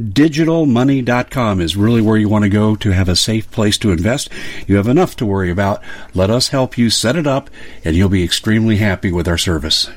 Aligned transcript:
MyDigitalMoney.com 0.00 1.60
is 1.60 1.76
really 1.76 2.00
where 2.00 2.16
you 2.16 2.26
want 2.26 2.44
to 2.44 2.48
go 2.48 2.74
to 2.76 2.90
have 2.92 3.10
a 3.10 3.16
safe 3.16 3.50
place 3.50 3.76
to 3.76 3.92
invest. 3.92 4.30
You 4.66 4.76
have 4.76 4.88
enough 4.88 5.16
to 5.16 5.26
worry 5.26 5.50
about. 5.50 5.82
Let 6.14 6.30
us 6.30 6.48
help 6.48 6.78
you 6.78 6.88
set 6.88 7.14
it 7.14 7.26
up, 7.26 7.50
and 7.84 7.94
you'll 7.94 8.08
be 8.08 8.24
extremely 8.24 8.78
happy 8.78 9.12
with 9.12 9.28
our 9.28 9.36
service. 9.36 9.90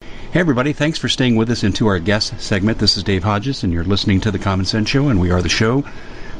Hey, 0.00 0.40
everybody. 0.40 0.72
Thanks 0.72 0.98
for 0.98 1.10
staying 1.10 1.36
with 1.36 1.50
us 1.50 1.62
into 1.62 1.88
our 1.88 1.98
guest 1.98 2.40
segment. 2.40 2.78
This 2.78 2.96
is 2.96 3.04
Dave 3.04 3.22
Hodges, 3.22 3.64
and 3.64 3.72
you're 3.72 3.84
listening 3.84 4.20
to 4.22 4.30
The 4.30 4.38
Common 4.38 4.64
Sense 4.64 4.88
Show, 4.88 5.08
and 5.08 5.20
we 5.20 5.30
are 5.30 5.42
the 5.42 5.50
show 5.50 5.84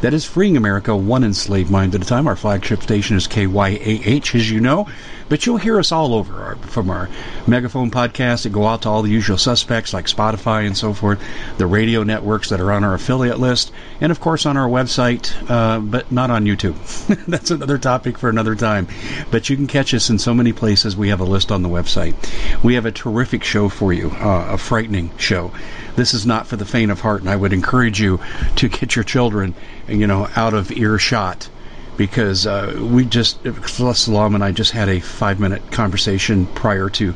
that 0.01 0.15
is 0.15 0.25
freeing 0.25 0.57
America 0.57 0.95
one 0.95 1.25
enslaved 1.25 1.71
mind 1.71 1.95
at 1.95 2.03
a 2.03 2.07
time. 2.07 2.27
Our 2.27 2.37
flagship 2.37 2.83
station 2.83 3.17
is 3.17 3.27
KYAH, 3.27 4.35
as 4.35 4.51
you 4.51 4.61
know, 4.61 4.89
but 5.29 5.45
you'll 5.45 5.57
hear 5.57 5.79
us 5.79 5.93
all 5.93 6.15
over 6.15 6.43
our, 6.43 6.57
from 6.57 6.91
our 6.91 7.09
megaphone 7.47 7.91
podcasts 7.91 8.45
that 8.45 8.51
go 8.51 8.67
out 8.67 8.83
to 8.83 8.89
all 8.89 9.03
the 9.03 9.11
usual 9.11 9.39
suspects 9.39 9.93
like 9.93 10.07
Spotify 10.07 10.67
and 10.67 10.77
so 10.77 10.93
forth, 10.93 11.23
the 11.59 11.67
radio 11.67 12.03
networks 12.03 12.49
that 12.51 12.61
are 12.61 12.73
on 12.73 12.85
our 12.85 12.95
affiliate 12.95 13.39
list, 13.39 13.73
and 14.01 14.13
of 14.13 14.21
course 14.21 14.47
on 14.47 14.57
our 14.57 14.69
website, 14.69 15.33
uh, 15.51 15.81
but 15.81 16.11
not 16.13 16.31
on 16.31 16.45
YouTube. 16.45 16.77
That's 17.27 17.51
another 17.51 17.79
topic 17.79 18.19
for 18.19 18.29
another 18.29 18.55
time. 18.55 18.87
But 19.31 19.51
you 19.51 19.57
can 19.57 19.67
catch 19.67 19.93
us 19.95 20.11
in 20.11 20.19
so 20.19 20.33
many 20.33 20.53
places. 20.53 20.97
We 20.97 21.09
have 21.09 21.21
a 21.21 21.25
list 21.25 21.51
on 21.51 21.63
the 21.63 21.69
website. 21.69 22.15
We 22.63 22.75
have 22.75 22.87
a 22.87 22.93
terrific 22.93 23.43
show 23.45 23.69
for 23.69 23.93
you, 23.93 24.11
uh, 24.11 24.49
a 24.51 24.59
frightening 24.59 25.11
show 25.19 25.53
this 25.97 26.15
is 26.15 26.27
not 26.27 26.47
for 26.47 26.57
the 26.57 26.65
faint 26.65 26.91
of 26.91 27.01
heart, 27.01 27.21
and 27.21 27.31
I 27.31 27.37
would 27.37 27.53
encourage 27.53 28.01
you 28.01 28.21
to 28.57 28.69
get 28.69 28.97
your 28.97 29.05
children, 29.05 29.55
you 29.89 30.07
know, 30.07 30.29
out 30.37 30.55
of 30.55 30.71
earshot 30.71 31.49
because 31.97 32.47
uh, 32.47 32.79
we 32.81 33.05
just 33.05 33.39
Solum 33.67 34.37
and 34.37 34.45
I 34.45 34.53
just 34.53 34.71
had 34.71 34.89
a 34.89 35.01
five 35.01 35.41
minute 35.41 35.73
conversation 35.73 36.47
prior 36.47 36.89
to 36.91 37.15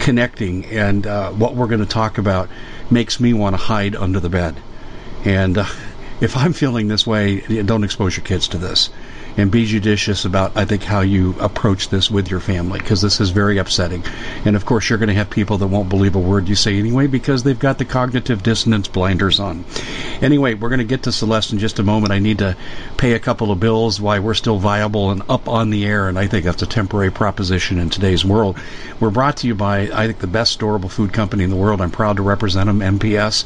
connecting, 0.00 0.64
and 0.66 1.06
uh, 1.06 1.30
what 1.32 1.54
we're 1.54 1.66
going 1.66 1.80
to 1.80 1.86
talk 1.86 2.18
about 2.18 2.48
makes 2.90 3.20
me 3.20 3.34
want 3.34 3.54
to 3.54 3.62
hide 3.62 3.94
under 3.94 4.20
the 4.20 4.30
bed. 4.30 4.56
And 5.24 5.58
uh, 5.58 5.66
if 6.20 6.36
I'm 6.36 6.54
feeling 6.54 6.88
this 6.88 7.06
way, 7.06 7.40
don't 7.62 7.84
expose 7.84 8.16
your 8.16 8.24
kids 8.24 8.48
to 8.48 8.58
this 8.58 8.88
and 9.36 9.50
be 9.50 9.66
judicious 9.66 10.24
about, 10.24 10.56
I 10.56 10.64
think, 10.64 10.82
how 10.82 11.00
you 11.00 11.34
approach 11.40 11.88
this 11.88 12.10
with 12.10 12.30
your 12.30 12.40
family 12.40 12.78
because 12.80 13.00
this 13.00 13.20
is 13.20 13.30
very 13.30 13.58
upsetting. 13.58 14.04
And 14.44 14.56
of 14.56 14.66
course, 14.66 14.88
you're 14.88 14.98
going 14.98 15.08
to 15.08 15.14
have 15.14 15.30
people 15.30 15.58
that 15.58 15.66
won't 15.66 15.88
believe 15.88 16.14
a 16.14 16.20
word 16.20 16.48
you 16.48 16.54
say 16.54 16.78
anyway 16.78 17.06
because 17.06 17.42
they've 17.42 17.58
got 17.58 17.78
the 17.78 17.84
cognitive 17.84 18.42
dissonance 18.42 18.88
blinders 18.88 19.40
on. 19.40 19.64
Anyway, 20.20 20.54
we're 20.54 20.68
going 20.68 20.78
to 20.78 20.84
get 20.84 21.04
to 21.04 21.12
Celeste 21.12 21.52
in 21.52 21.58
just 21.58 21.78
a 21.78 21.82
moment. 21.82 22.12
I 22.12 22.18
need 22.18 22.38
to 22.38 22.56
pay 22.96 23.12
a 23.12 23.18
couple 23.18 23.50
of 23.50 23.60
bills 23.60 24.00
while 24.00 24.20
we're 24.20 24.34
still 24.34 24.58
viable 24.58 25.10
and 25.10 25.22
up 25.28 25.48
on 25.48 25.70
the 25.70 25.86
air, 25.86 26.08
and 26.08 26.18
I 26.18 26.26
think 26.26 26.44
that's 26.44 26.62
a 26.62 26.66
temporary 26.66 27.10
proposition 27.10 27.78
in 27.78 27.90
today's 27.90 28.24
world. 28.24 28.58
We're 29.00 29.10
brought 29.10 29.38
to 29.38 29.46
you 29.46 29.54
by, 29.54 29.90
I 29.92 30.06
think, 30.06 30.18
the 30.18 30.26
best 30.26 30.58
storable 30.58 30.90
food 30.90 31.12
company 31.12 31.44
in 31.44 31.50
the 31.50 31.56
world. 31.56 31.80
I'm 31.80 31.90
proud 31.90 32.16
to 32.16 32.22
represent 32.22 32.66
them, 32.66 32.80
MPS. 32.98 33.44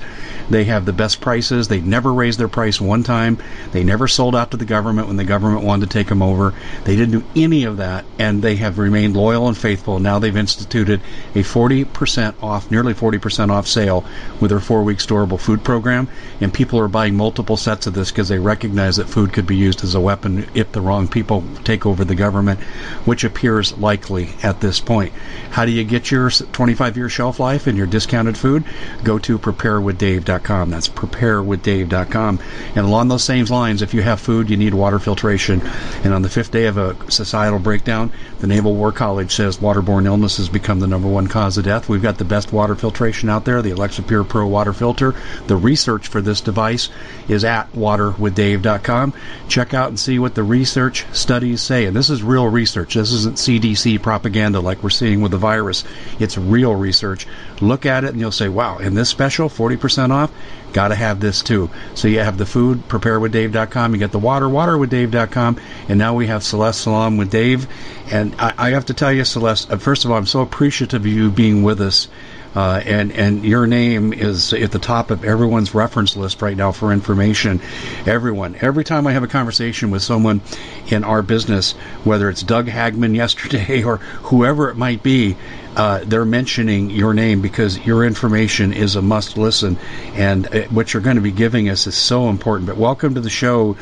They 0.51 0.65
have 0.65 0.85
the 0.85 0.93
best 0.93 1.21
prices. 1.21 1.69
They 1.69 1.81
never 1.81 2.13
raised 2.13 2.39
their 2.39 2.49
price 2.49 2.81
one 2.81 3.03
time. 3.03 3.39
They 3.73 3.85
never 3.85 4.09
sold 4.09 4.35
out 4.35 4.51
to 4.51 4.57
the 4.57 4.65
government 4.65 5.07
when 5.09 5.17
the 5.17 5.25
government 5.25 5.65
wanted 5.65 5.76
wanted 5.77 5.91
to 5.91 5.99
take 5.99 6.09
them 6.09 6.23
over. 6.23 6.55
They 6.85 6.97
didn't 6.97 7.21
do 7.21 7.27
any 7.37 7.65
of 7.65 7.77
that, 7.77 8.07
and 8.19 8.41
they 8.41 8.57
have 8.57 8.79
remained 8.79 9.15
loyal 9.15 9.47
and 9.47 9.57
faithful. 9.57 9.99
Now 9.99 10.19
they've 10.19 10.37
instituted 10.37 11.03
a 11.35 11.41
40% 11.41 12.43
off, 12.43 12.71
nearly 12.71 12.95
40% 12.95 13.51
off 13.51 13.67
sale 13.67 14.05
with 14.41 14.51
their 14.51 14.61
four 14.61 14.83
week 14.85 14.99
storable 14.99 15.39
food 15.39 15.63
program, 15.63 16.09
and 16.41 16.53
people 16.53 16.81
are 16.81 16.89
buying 16.89 17.15
multiple 17.15 17.59
sets 17.59 17.87
of 17.87 17.93
this 17.93 18.11
because 18.11 18.29
they 18.29 18.39
recognize 18.39 18.97
that 18.97 19.09
food 19.09 19.35
could 19.35 19.47
be 19.47 19.57
used 19.57 19.85
as 19.85 19.95
a 19.95 20.01
weapon 20.01 20.47
if 20.55 20.73
the 20.73 20.81
wrong 20.81 21.09
people 21.09 21.45
take 21.65 21.85
over 21.85 22.07
the 22.07 22.15
government, 22.15 22.59
which 23.05 23.25
appears 23.25 23.77
likely 23.77 24.31
at 24.43 24.63
this 24.63 24.81
point. 24.81 25.13
How 25.51 25.67
do 25.67 25.73
you 25.73 25.85
get 25.85 26.11
your 26.11 26.31
25 26.31 26.97
year 26.97 27.11
shelf 27.11 27.39
life 27.39 27.67
and 27.67 27.77
your 27.77 27.87
discounted 27.87 28.39
food? 28.39 28.65
Go 29.05 29.19
to 29.19 29.39
preparewithdave.com. 29.39 30.71
That's 30.71 30.89
preparewithdave.com. 30.89 32.41
And 32.75 32.87
along 32.87 33.09
those 33.09 33.25
same 33.25 33.45
lines, 33.45 33.83
if 33.83 33.93
you 33.93 34.01
have 34.01 34.21
food, 34.21 34.49
you 34.49 34.57
need 34.57 34.73
water 34.73 34.99
filtration. 34.99 35.61
And 36.05 36.15
on 36.15 36.23
the 36.23 36.29
fifth 36.29 36.51
day 36.51 36.67
of 36.67 36.77
a 36.77 36.97
societal 37.09 37.59
breakdown, 37.59 38.13
the 38.39 38.47
Naval 38.47 38.75
War 38.75 38.93
College 38.93 39.35
says 39.35 39.59
waterborne 39.59 40.05
illness 40.05 40.37
has 40.37 40.49
become 40.49 40.81
the 40.81 40.87
number 40.87 41.09
one 41.09 41.27
cause 41.27 41.57
of 41.57 41.65
death. 41.65 41.89
We've 41.89 42.03
got 42.03 42.19
the 42.19 42.25
best 42.25 42.53
water 42.53 42.75
filtration 42.75 43.31
out 43.31 43.45
there, 43.45 43.63
the 43.63 43.71
Alexa 43.71 44.03
Pure 44.03 44.25
Pro 44.25 44.47
water 44.47 44.73
filter. 44.73 45.15
The 45.47 45.57
research 45.57 46.09
for 46.09 46.21
this 46.21 46.41
device 46.43 46.91
is 47.29 47.45
at 47.45 47.73
waterwithdave.com. 47.73 49.15
Check 49.49 49.75
out 49.75 49.89
and 49.89 49.99
see 49.99 50.19
what 50.19 50.35
the 50.35 50.43
research 50.43 51.07
studies 51.13 51.63
say. 51.63 51.87
And 51.87 51.97
this 51.97 52.11
is 52.11 52.23
real 52.23 52.47
research. 52.47 52.95
This 52.95 53.13
isn't 53.13 53.37
CDC 53.37 54.03
propaganda 54.03 54.61
like 54.61 54.83
we're 54.83 54.91
seeing 54.91 55.23
with 55.23 55.33
the 55.33 55.39
virus. 55.39 55.85
It's 56.19 56.37
real 56.37 56.75
research. 56.75 57.27
Look 57.61 57.87
at 57.87 58.05
it 58.05 58.11
and 58.11 58.21
you'll 58.21 58.33
say, 58.33 58.49
wow, 58.49 58.79
in 58.79 58.95
this 58.95 59.09
special, 59.09 59.49
40% 59.49 60.11
off, 60.11 60.31
got 60.73 60.89
to 60.89 60.95
have 60.95 61.21
this 61.21 61.43
too. 61.43 61.71
So 61.95 62.07
you 62.09 62.19
have 62.19 62.37
the 62.37 62.45
food, 62.47 62.87
preparewithdave.com. 62.89 63.93
You 63.93 63.99
get 63.99 64.13
the 64.13 64.19
water, 64.19 64.47
waterwithdave.com. 64.47 65.59
And 65.89 65.99
now 65.99 66.15
we 66.15 66.27
have 66.27 66.45
Celeste 66.45 66.83
Solum 66.83 67.17
with 67.17 67.31
Dave. 67.31 67.67
And 68.11 68.26
I, 68.39 68.55
I 68.59 68.71
have 68.71 68.87
to 68.87 68.95
tell 68.95 69.13
you, 69.13 69.25
Celeste, 69.25 69.71
uh, 69.71 69.77
first 69.79 70.05
of 70.05 70.11
all, 70.11 70.17
I'm 70.17 70.27
so 70.27 70.41
appreciative 70.41 71.03
of 71.03 71.07
you 71.07 71.31
being 71.31 71.63
with 71.63 71.81
us. 71.81 72.09
Uh, 72.55 72.81
and 72.87 73.13
and 73.13 73.45
your 73.45 73.67
name 73.67 74.15
is 74.15 74.55
at 74.55 74.73
the 74.73 74.79
top 74.79 75.11
of 75.11 75.27
everyone's 75.27 75.75
reference 75.75 76.17
list 76.17 76.41
right 76.41 76.57
now 76.57 76.73
for 76.73 76.91
information. 76.91 77.61
Everyone, 78.07 78.57
every 78.63 78.83
time 78.83 79.07
I 79.07 79.13
have 79.13 79.23
a 79.23 79.29
conversation 79.29 79.91
with 79.91 80.03
someone 80.03 80.41
in 80.87 81.05
our 81.05 81.21
business, 81.21 81.73
whether 82.05 82.31
it's 82.31 82.43
Doug 82.43 82.67
Hagmann 82.67 83.15
yesterday 83.25 83.83
or 83.83 83.99
whoever 83.99 84.71
it 84.71 84.77
might 84.77 85.03
be, 85.03 85.37
uh, 85.77 86.01
they're 86.05 86.25
mentioning 86.25 86.89
your 86.89 87.13
name 87.13 87.43
because 87.43 87.79
your 87.85 88.07
information 88.07 88.73
is 88.73 88.97
a 88.97 89.03
must 89.03 89.37
listen, 89.37 89.77
and 90.15 90.47
uh, 90.47 90.63
what 90.69 90.95
you're 90.95 91.03
going 91.03 91.17
to 91.17 91.23
be 91.23 91.33
giving 91.33 91.69
us 91.69 91.87
is 91.87 91.95
so 91.95 92.31
important. 92.31 92.67
But 92.69 92.79
welcome 92.79 93.17
to 93.17 93.21
the 93.21 93.29
show, 93.29 93.77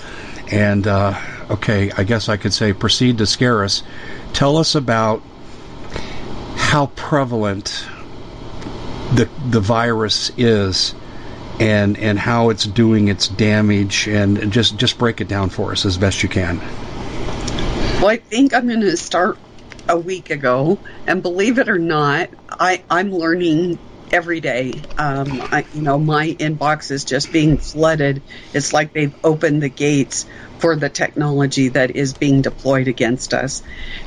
and 0.51 0.85
uh, 0.85 1.13
okay, 1.51 1.91
I 1.97 2.05
guess 2.05 2.29
I 2.29 2.37
could 2.37 2.53
say 2.53 2.73
proceed 2.73 3.19
to 3.19 3.27
scare 3.27 3.65
us. 3.65 3.83
Tell 4.33 4.57
us 4.57 4.75
about 4.75 5.23
how 6.57 6.87
prevalent 6.97 7.87
the 9.15 9.29
the 9.51 9.61
virus 9.61 10.31
is 10.37 10.95
and 11.61 11.99
and 11.99 12.19
how 12.19 12.51
it's 12.51 12.65
doing 12.65 13.09
its 13.09 13.29
damage 13.29 14.09
and 14.09 14.53
just 14.53 14.77
just 14.77 14.99
break 14.99 15.21
it 15.21 15.29
down 15.29 15.51
for 15.51 15.73
us 15.73 15.85
as 15.85 15.97
best 15.97 16.23
you 16.23 16.29
can. 16.29 16.59
Well, 18.01 18.09
I 18.09 18.17
think 18.17 18.55
I'm 18.55 18.67
going 18.67 18.81
to 18.81 18.97
start 18.97 19.39
a 19.89 19.99
week 19.99 20.31
ago, 20.31 20.79
and 21.07 21.23
believe 21.23 21.59
it 21.59 21.69
or 21.69 21.79
not, 21.79 22.31
I 22.49 22.83
I'm 22.91 23.13
learning 23.13 23.79
every 24.13 24.41
day. 24.41 24.73
Um, 24.99 25.27
I, 25.51 25.65
you 25.73 25.83
know, 25.83 25.99
my 25.99 26.29
inbox 26.29 26.91
is 26.91 27.05
just 27.05 27.33
being 27.33 27.59
flooded. 27.59 28.23
It's 28.53 28.73
like 28.73 28.93
they've 28.93 29.15
opened 29.25 29.63
the 29.63 29.69
gates 29.69 30.27
for 30.65 30.77
the 30.77 30.89
technology 30.89 31.69
that 31.69 31.95
is 31.95 32.15
being 32.15 32.41
deployed 32.41 32.89
against 32.89 33.35
us. 33.35 33.63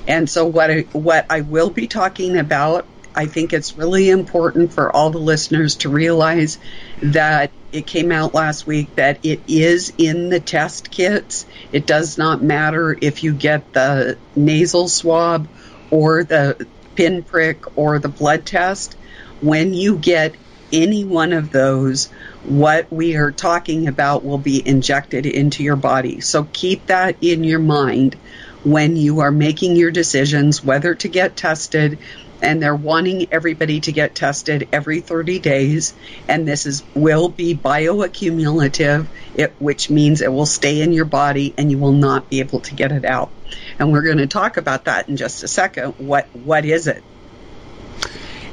And 0.08 0.28
so, 0.28 0.48
what 0.48 0.72
I, 0.72 0.82
what 0.92 1.28
I 1.30 1.42
will 1.42 1.70
be 1.70 1.86
talking 1.86 2.36
about, 2.36 2.88
I 3.14 3.28
think 3.28 3.54
it's 3.54 3.78
really 3.78 4.10
important 4.10 4.74
for 4.74 4.92
all 4.92 5.12
the 5.12 5.20
listeners 5.20 5.76
to 5.78 5.90
realize 5.90 6.58
that 7.04 7.52
it 7.72 7.86
came 7.86 8.12
out 8.12 8.34
last 8.34 8.66
week 8.66 8.96
that 8.96 9.24
it 9.24 9.42
is 9.48 9.94
in 10.00 10.30
the 10.30 10.40
test 10.40 10.90
kits. 10.90 11.46
It 11.72 11.86
does 11.86 12.18
not 12.18 12.42
matter 12.42 12.98
if 13.00 13.24
you 13.24 13.36
get 13.36 13.72
the 13.74 14.18
nasal 14.36 14.88
swab 14.88 15.48
or 15.92 16.24
the 16.24 16.68
pinprick 16.96 17.78
or 17.78 18.00
the 18.00 18.10
blood 18.10 18.48
test 18.48 18.96
when 19.42 19.76
you 19.76 20.00
get 20.00 20.34
any 20.74 21.06
one 21.06 21.34
of 21.34 21.52
those, 21.52 22.10
what 22.48 22.90
we 22.92 23.18
are 23.18 23.32
talking 23.32 23.88
about 23.88 24.24
will 24.24 24.38
be 24.38 24.66
injected 24.66 25.26
into 25.26 25.64
your 25.64 25.76
body. 25.76 26.22
So 26.22 26.48
keep 26.54 26.86
that 26.88 27.18
in 27.22 27.44
your 27.44 27.60
mind 27.60 28.16
when 28.64 28.96
you 28.96 29.20
are 29.20 29.32
making 29.32 29.76
your 29.76 29.92
decisions 29.92 30.64
whether 30.64 30.96
to 30.96 31.08
get 31.10 31.36
tested. 31.36 32.00
And 32.40 32.62
they're 32.62 32.76
wanting 32.76 33.28
everybody 33.32 33.82
to 33.82 33.92
get 33.92 34.14
tested 34.14 34.70
every 34.72 35.02
30 35.02 35.40
days. 35.40 35.96
And 36.28 36.48
this 36.48 36.68
is 36.68 36.84
will 36.94 37.30
be 37.30 37.56
bioaccumulative, 37.56 39.08
it, 39.36 39.56
which 39.58 39.90
means 39.90 40.22
it 40.22 40.32
will 40.32 40.46
stay 40.46 40.82
in 40.82 40.94
your 40.94 41.06
body 41.06 41.56
and 41.58 41.72
you 41.72 41.80
will 41.80 41.94
not 41.94 42.30
be 42.30 42.40
able 42.40 42.60
to 42.62 42.76
get 42.76 42.92
it 42.92 43.06
out. 43.06 43.32
And 43.80 43.92
we're 43.92 44.04
going 44.04 44.20
to 44.20 44.28
talk 44.28 44.58
about 44.58 44.86
that 44.86 45.10
in 45.10 45.18
just 45.18 45.44
a 45.44 45.48
second. 45.48 45.96
What 45.98 46.28
what 46.34 46.64
is 46.64 46.86
it? 46.86 47.04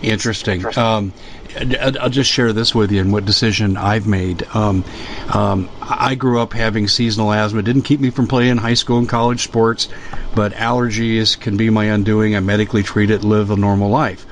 Interesting. 0.02 0.64
Um, 0.78 1.12
I'll 1.56 2.10
just 2.10 2.30
share 2.30 2.52
this 2.52 2.74
with 2.74 2.90
you 2.92 3.00
and 3.00 3.12
what 3.12 3.24
decision 3.24 3.76
I've 3.76 4.06
made. 4.06 4.44
Um, 4.54 4.84
um, 5.32 5.68
I 5.80 6.14
grew 6.14 6.40
up 6.40 6.52
having 6.52 6.88
seasonal 6.88 7.32
asthma. 7.32 7.60
It 7.60 7.64
didn't 7.64 7.82
keep 7.82 8.00
me 8.00 8.10
from 8.10 8.26
playing 8.26 8.58
high 8.58 8.74
school 8.74 8.98
and 8.98 9.08
college 9.08 9.44
sports, 9.44 9.88
but 10.34 10.52
allergies 10.52 11.38
can 11.38 11.56
be 11.56 11.70
my 11.70 11.86
undoing. 11.86 12.36
I 12.36 12.40
medically 12.40 12.82
treat 12.82 13.10
it, 13.10 13.24
live 13.24 13.50
a 13.50 13.56
normal 13.56 13.90
life. 13.90 14.26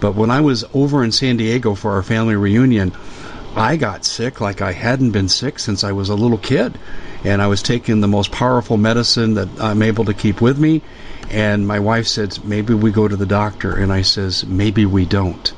But 0.00 0.14
when 0.14 0.30
I 0.30 0.40
was 0.40 0.64
over 0.74 1.04
in 1.04 1.12
San 1.12 1.36
Diego 1.36 1.74
for 1.74 1.92
our 1.92 2.02
family 2.02 2.36
reunion, 2.36 2.92
I 3.54 3.76
got 3.76 4.04
sick 4.04 4.40
like 4.40 4.62
I 4.62 4.72
hadn't 4.72 5.12
been 5.12 5.28
sick 5.28 5.58
since 5.58 5.84
I 5.84 5.92
was 5.92 6.08
a 6.08 6.14
little 6.14 6.38
kid. 6.38 6.78
And 7.24 7.40
I 7.40 7.46
was 7.46 7.62
taking 7.62 8.00
the 8.00 8.08
most 8.08 8.32
powerful 8.32 8.76
medicine 8.76 9.34
that 9.34 9.48
I'm 9.60 9.82
able 9.82 10.06
to 10.06 10.14
keep 10.14 10.40
with 10.40 10.58
me 10.58 10.82
and 11.32 11.66
my 11.66 11.78
wife 11.78 12.06
said, 12.06 12.44
maybe 12.44 12.74
we 12.74 12.90
go 12.90 13.08
to 13.08 13.16
the 13.16 13.26
doctor. 13.26 13.74
And 13.74 13.90
I 13.92 14.02
says, 14.02 14.44
maybe 14.44 14.84
we 14.84 15.06
don't. 15.06 15.52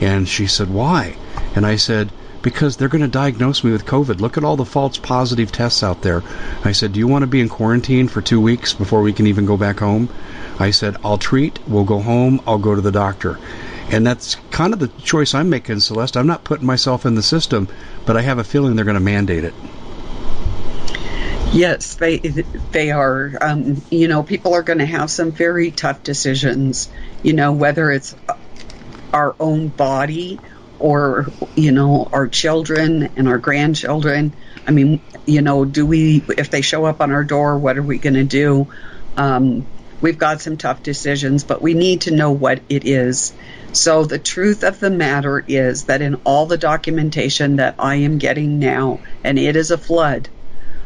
And 0.00 0.28
she 0.28 0.46
said, 0.46 0.68
why? 0.68 1.16
And 1.54 1.64
I 1.66 1.76
said, 1.76 2.10
because 2.42 2.76
they're 2.76 2.88
going 2.88 3.02
to 3.02 3.08
diagnose 3.08 3.64
me 3.64 3.72
with 3.72 3.86
COVID. 3.86 4.20
Look 4.20 4.36
at 4.36 4.44
all 4.44 4.56
the 4.56 4.64
false 4.64 4.98
positive 4.98 5.50
tests 5.50 5.82
out 5.82 6.02
there. 6.02 6.22
I 6.64 6.72
said, 6.72 6.92
do 6.92 7.00
you 7.00 7.08
want 7.08 7.22
to 7.22 7.26
be 7.26 7.40
in 7.40 7.48
quarantine 7.48 8.06
for 8.06 8.22
two 8.22 8.40
weeks 8.40 8.72
before 8.72 9.02
we 9.02 9.12
can 9.12 9.26
even 9.26 9.46
go 9.46 9.56
back 9.56 9.80
home? 9.80 10.08
I 10.58 10.70
said, 10.70 10.96
I'll 11.04 11.18
treat, 11.18 11.58
we'll 11.66 11.84
go 11.84 11.98
home, 11.98 12.40
I'll 12.46 12.58
go 12.58 12.74
to 12.74 12.80
the 12.80 12.92
doctor. 12.92 13.38
And 13.90 14.06
that's 14.06 14.36
kind 14.50 14.72
of 14.72 14.78
the 14.78 14.88
choice 14.88 15.34
I'm 15.34 15.50
making, 15.50 15.80
Celeste. 15.80 16.16
I'm 16.16 16.26
not 16.26 16.44
putting 16.44 16.66
myself 16.66 17.06
in 17.06 17.14
the 17.14 17.22
system, 17.22 17.68
but 18.04 18.16
I 18.16 18.22
have 18.22 18.38
a 18.38 18.44
feeling 18.44 18.76
they're 18.76 18.84
going 18.84 18.94
to 18.94 19.00
mandate 19.00 19.44
it. 19.44 19.54
Yes, 21.52 21.94
they 21.94 22.18
they 22.18 22.90
are. 22.90 23.32
Um, 23.40 23.80
you 23.90 24.08
know, 24.08 24.22
people 24.22 24.54
are 24.54 24.62
going 24.62 24.80
to 24.80 24.86
have 24.86 25.10
some 25.10 25.30
very 25.30 25.70
tough 25.70 26.02
decisions. 26.02 26.90
You 27.22 27.32
know, 27.32 27.52
whether 27.52 27.90
it's 27.90 28.14
our 29.16 29.34
own 29.40 29.68
body 29.68 30.38
or 30.78 31.32
you 31.56 31.72
know 31.72 32.06
our 32.12 32.28
children 32.28 33.08
and 33.16 33.28
our 33.28 33.38
grandchildren. 33.38 34.34
I 34.66 34.72
mean, 34.72 35.00
you 35.26 35.40
know, 35.40 35.64
do 35.64 35.86
we 35.86 36.22
if 36.36 36.50
they 36.50 36.60
show 36.60 36.84
up 36.84 37.00
on 37.00 37.12
our 37.12 37.24
door, 37.24 37.58
what 37.58 37.78
are 37.78 37.82
we 37.82 37.98
going 37.98 38.14
to 38.14 38.24
do? 38.24 38.68
Um, 39.16 39.66
we've 40.02 40.18
got 40.18 40.42
some 40.42 40.58
tough 40.58 40.82
decisions, 40.82 41.44
but 41.44 41.62
we 41.62 41.72
need 41.72 42.02
to 42.02 42.10
know 42.10 42.30
what 42.30 42.60
it 42.68 42.84
is. 42.84 43.32
So 43.72 44.04
the 44.04 44.18
truth 44.18 44.64
of 44.64 44.78
the 44.78 44.90
matter 44.90 45.42
is 45.48 45.84
that 45.84 46.02
in 46.02 46.16
all 46.24 46.44
the 46.44 46.58
documentation 46.58 47.56
that 47.56 47.76
I 47.78 47.96
am 47.96 48.18
getting 48.18 48.58
now, 48.58 49.00
and 49.24 49.38
it 49.38 49.56
is 49.56 49.70
a 49.70 49.78
flood 49.78 50.28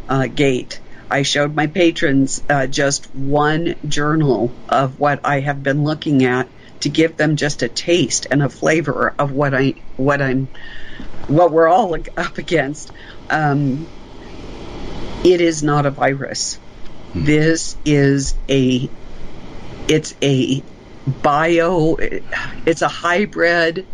uh, 0.08 0.28
gate. 0.28 0.80
I 1.10 1.22
showed 1.22 1.56
my 1.56 1.66
patrons 1.66 2.44
uh, 2.48 2.68
just 2.68 3.12
one 3.12 3.74
journal 3.88 4.52
of 4.68 5.00
what 5.00 5.20
I 5.24 5.40
have 5.40 5.64
been 5.64 5.82
looking 5.82 6.22
at 6.22 6.48
to 6.80 6.88
give 6.88 7.16
them 7.16 7.36
just 7.36 7.62
a 7.62 7.68
taste 7.68 8.26
and 8.30 8.42
a 8.42 8.48
flavor 8.48 9.14
of 9.18 9.32
what 9.32 9.54
I 9.54 9.74
what 9.96 10.20
I'm 10.20 10.48
what 11.28 11.52
we're 11.52 11.68
all 11.68 11.94
up 12.16 12.38
against. 12.38 12.90
Um, 13.28 13.86
it 15.24 15.40
is 15.40 15.62
not 15.62 15.86
a 15.86 15.90
virus. 15.90 16.56
Hmm. 17.12 17.24
This 17.24 17.76
is 17.84 18.34
a 18.48 18.88
it's 19.88 20.14
a 20.22 20.62
bio 21.22 21.96
it's 22.66 22.82
a 22.82 22.88
hybrid 22.88 23.86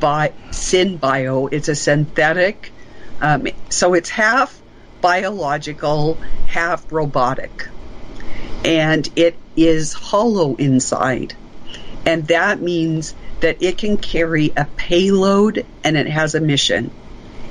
by 0.00 0.32
synbio. 0.50 1.48
It's 1.52 1.68
a 1.68 1.74
synthetic. 1.74 2.72
Um, 3.20 3.48
so 3.70 3.94
it's 3.94 4.10
half 4.10 4.60
biological, 5.00 6.14
half 6.46 6.90
robotic. 6.92 7.68
And 8.64 9.08
it 9.16 9.36
is 9.56 9.92
hollow 9.92 10.56
inside. 10.56 11.34
And 12.06 12.28
that 12.28 12.62
means 12.62 13.14
that 13.40 13.60
it 13.60 13.78
can 13.78 13.96
carry 13.96 14.52
a 14.56 14.64
payload 14.76 15.66
and 15.82 15.96
it 15.96 16.06
has 16.06 16.34
a 16.34 16.40
mission. 16.40 16.92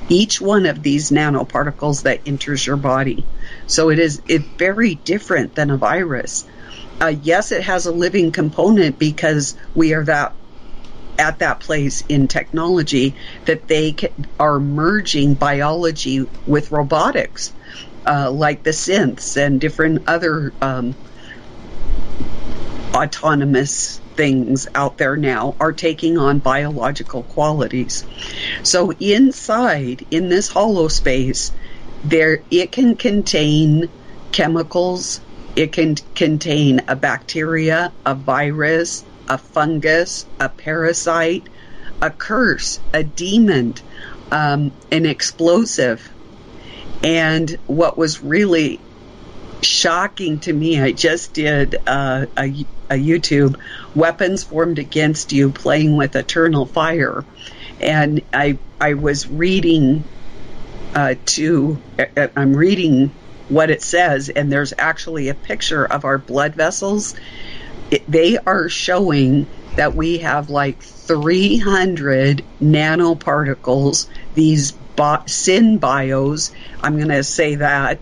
Each 0.08 0.40
one 0.40 0.66
of 0.66 0.82
these 0.82 1.10
nanoparticles 1.10 2.02
that 2.02 2.22
enters 2.26 2.66
your 2.66 2.76
body. 2.76 3.24
So 3.66 3.90
it 3.90 3.98
is 3.98 4.22
it 4.28 4.42
very 4.58 4.94
different 4.94 5.54
than 5.54 5.70
a 5.70 5.76
virus. 5.76 6.46
Uh, 7.00 7.12
yes, 7.22 7.52
it 7.52 7.62
has 7.62 7.86
a 7.86 7.92
living 7.92 8.32
component 8.32 8.98
because 8.98 9.54
we 9.74 9.92
are 9.92 10.04
that 10.04 10.34
at 11.18 11.38
that 11.40 11.60
place 11.60 12.04
in 12.08 12.28
technology 12.28 13.14
that 13.46 13.68
they 13.68 13.94
are 14.38 14.60
merging 14.60 15.34
biology 15.34 16.26
with 16.46 16.70
robotics, 16.70 17.52
uh, 18.06 18.30
like 18.30 18.62
the 18.62 18.70
synths 18.70 19.36
and 19.36 19.60
different 19.60 20.06
other 20.08 20.52
um, 20.60 20.94
autonomous 22.96 24.00
things 24.16 24.66
out 24.74 24.96
there 24.96 25.16
now 25.16 25.54
are 25.60 25.72
taking 25.72 26.16
on 26.16 26.38
biological 26.38 27.22
qualities. 27.22 28.04
So 28.62 28.92
inside 28.92 30.06
in 30.10 30.30
this 30.30 30.48
hollow 30.48 30.88
space, 30.88 31.52
there 32.02 32.42
it 32.50 32.72
can 32.72 32.96
contain 32.96 33.90
chemicals, 34.32 35.20
it 35.54 35.72
can 35.72 35.96
contain 36.14 36.80
a 36.88 36.96
bacteria, 36.96 37.92
a 38.04 38.14
virus, 38.14 39.04
a 39.28 39.36
fungus, 39.36 40.24
a 40.40 40.48
parasite, 40.48 41.46
a 42.00 42.10
curse, 42.10 42.80
a 42.94 43.02
demon, 43.02 43.74
um, 44.30 44.72
an 44.90 45.04
explosive. 45.04 46.08
And 47.02 47.50
what 47.66 47.98
was 47.98 48.22
really 48.22 48.80
shocking 49.66 50.40
to 50.40 50.52
me, 50.52 50.80
I 50.80 50.92
just 50.92 51.34
did 51.34 51.76
uh, 51.86 52.26
a, 52.36 52.66
a 52.90 52.94
YouTube 52.94 53.58
weapons 53.94 54.44
formed 54.44 54.78
against 54.78 55.32
you 55.32 55.50
playing 55.50 55.96
with 55.96 56.16
eternal 56.16 56.66
fire. 56.66 57.24
And 57.80 58.22
I, 58.32 58.58
I 58.80 58.94
was 58.94 59.28
reading 59.28 60.04
uh, 60.94 61.16
to, 61.26 61.78
uh, 62.16 62.28
I'm 62.36 62.54
reading 62.54 63.12
what 63.48 63.70
it 63.70 63.82
says, 63.82 64.28
and 64.28 64.50
there's 64.50 64.72
actually 64.76 65.28
a 65.28 65.34
picture 65.34 65.84
of 65.84 66.04
our 66.04 66.18
blood 66.18 66.54
vessels 66.54 67.14
it, 67.90 68.10
they 68.10 68.38
are 68.38 68.68
showing 68.68 69.46
that 69.76 69.94
we 69.94 70.18
have 70.18 70.50
like 70.50 70.82
300 70.82 72.44
nanoparticles, 72.60 74.08
these 74.34 74.72
bo- 74.72 75.22
synbios. 75.26 76.52
I'm 76.82 76.96
going 76.96 77.08
to 77.08 77.22
say 77.22 77.56
that, 77.56 78.00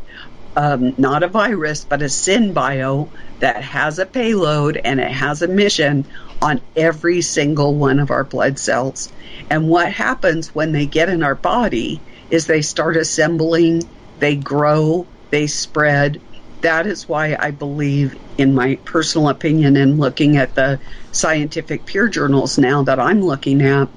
um, 0.56 0.94
not 0.98 1.22
a 1.22 1.28
virus, 1.28 1.84
but 1.84 2.02
a 2.02 2.06
synbio 2.06 3.08
that 3.40 3.62
has 3.62 3.98
a 3.98 4.06
payload 4.06 4.76
and 4.76 5.00
it 5.00 5.10
has 5.10 5.42
a 5.42 5.48
mission 5.48 6.06
on 6.40 6.60
every 6.76 7.22
single 7.22 7.74
one 7.74 7.98
of 7.98 8.10
our 8.10 8.24
blood 8.24 8.58
cells. 8.58 9.12
And 9.50 9.68
what 9.68 9.92
happens 9.92 10.54
when 10.54 10.72
they 10.72 10.86
get 10.86 11.08
in 11.08 11.22
our 11.22 11.34
body 11.34 12.00
is 12.30 12.46
they 12.46 12.62
start 12.62 12.96
assembling, 12.96 13.82
they 14.18 14.36
grow, 14.36 15.06
they 15.30 15.46
spread, 15.46 16.20
that 16.60 16.86
is 16.86 17.06
why 17.06 17.36
I 17.38 17.50
believe, 17.50 18.18
in 18.38 18.54
my 18.54 18.76
personal 18.76 19.28
opinion, 19.28 19.76
and 19.76 19.98
looking 19.98 20.38
at 20.38 20.54
the 20.54 20.80
scientific 21.12 21.84
peer 21.84 22.08
journals 22.08 22.56
now 22.56 22.84
that 22.84 22.98
I'm 22.98 23.20
looking 23.20 23.60
at, 23.60 23.88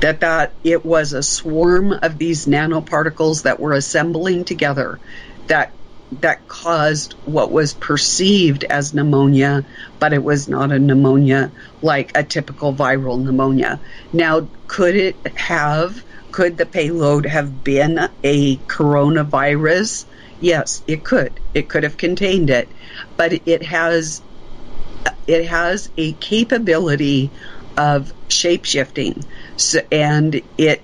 that 0.00 0.20
that 0.20 0.52
it 0.64 0.84
was 0.84 1.12
a 1.12 1.22
swarm 1.22 1.92
of 1.92 2.16
these 2.16 2.46
nanoparticles 2.46 3.42
that 3.42 3.60
were 3.60 3.74
assembling 3.74 4.44
together 4.44 4.98
that 5.48 5.72
that 6.20 6.46
caused 6.48 7.14
what 7.24 7.50
was 7.50 7.74
perceived 7.74 8.64
as 8.64 8.94
pneumonia, 8.94 9.64
but 9.98 10.12
it 10.12 10.22
was 10.22 10.48
not 10.48 10.70
a 10.72 10.78
pneumonia 10.78 11.50
like 11.82 12.16
a 12.16 12.22
typical 12.22 12.72
viral 12.72 13.22
pneumonia. 13.22 13.80
Now, 14.12 14.48
could 14.66 14.94
it 14.94 15.16
have, 15.36 16.04
could 16.30 16.56
the 16.56 16.66
payload 16.66 17.26
have 17.26 17.64
been 17.64 17.98
a 18.22 18.56
coronavirus? 18.56 20.04
Yes, 20.40 20.82
it 20.86 21.04
could. 21.04 21.32
It 21.52 21.68
could 21.68 21.82
have 21.82 21.96
contained 21.96 22.50
it, 22.50 22.68
but 23.16 23.32
it 23.46 23.62
has, 23.64 24.22
it 25.26 25.46
has 25.46 25.90
a 25.96 26.12
capability 26.12 27.30
of 27.76 28.12
shape 28.28 28.64
shifting, 28.64 29.24
so, 29.56 29.80
and 29.90 30.40
it 30.58 30.82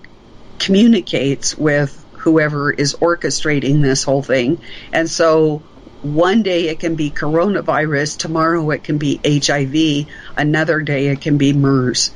communicates 0.58 1.56
with 1.56 2.04
whoever 2.20 2.70
is 2.70 2.94
orchestrating 2.94 3.82
this 3.82 4.04
whole 4.04 4.22
thing. 4.22 4.60
And 4.92 5.08
so 5.08 5.62
one 6.02 6.42
day 6.42 6.68
it 6.68 6.78
can 6.78 6.94
be 6.94 7.10
coronavirus, 7.10 8.18
tomorrow 8.18 8.70
it 8.70 8.84
can 8.84 8.98
be 8.98 9.20
HIV, 9.24 10.06
another 10.36 10.80
day 10.80 11.08
it 11.08 11.20
can 11.20 11.38
be 11.38 11.52
MERS. 11.52 12.10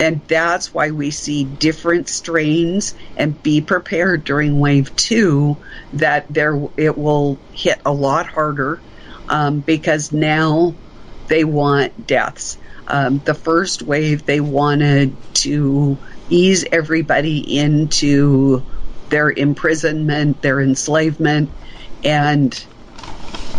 And 0.00 0.20
that's 0.26 0.74
why 0.74 0.90
we 0.90 1.10
see 1.10 1.44
different 1.44 2.08
strains 2.08 2.94
and 3.16 3.40
be 3.42 3.60
prepared 3.60 4.24
during 4.24 4.58
wave 4.58 4.94
two 4.96 5.58
that 5.92 6.26
there 6.28 6.60
it 6.76 6.98
will 6.98 7.38
hit 7.52 7.80
a 7.84 7.92
lot 7.92 8.26
harder 8.26 8.80
um, 9.28 9.60
because 9.60 10.12
now 10.12 10.74
they 11.28 11.44
want 11.44 12.06
deaths. 12.06 12.58
Um, 12.88 13.20
the 13.24 13.34
first 13.34 13.82
wave 13.82 14.26
they 14.26 14.40
wanted 14.40 15.14
to 15.34 15.96
ease 16.28 16.64
everybody 16.72 17.58
into 17.58 18.62
their 19.12 19.30
imprisonment, 19.30 20.40
their 20.40 20.58
enslavement, 20.58 21.50
and 22.02 22.64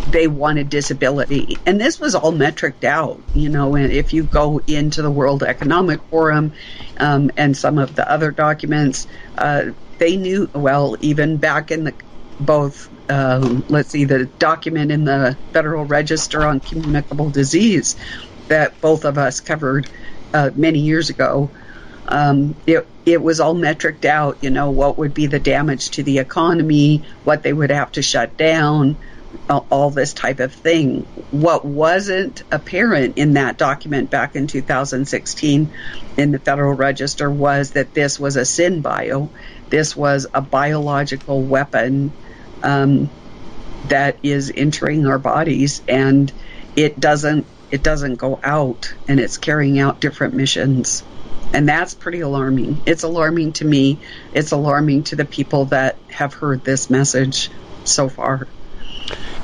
they 0.10 0.28
wanted 0.28 0.68
disability. 0.68 1.60
And 1.68 1.80
this 1.80 2.00
was 2.00 2.16
all 2.16 2.34
metriced 2.34 2.84
out, 2.84 3.22
you 3.36 3.50
know, 3.50 3.76
and 3.76 3.92
if 3.92 4.14
you 4.14 4.24
go 4.24 4.60
into 4.66 5.04
the 5.04 5.12
World 5.12 5.44
Economic 5.44 6.02
Forum 6.10 6.54
um, 6.98 7.30
and 7.38 7.56
some 7.56 7.78
of 7.78 7.96
the 7.96 8.12
other 8.12 8.32
documents, 8.32 9.06
uh, 9.38 9.66
they 10.00 10.18
knew, 10.18 10.50
well, 10.56 10.98
even 11.02 11.38
back 11.38 11.70
in 11.70 11.84
the 11.84 11.94
both, 12.40 12.90
um, 13.12 13.64
let's 13.70 13.90
see, 13.90 14.06
the 14.06 14.26
document 14.26 14.92
in 14.92 15.06
the 15.06 15.38
Federal 15.54 15.86
Register 15.86 16.44
on 16.48 16.62
communicable 16.62 17.30
disease 17.30 17.96
that 18.48 18.82
both 18.82 19.06
of 19.06 19.20
us 19.20 19.40
covered 19.40 19.88
uh, 20.34 20.50
many 20.56 20.80
years 20.80 21.12
ago 21.12 21.52
um, 22.08 22.56
it 22.68 22.88
it 23.06 23.22
was 23.22 23.40
all 23.40 23.56
metriced 23.56 24.06
out. 24.06 24.38
You 24.42 24.50
know 24.50 24.72
what 24.72 24.98
would 24.98 25.14
be 25.14 25.28
the 25.28 25.40
damage 25.40 25.92
to 25.92 26.04
the 26.04 26.20
economy, 26.20 27.04
what 27.24 27.44
they 27.44 27.54
would 27.54 27.72
have 27.72 27.92
to 27.94 28.02
shut 28.02 28.38
down, 28.38 28.98
all, 29.50 29.90
this 29.90 30.14
type 30.14 30.40
of 30.40 30.54
thing. 30.54 31.02
What 31.32 31.66
wasn't 31.66 32.44
apparent 32.52 33.18
in 33.18 33.34
that 33.34 33.58
document 33.58 34.10
back 34.10 34.36
in 34.36 34.48
2016 34.48 35.74
in 36.18 36.32
the 36.32 36.40
Federal 36.40 36.74
Register 36.74 37.30
was 37.30 37.72
that 37.72 37.94
this 37.94 38.20
was 38.20 38.38
a 38.38 38.42
synbio. 38.42 39.30
This 39.70 39.96
was 39.96 40.28
a 40.34 40.42
biological 40.42 41.42
weapon 41.42 42.14
um, 42.62 43.10
that 43.88 44.18
is 44.24 44.52
entering 44.56 45.08
our 45.08 45.20
bodies, 45.20 45.82
and 45.88 46.32
it 46.76 47.00
doesn't 47.00 47.46
it 47.72 47.82
doesn't 47.82 48.16
go 48.16 48.40
out, 48.44 48.94
and 49.08 49.20
it's 49.20 49.38
carrying 49.38 49.80
out 49.80 50.00
different 50.00 50.36
missions. 50.36 51.04
And 51.52 51.68
that's 51.68 51.94
pretty 51.94 52.22
alarming. 52.22 52.82
It's 52.86 53.04
alarming 53.04 53.54
to 53.54 53.66
me. 53.66 54.00
It's 54.34 54.52
alarming 54.52 55.04
to 55.06 55.16
the 55.16 55.26
people 55.26 55.66
that 55.66 55.98
have 56.10 56.34
heard 56.34 56.64
this 56.64 56.90
message 56.90 57.50
so 57.84 58.10
far. 58.10 58.48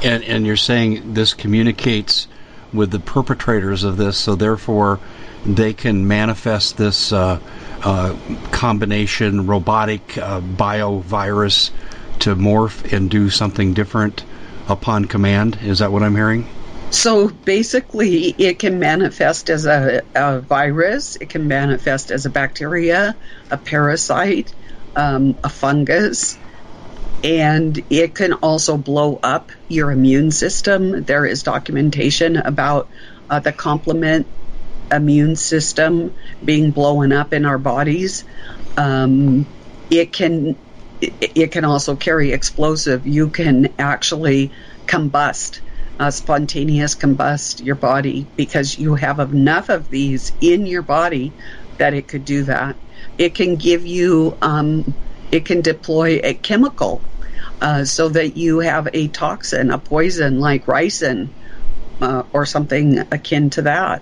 And, 0.04 0.24
and 0.24 0.46
you're 0.46 0.56
saying 0.56 1.14
this 1.14 1.34
communicates 1.34 2.28
with 2.72 2.92
the 2.92 3.00
perpetrators 3.00 3.84
of 3.84 3.98
this, 3.98 4.18
so 4.18 4.36
therefore 4.36 5.00
they 5.46 5.74
can 5.74 6.08
manifest 6.08 6.78
this 6.78 7.12
uh, 7.12 7.40
uh, 7.84 8.16
combination 8.52 9.48
robotic 9.48 10.18
uh, 10.18 10.42
biovirus 10.42 11.72
to 12.20 12.36
morph 12.36 12.92
and 12.94 13.10
do 13.10 13.30
something 13.30 13.74
different 13.74 14.24
upon 14.68 15.06
command. 15.06 15.58
Is 15.62 15.80
that 15.80 15.92
what 15.92 16.04
I'm 16.04 16.16
hearing? 16.16 16.48
So 16.92 17.30
basically, 17.30 18.36
it 18.38 18.58
can 18.60 18.80
manifest 18.80 19.50
as 19.50 19.66
a, 19.66 20.02
a, 20.16 20.40
virus, 20.42 21.18
it 21.18 21.30
can 21.30 21.48
manifest 21.48 22.10
as 22.10 22.26
a 22.26 22.30
bacteria, 22.30 23.16
a 23.52 23.58
parasite, 23.58 24.54
um, 24.96 25.38
a 25.44 25.50
fungus, 25.50 26.38
and 27.24 27.84
it 27.92 28.16
can 28.16 28.34
also 28.34 28.76
blow 28.76 29.20
up 29.22 29.52
your 29.68 29.92
immune 29.92 30.32
system. 30.32 31.04
There 31.04 31.26
is 31.26 31.44
documentation 31.44 32.38
about 32.38 32.90
uh, 33.30 33.40
the 33.40 33.52
complement 33.52 34.26
immune 34.92 35.36
system 35.36 36.16
being 36.44 36.72
blown 36.72 37.12
up 37.12 37.34
in 37.34 37.46
our 37.46 37.60
bodies. 37.60 38.24
Um, 38.78 39.46
it 39.92 40.12
can 40.12 40.58
it, 41.02 41.32
it 41.36 41.52
can 41.52 41.66
also 41.66 41.96
carry 41.96 42.32
explosive. 42.32 43.06
You 43.06 43.30
can 43.30 43.74
actually 43.78 44.52
combust 44.88 45.60
uh, 46.00 46.12
spontaneous 46.12 46.96
combust 46.96 47.64
your 47.64 47.76
body 47.76 48.26
because 48.36 48.78
you 48.78 48.96
have 48.96 49.20
enough 49.20 49.70
of 49.70 49.90
these 49.90 50.32
in 50.42 50.66
your 50.66 50.82
body 50.82 51.34
that 51.78 51.94
it 51.94 52.08
could 52.08 52.26
do 52.26 52.44
that. 52.44 52.76
It 53.18 53.36
can 53.36 53.56
give 53.56 53.86
you, 53.86 54.38
um, 54.42 54.96
it 55.32 55.46
can 55.46 55.62
deploy 55.62 56.20
a 56.24 56.34
chemical 56.34 57.02
uh, 57.62 57.84
so 57.84 58.10
that 58.10 58.38
you 58.38 58.60
have 58.60 58.88
a 58.94 59.10
toxin, 59.10 59.72
a 59.72 59.78
poison 59.78 60.40
like 60.40 60.66
ricin 60.66 61.30
uh, 62.02 62.24
or 62.32 62.46
something 62.46 63.00
akin 63.12 63.50
to 63.52 63.64
that 63.64 64.02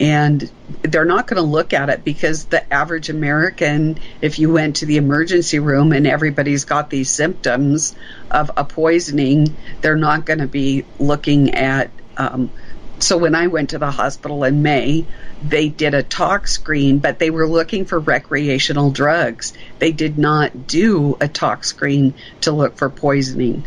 and 0.00 0.50
they're 0.82 1.04
not 1.04 1.26
going 1.26 1.36
to 1.36 1.46
look 1.46 1.74
at 1.74 1.90
it 1.90 2.02
because 2.02 2.46
the 2.46 2.72
average 2.72 3.10
American, 3.10 3.98
if 4.22 4.38
you 4.38 4.50
went 4.50 4.76
to 4.76 4.86
the 4.86 4.96
emergency 4.96 5.58
room 5.58 5.92
and 5.92 6.06
everybody's 6.06 6.64
got 6.64 6.88
these 6.88 7.10
symptoms 7.10 7.94
of 8.30 8.50
a 8.56 8.64
poisoning, 8.64 9.54
they're 9.82 9.96
not 9.96 10.24
going 10.24 10.38
to 10.38 10.46
be 10.46 10.86
looking 10.98 11.54
at. 11.54 11.90
Um, 12.16 12.50
so 12.98 13.18
when 13.18 13.34
I 13.34 13.48
went 13.48 13.70
to 13.70 13.78
the 13.78 13.90
hospital 13.90 14.44
in 14.44 14.62
May, 14.62 15.04
they 15.42 15.68
did 15.68 15.94
a 15.94 16.02
tox 16.02 16.52
screen, 16.52 16.98
but 16.98 17.18
they 17.18 17.30
were 17.30 17.46
looking 17.46 17.84
for 17.84 17.98
recreational 17.98 18.90
drugs. 18.90 19.52
They 19.78 19.92
did 19.92 20.18
not 20.18 20.66
do 20.66 21.16
a 21.20 21.28
tox 21.28 21.68
screen 21.68 22.14
to 22.42 22.52
look 22.52 22.76
for 22.76 22.88
poisoning 22.88 23.64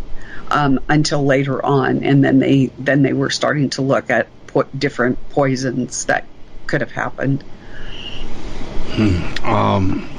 um, 0.49 0.79
until 0.89 1.25
later 1.25 1.63
on, 1.63 2.03
and 2.03 2.23
then 2.23 2.39
they 2.39 2.71
then 2.77 3.01
they 3.01 3.13
were 3.13 3.31
starting 3.31 3.71
to 3.71 3.81
look 3.81 4.11
at 4.11 4.27
po- 4.53 4.67
different 4.77 5.17
poisons 5.29 6.05
that 6.05 6.25
could 6.67 6.81
have 6.81 6.91
happened. 6.91 7.43
Hmm. 8.95 9.45
Um, 9.45 10.09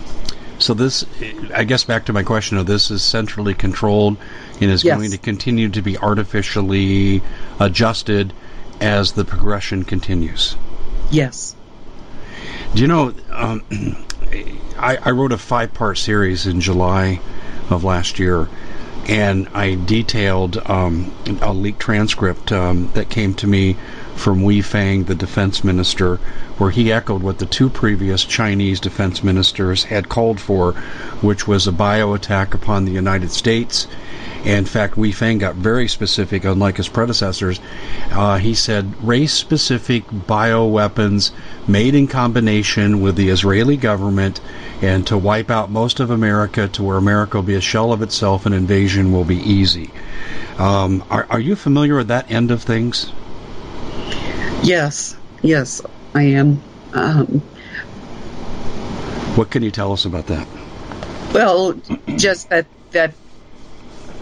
so 0.59 0.75
this, 0.75 1.05
I 1.53 1.64
guess, 1.64 1.85
back 1.85 2.07
to 2.07 2.12
my 2.12 2.23
question 2.23 2.59
of 2.59 2.67
this 2.67 2.91
is 2.91 3.03
centrally 3.03 3.55
controlled 3.55 4.17
and 4.61 4.71
is 4.71 4.85
yes. 4.85 4.97
going 4.97 5.11
to 5.11 5.19
continue 5.19 5.69
to 5.71 5.83
be 5.83 5.99
artificially 5.99 7.23
adjusted 7.61 8.33
as 8.81 9.12
the 9.12 9.25
progression 9.25 9.85
continues. 9.85 10.57
Yes. 11.11 11.55
Do 12.75 12.83
you 12.83 12.88
know? 12.88 13.14
Um, 13.31 13.62
I, 14.76 14.97
I 14.97 15.11
wrote 15.11 15.33
a 15.33 15.38
five-part 15.38 15.99
series 15.99 16.47
in 16.47 16.61
July 16.61 17.21
of 17.71 17.85
last 17.85 18.19
year, 18.19 18.49
and 19.07 19.49
I 19.55 19.76
detailed 19.76 20.57
um, 20.57 21.12
a 21.41 21.53
leaked 21.53 21.81
transcript 21.81 22.50
um, 22.50 22.91
that 22.95 23.09
came 23.09 23.35
to 23.35 23.47
me 23.47 23.76
from 24.14 24.42
Wei 24.42 24.61
Fang, 24.61 25.04
the 25.04 25.14
defense 25.14 25.64
minister, 25.64 26.16
where 26.56 26.71
he 26.71 26.92
echoed 26.92 27.23
what 27.23 27.38
the 27.38 27.47
two 27.47 27.68
previous 27.68 28.25
Chinese 28.25 28.80
defense 28.80 29.23
ministers 29.25 29.85
had 29.85 30.09
called 30.09 30.40
for, 30.40 30.73
which 31.21 31.47
was 31.49 31.66
a 31.66 31.73
bio 31.73 32.14
attack 32.14 32.54
upon 32.54 32.85
the 32.85 32.92
United 32.92 33.30
States. 33.30 33.87
in 34.44 34.64
fact, 34.64 34.97
Wei 34.97 35.11
Fang 35.11 35.38
got 35.38 35.56
very 35.56 35.88
specific, 35.88 36.44
unlike 36.44 36.76
his 36.76 36.88
predecessors. 36.88 37.61
Uh, 38.12 38.38
he 38.38 38.54
said 38.54 38.94
race 39.02 39.33
specific 39.33 40.09
bioweapons 40.11 41.33
made 41.66 41.94
in 41.94 42.06
combination 42.06 43.00
with 43.00 43.16
the 43.16 43.30
Israeli 43.30 43.76
government 43.76 44.40
and 44.80 45.06
to 45.06 45.18
wipe 45.18 45.50
out 45.50 45.71
most 45.71 45.99
of 45.99 46.11
America 46.11 46.68
to 46.68 46.83
where 46.83 46.97
America 46.97 47.38
will 47.38 47.42
be 47.42 47.54
a 47.54 47.61
shell 47.61 47.92
of 47.92 48.02
itself 48.02 48.47
and 48.47 48.54
invasion 48.54 49.12
will 49.12 49.25
be 49.25 49.38
easy. 49.38 49.90
Um, 50.59 51.02
are, 51.11 51.26
are 51.30 51.40
you 51.40 51.56
familiar 51.56 51.97
with 51.97 52.09
that 52.09 52.30
end 52.30 52.50
of 52.50 52.62
things? 52.62 53.11
Yes, 54.64 55.14
yes, 55.42 55.83
I 56.14 56.23
am. 56.23 56.62
Um, 56.94 57.40
what 59.37 59.50
can 59.50 59.62
you 59.62 59.71
tell 59.71 59.92
us 59.92 60.06
about 60.06 60.28
that? 60.28 60.49
Well, 61.35 61.75
just 62.16 62.49
that 62.49 62.66
that 62.92 63.14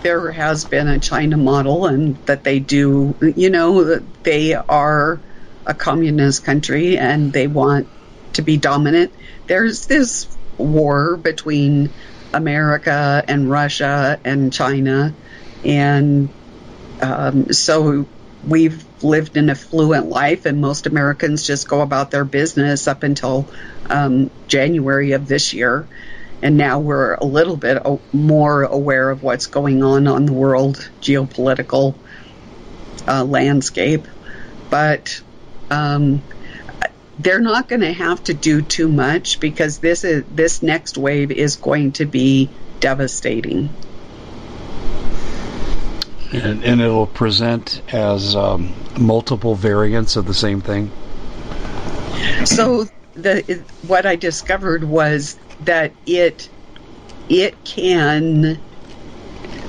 there 0.03 0.33
has 0.33 0.65
been 0.65 0.89
a 0.89 0.99
China 0.99 1.37
model 1.37 1.87
and 1.87 2.17
that 2.27 2.43
they 2.43 2.59
do, 2.59 3.15
you 3.37 3.51
know, 3.51 4.01
they 4.25 4.55
are 4.55 5.21
a 5.65 5.75
communist 5.75 6.45
country 6.45 6.99
and 6.99 7.33
they 7.33 7.47
want 7.47 7.87
to 8.33 8.43
be 8.43 8.57
dominant. 8.57 9.13
There's 9.47 9.87
this 9.87 10.27
war 10.59 11.17
between 11.17 11.89
America 12.33 13.23
and 13.29 13.49
Russia 13.49 14.19
and 14.25 14.53
China, 14.53 15.15
and 15.65 16.29
um, 17.01 17.53
so 17.53 18.07
we've 18.49 18.85
lived 19.05 19.37
an 19.37 19.51
affluent 19.51 20.09
life, 20.09 20.47
and 20.47 20.61
most 20.61 20.87
Americans 20.87 21.47
just 21.47 21.69
go 21.69 21.81
about 21.81 22.11
their 22.11 22.25
business 22.25 22.89
up 22.89 23.03
until 23.03 23.49
um, 23.89 24.31
January 24.49 25.13
of 25.13 25.27
this 25.27 25.53
year. 25.53 25.89
And 26.43 26.57
now 26.57 26.81
we're 26.81 27.15
a 27.15 27.25
little 27.25 27.57
bit 27.57 27.83
more 28.13 28.65
aware 28.65 29.11
of 29.11 29.23
what's 29.23 29.47
going 29.47 29.83
on 29.85 30.09
on 30.09 30.27
the 30.27 30.33
world 30.33 30.91
geopolitical 31.01 31.95
uh, 33.07 33.25
landscape. 33.25 34.09
But 34.71 35.23
um, 35.71 36.23
they're 37.19 37.41
not 37.41 37.69
going 37.69 37.83
to 37.83 37.93
have 37.93 38.23
to 38.25 38.35
do 38.35 38.63
too 38.63 38.89
much 38.89 39.39
because 39.39 39.79
this 39.79 40.05
is 40.05 40.25
this 40.29 40.63
next 40.63 40.99
wave 40.99 41.31
is 41.31 41.57
going 41.57 41.93
to 41.93 42.07
be 42.07 42.51
devastating. 42.81 43.71
And, 46.33 46.65
and 46.65 46.81
it'll 46.81 47.07
present 47.07 47.83
as 47.93 48.35
um, 48.35 48.75
multiple 48.99 49.55
variants 49.55 50.17
of 50.17 50.27
the 50.27 50.35
same 50.35 50.61
thing. 50.61 50.91
So 52.45 52.87
the 53.15 53.63
what 53.87 54.07
I 54.07 54.17
discovered 54.17 54.85
was 54.85 55.39
that 55.65 55.93
it 56.07 56.49
it 57.29 57.65
can 57.65 58.59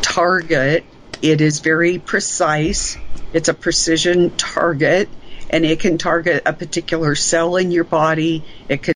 target. 0.01 0.85
It 1.21 1.41
is 1.41 1.59
very 1.59 1.99
precise. 1.99 2.97
It's 3.33 3.49
a 3.49 3.53
precision 3.53 4.31
target 4.31 5.09
and 5.49 5.65
it 5.65 5.79
can 5.79 5.97
target 5.97 6.43
a 6.45 6.53
particular 6.53 7.15
cell 7.15 7.57
in 7.57 7.71
your 7.71 7.83
body. 7.83 8.43
It 8.67 8.83
could 8.83 8.95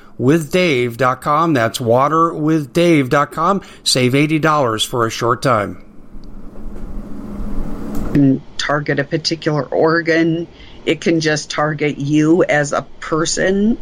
waterwithdave.com. 0.19 1.53
That's 1.53 1.79
waterwithdave.com. 1.79 3.61
Save 3.83 4.13
$80 4.13 4.85
for 4.87 5.05
a 5.05 5.09
short 5.09 5.41
time. 5.41 5.87
Target 8.57 8.99
a 8.99 9.03
particular 9.03 9.63
organ. 9.63 10.47
It 10.85 11.01
can 11.01 11.19
just 11.19 11.49
target 11.49 11.97
you 11.97 12.43
as 12.43 12.73
a 12.73 12.81
person. 12.99 13.77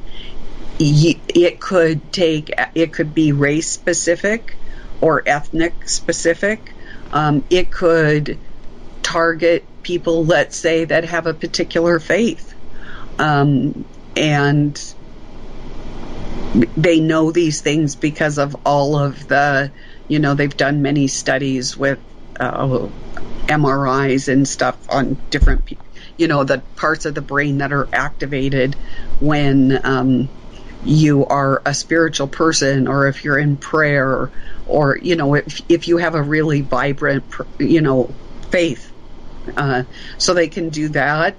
It 0.79 1.59
could 1.59 2.13
take, 2.13 2.51
it 2.75 2.93
could 2.93 3.13
be 3.13 3.31
race 3.31 3.69
specific 3.69 4.55
or 5.01 5.23
ethnic 5.25 5.89
specific. 5.89 6.73
Um, 7.11 7.43
it 7.49 7.71
could 7.71 8.37
target 9.01 9.65
people, 9.81 10.25
let's 10.25 10.55
say, 10.55 10.85
that 10.85 11.05
have 11.05 11.25
a 11.25 11.33
particular 11.33 11.99
faith. 11.99 12.53
Um, 13.17 13.85
and 14.15 14.79
they 16.53 16.99
know 16.99 17.31
these 17.31 17.61
things 17.61 17.95
because 17.95 18.37
of 18.37 18.55
all 18.65 18.97
of 18.97 19.27
the, 19.27 19.71
you 20.07 20.19
know, 20.19 20.33
they've 20.33 20.55
done 20.55 20.81
many 20.81 21.07
studies 21.07 21.77
with 21.77 21.99
uh, 22.39 22.87
MRIs 23.47 24.27
and 24.31 24.47
stuff 24.47 24.77
on 24.89 25.17
different, 25.29 25.69
you 26.17 26.27
know, 26.27 26.43
the 26.43 26.59
parts 26.75 27.05
of 27.05 27.15
the 27.15 27.21
brain 27.21 27.59
that 27.59 27.71
are 27.71 27.87
activated 27.93 28.75
when 29.19 29.79
um, 29.85 30.29
you 30.83 31.25
are 31.25 31.61
a 31.65 31.73
spiritual 31.73 32.27
person 32.27 32.87
or 32.87 33.07
if 33.07 33.23
you're 33.23 33.37
in 33.37 33.57
prayer 33.57 34.31
or, 34.67 34.97
you 34.97 35.15
know, 35.15 35.35
if, 35.35 35.61
if 35.69 35.87
you 35.87 35.97
have 35.97 36.15
a 36.15 36.21
really 36.21 36.61
vibrant, 36.61 37.23
you 37.59 37.81
know, 37.81 38.09
faith. 38.49 38.91
Uh, 39.55 39.83
so 40.17 40.33
they 40.33 40.47
can 40.47 40.69
do 40.69 40.89
that. 40.89 41.35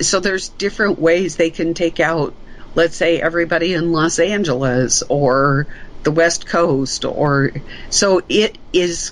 So 0.00 0.20
there's 0.20 0.50
different 0.50 0.98
ways 0.98 1.36
they 1.36 1.50
can 1.50 1.74
take 1.74 2.00
out 2.00 2.34
let's 2.76 2.94
say 2.94 3.20
everybody 3.20 3.74
in 3.74 3.90
Los 3.90 4.20
Angeles 4.20 5.02
or 5.08 5.66
the 6.04 6.12
West 6.12 6.46
Coast 6.46 7.04
or 7.04 7.50
so 7.90 8.22
it 8.28 8.56
is 8.72 9.10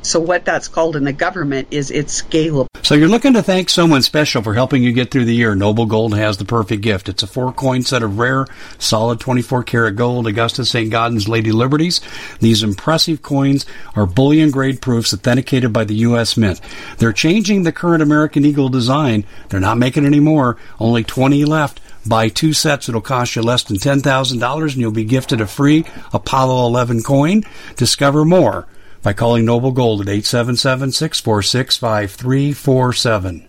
so 0.00 0.20
what 0.20 0.46
that's 0.46 0.68
called 0.68 0.96
in 0.96 1.04
the 1.04 1.12
government 1.12 1.68
is 1.70 1.90
it's 1.90 2.22
scalable. 2.22 2.68
So 2.82 2.94
you're 2.94 3.08
looking 3.08 3.34
to 3.34 3.42
thank 3.42 3.68
someone 3.68 4.00
special 4.00 4.42
for 4.42 4.54
helping 4.54 4.82
you 4.82 4.92
get 4.92 5.10
through 5.10 5.26
the 5.26 5.34
year. 5.34 5.54
Noble 5.54 5.84
Gold 5.84 6.14
has 6.14 6.38
the 6.38 6.44
perfect 6.46 6.82
gift. 6.82 7.10
It's 7.10 7.22
a 7.22 7.26
four 7.26 7.52
coin 7.52 7.82
set 7.82 8.02
of 8.02 8.18
rare, 8.18 8.46
solid 8.78 9.20
24 9.20 9.64
karat 9.64 9.96
gold 9.96 10.26
Augusta 10.26 10.64
St. 10.64 10.90
Gaudens 10.90 11.28
Lady 11.28 11.52
Liberties. 11.52 12.00
These 12.40 12.62
impressive 12.62 13.20
coins 13.20 13.66
are 13.94 14.06
bullion 14.06 14.50
grade 14.50 14.80
proofs 14.80 15.12
authenticated 15.12 15.74
by 15.74 15.84
the 15.84 15.96
U.S. 15.96 16.38
Mint. 16.38 16.60
They're 16.96 17.12
changing 17.12 17.64
the 17.64 17.72
current 17.72 18.02
American 18.02 18.46
Eagle 18.46 18.70
design. 18.70 19.26
They're 19.50 19.60
not 19.60 19.76
making 19.76 20.06
any 20.06 20.20
more. 20.20 20.56
Only 20.78 21.04
20 21.04 21.44
left. 21.44 21.80
Buy 22.06 22.28
two 22.28 22.52
sets, 22.52 22.88
it'll 22.88 23.00
cost 23.00 23.34
you 23.34 23.42
less 23.42 23.62
than 23.64 23.76
$10,000 23.76 24.62
and 24.62 24.76
you'll 24.76 24.90
be 24.90 25.04
gifted 25.04 25.40
a 25.40 25.46
free 25.46 25.84
Apollo 26.12 26.66
11 26.66 27.02
coin. 27.02 27.44
Discover 27.76 28.24
more 28.24 28.66
by 29.02 29.12
calling 29.12 29.44
Noble 29.44 29.72
Gold 29.72 30.00
at 30.00 30.08
877 30.08 30.92
646 30.92 31.76
5347. 31.76 33.48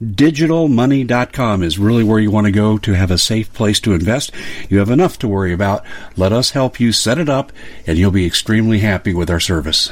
MyDigitalMoney.com 0.00 1.64
is 1.64 1.76
really 1.76 2.04
where 2.04 2.20
you 2.20 2.30
want 2.30 2.44
to 2.44 2.52
go 2.52 2.78
to 2.78 2.92
have 2.92 3.10
a 3.10 3.18
safe 3.18 3.52
place 3.52 3.80
to 3.80 3.94
invest. 3.94 4.30
You 4.70 4.78
have 4.78 4.90
enough 4.90 5.18
to 5.18 5.28
worry 5.28 5.52
about. 5.52 5.84
Let 6.16 6.32
us 6.32 6.52
help 6.52 6.78
you 6.78 6.92
set 6.92 7.18
it 7.18 7.28
up 7.28 7.50
and 7.84 7.98
you'll 7.98 8.12
be 8.12 8.24
extremely 8.24 8.78
happy 8.78 9.12
with 9.12 9.28
our 9.28 9.40
service. 9.40 9.90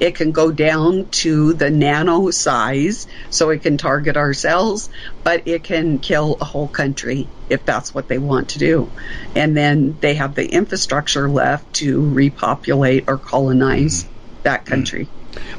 It 0.00 0.16
can 0.16 0.32
go 0.32 0.50
down 0.50 1.06
to 1.10 1.52
the 1.52 1.70
nano 1.70 2.30
size 2.30 3.06
so 3.30 3.50
it 3.50 3.62
can 3.62 3.76
target 3.76 4.16
our 4.16 4.34
cells, 4.34 4.90
but 5.22 5.46
it 5.46 5.62
can 5.62 6.00
kill 6.00 6.36
a 6.40 6.44
whole 6.44 6.66
country 6.66 7.28
if 7.48 7.64
that's 7.64 7.94
what 7.94 8.08
they 8.08 8.18
want 8.18 8.48
to 8.50 8.58
do. 8.58 8.90
And 9.36 9.56
then 9.56 9.96
they 10.00 10.14
have 10.14 10.34
the 10.34 10.48
infrastructure 10.48 11.28
left 11.28 11.74
to 11.74 12.00
repopulate 12.00 13.04
or 13.06 13.18
colonize 13.18 14.04
that 14.42 14.66
country. 14.66 15.08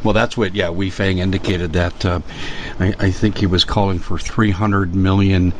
Well, 0.03 0.13
that's 0.13 0.37
what, 0.37 0.55
yeah, 0.55 0.69
Wei 0.69 0.89
Fang 0.89 1.19
indicated 1.19 1.73
that. 1.73 2.05
Uh, 2.05 2.19
I, 2.79 2.93
I 2.99 3.11
think 3.11 3.37
he 3.37 3.45
was 3.45 3.65
calling 3.65 3.99
for 3.99 4.17
300 4.17 4.95
million 4.95 5.53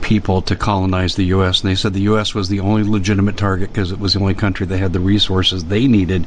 people 0.00 0.42
to 0.42 0.56
colonize 0.56 1.14
the 1.14 1.26
U.S. 1.26 1.62
And 1.62 1.70
they 1.70 1.74
said 1.76 1.94
the 1.94 2.02
U.S. 2.02 2.34
was 2.34 2.48
the 2.48 2.60
only 2.60 2.82
legitimate 2.82 3.36
target 3.36 3.68
because 3.68 3.92
it 3.92 4.00
was 4.00 4.14
the 4.14 4.20
only 4.20 4.34
country 4.34 4.66
that 4.66 4.78
had 4.78 4.92
the 4.92 5.00
resources 5.00 5.64
they 5.64 5.86
needed 5.86 6.26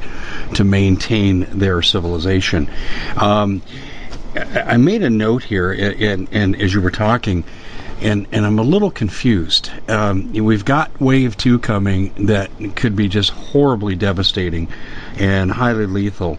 to 0.54 0.64
maintain 0.64 1.40
their 1.58 1.82
civilization. 1.82 2.70
Um, 3.16 3.62
I 4.34 4.76
made 4.76 5.02
a 5.02 5.10
note 5.10 5.42
here, 5.42 5.72
and, 5.72 6.28
and 6.32 6.60
as 6.60 6.74
you 6.74 6.80
were 6.80 6.90
talking, 6.90 7.44
and 8.00 8.26
and 8.32 8.44
I'm 8.44 8.58
a 8.58 8.62
little 8.62 8.90
confused. 8.90 9.70
Um, 9.88 10.32
we've 10.32 10.64
got 10.64 11.00
wave 11.00 11.36
two 11.36 11.58
coming 11.58 12.26
that 12.26 12.50
could 12.76 12.94
be 12.94 13.08
just 13.08 13.30
horribly 13.30 13.94
devastating 13.94 14.68
and 15.16 15.50
highly 15.50 15.86
lethal. 15.86 16.38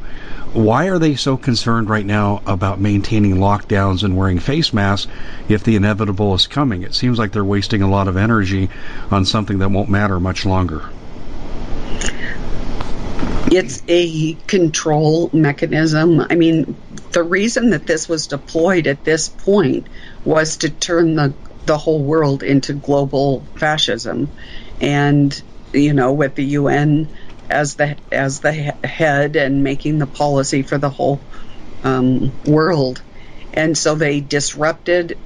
Why 0.53 0.87
are 0.87 0.97
they 0.97 1.15
so 1.15 1.37
concerned 1.37 1.89
right 1.89 2.05
now 2.05 2.41
about 2.45 2.79
maintaining 2.79 3.35
lockdowns 3.35 4.03
and 4.03 4.15
wearing 4.15 4.39
face 4.39 4.73
masks 4.73 5.11
if 5.49 5.63
the 5.63 5.75
inevitable 5.75 6.33
is 6.33 6.47
coming? 6.47 6.83
It 6.83 6.95
seems 6.95 7.19
like 7.19 7.31
they're 7.31 7.45
wasting 7.45 7.81
a 7.81 7.89
lot 7.89 8.07
of 8.07 8.17
energy 8.17 8.69
on 9.11 9.25
something 9.25 9.59
that 9.59 9.69
won't 9.69 9.89
matter 9.89 10.19
much 10.19 10.45
longer. 10.45 10.89
It's 13.49 13.81
a 13.87 14.33
control 14.47 15.29
mechanism. 15.31 16.19
I 16.19 16.35
mean, 16.35 16.75
the 17.11 17.23
reason 17.23 17.69
that 17.69 17.85
this 17.85 18.09
was 18.09 18.27
deployed 18.27 18.87
at 18.87 19.03
this 19.03 19.29
point 19.29 19.87
was 20.25 20.57
to 20.57 20.69
turn 20.69 21.15
the 21.15 21.33
the 21.65 21.77
whole 21.77 22.01
world 22.01 22.43
into 22.43 22.73
global 22.73 23.43
fascism, 23.55 24.29
and 24.81 25.39
you 25.73 25.93
know, 25.93 26.13
with 26.13 26.35
the 26.35 26.45
UN 26.45 27.09
as 27.49 27.75
the 27.75 27.97
as 28.11 28.39
the 28.39 28.51
head 28.51 29.35
and 29.35 29.63
making 29.63 29.99
the 29.99 30.07
policy 30.07 30.63
for 30.63 30.77
the 30.77 30.89
whole 30.89 31.19
um, 31.83 32.31
world, 32.45 33.01
and 33.53 33.77
so 33.77 33.95
they 33.95 34.19
disrupted 34.19 35.17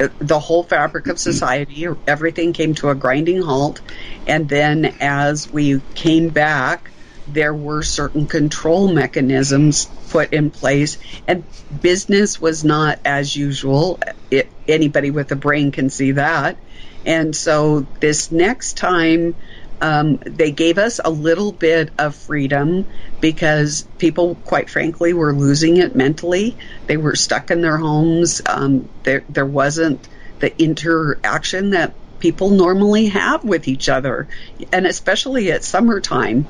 uh, 0.00 0.08
the 0.18 0.38
whole 0.38 0.62
fabric 0.62 1.08
of 1.08 1.18
society. 1.18 1.86
Everything 2.06 2.52
came 2.52 2.74
to 2.74 2.88
a 2.90 2.94
grinding 2.94 3.42
halt, 3.42 3.80
and 4.26 4.48
then 4.48 4.94
as 5.00 5.50
we 5.52 5.80
came 5.94 6.28
back, 6.28 6.90
there 7.26 7.54
were 7.54 7.82
certain 7.82 8.26
control 8.26 8.92
mechanisms 8.92 9.86
put 10.10 10.32
in 10.32 10.50
place, 10.50 10.98
and 11.26 11.44
business 11.82 12.40
was 12.40 12.64
not 12.64 12.98
as 13.04 13.34
usual. 13.34 13.98
It, 14.30 14.50
anybody 14.68 15.10
with 15.10 15.30
a 15.32 15.36
brain 15.36 15.72
can 15.72 15.90
see 15.90 16.12
that. 16.12 16.58
And 17.04 17.36
so 17.36 17.86
this 18.00 18.32
next 18.32 18.76
time 18.76 19.36
um, 19.80 20.18
they 20.26 20.52
gave 20.52 20.78
us 20.78 21.00
a 21.04 21.10
little 21.10 21.52
bit 21.52 21.90
of 21.98 22.14
freedom 22.14 22.86
because 23.20 23.86
people, 23.98 24.36
quite 24.36 24.70
frankly, 24.70 25.12
were 25.12 25.34
losing 25.34 25.76
it 25.76 25.94
mentally. 25.94 26.56
They 26.86 26.96
were 26.96 27.14
stuck 27.14 27.50
in 27.50 27.60
their 27.60 27.76
homes. 27.76 28.40
Um, 28.46 28.88
there, 29.04 29.24
there 29.28 29.46
wasn't 29.46 30.08
the 30.38 30.60
interaction 30.62 31.70
that 31.70 31.94
people 32.18 32.50
normally 32.50 33.06
have 33.06 33.44
with 33.44 33.68
each 33.68 33.88
other, 33.88 34.28
and 34.72 34.86
especially 34.86 35.52
at 35.52 35.64
summertime. 35.64 36.48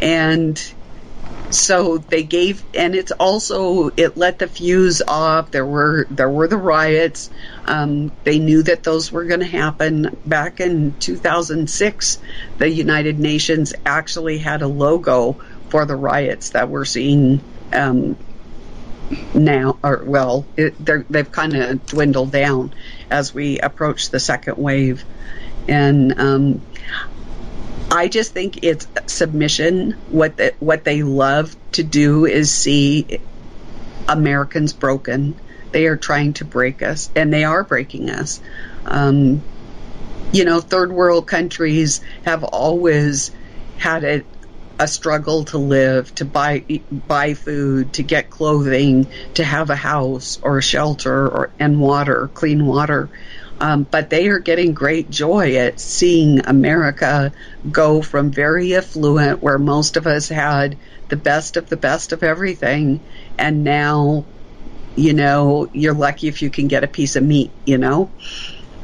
And 0.00 0.60
so 1.54 1.98
they 1.98 2.22
gave, 2.22 2.62
and 2.74 2.94
it's 2.94 3.12
also 3.12 3.90
it 3.96 4.16
let 4.16 4.38
the 4.38 4.46
fuse 4.46 5.02
off. 5.06 5.50
There 5.50 5.64
were 5.64 6.06
there 6.10 6.28
were 6.28 6.48
the 6.48 6.56
riots. 6.56 7.30
Um, 7.64 8.12
they 8.24 8.38
knew 8.38 8.62
that 8.64 8.82
those 8.82 9.10
were 9.10 9.24
going 9.24 9.40
to 9.40 9.46
happen. 9.46 10.16
Back 10.26 10.60
in 10.60 10.94
2006, 10.98 12.18
the 12.58 12.68
United 12.68 13.18
Nations 13.18 13.74
actually 13.86 14.38
had 14.38 14.62
a 14.62 14.68
logo 14.68 15.40
for 15.68 15.86
the 15.86 15.96
riots 15.96 16.50
that 16.50 16.68
we're 16.68 16.84
seeing 16.84 17.40
um, 17.72 18.16
now. 19.32 19.78
Or 19.82 20.02
well, 20.04 20.46
it, 20.56 20.74
they've 21.10 21.30
kind 21.30 21.56
of 21.56 21.86
dwindled 21.86 22.32
down 22.32 22.74
as 23.10 23.32
we 23.32 23.58
approach 23.58 24.10
the 24.10 24.20
second 24.20 24.58
wave, 24.58 25.04
and 25.68 26.18
um, 26.18 26.62
I 27.94 28.08
just 28.08 28.32
think 28.32 28.64
it's 28.64 28.88
submission. 29.06 29.92
What 30.10 30.36
the, 30.36 30.52
what 30.58 30.82
they 30.82 31.04
love 31.04 31.54
to 31.72 31.84
do 31.84 32.26
is 32.26 32.52
see 32.52 33.20
Americans 34.08 34.72
broken. 34.72 35.38
They 35.70 35.86
are 35.86 35.96
trying 35.96 36.32
to 36.34 36.44
break 36.44 36.82
us, 36.82 37.08
and 37.14 37.32
they 37.32 37.44
are 37.44 37.62
breaking 37.62 38.10
us. 38.10 38.40
Um, 38.84 39.44
you 40.32 40.44
know, 40.44 40.60
third 40.60 40.92
world 40.92 41.28
countries 41.28 42.00
have 42.24 42.42
always 42.42 43.30
had 43.78 44.02
a, 44.02 44.24
a 44.80 44.88
struggle 44.88 45.44
to 45.46 45.58
live, 45.58 46.12
to 46.16 46.24
buy 46.24 46.64
buy 46.90 47.34
food, 47.34 47.92
to 47.92 48.02
get 48.02 48.28
clothing, 48.28 49.06
to 49.34 49.44
have 49.44 49.70
a 49.70 49.76
house 49.76 50.40
or 50.42 50.58
a 50.58 50.62
shelter 50.62 51.28
or 51.28 51.52
and 51.60 51.80
water, 51.80 52.28
clean 52.34 52.66
water. 52.66 53.08
Um, 53.64 53.84
but 53.84 54.10
they 54.10 54.28
are 54.28 54.40
getting 54.40 54.74
great 54.74 55.08
joy 55.08 55.56
at 55.56 55.80
seeing 55.80 56.46
America 56.46 57.32
go 57.70 58.02
from 58.02 58.30
very 58.30 58.76
affluent, 58.76 59.42
where 59.42 59.56
most 59.56 59.96
of 59.96 60.06
us 60.06 60.28
had 60.28 60.76
the 61.08 61.16
best 61.16 61.56
of 61.56 61.70
the 61.70 61.78
best 61.78 62.12
of 62.12 62.22
everything, 62.22 63.00
and 63.38 63.64
now, 63.64 64.26
you 64.96 65.14
know, 65.14 65.66
you're 65.72 65.94
lucky 65.94 66.28
if 66.28 66.42
you 66.42 66.50
can 66.50 66.68
get 66.68 66.84
a 66.84 66.88
piece 66.88 67.16
of 67.16 67.22
meat, 67.22 67.52
you 67.64 67.78
know, 67.78 68.10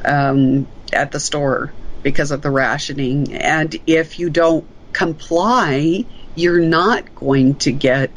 um, 0.02 0.66
at 0.94 1.12
the 1.12 1.20
store 1.20 1.74
because 2.02 2.30
of 2.30 2.40
the 2.40 2.50
rationing. 2.50 3.34
And 3.34 3.78
if 3.86 4.18
you 4.18 4.30
don't 4.30 4.66
comply, 4.94 6.06
you're 6.34 6.64
not 6.64 7.14
going 7.14 7.56
to 7.56 7.72
get 7.72 8.12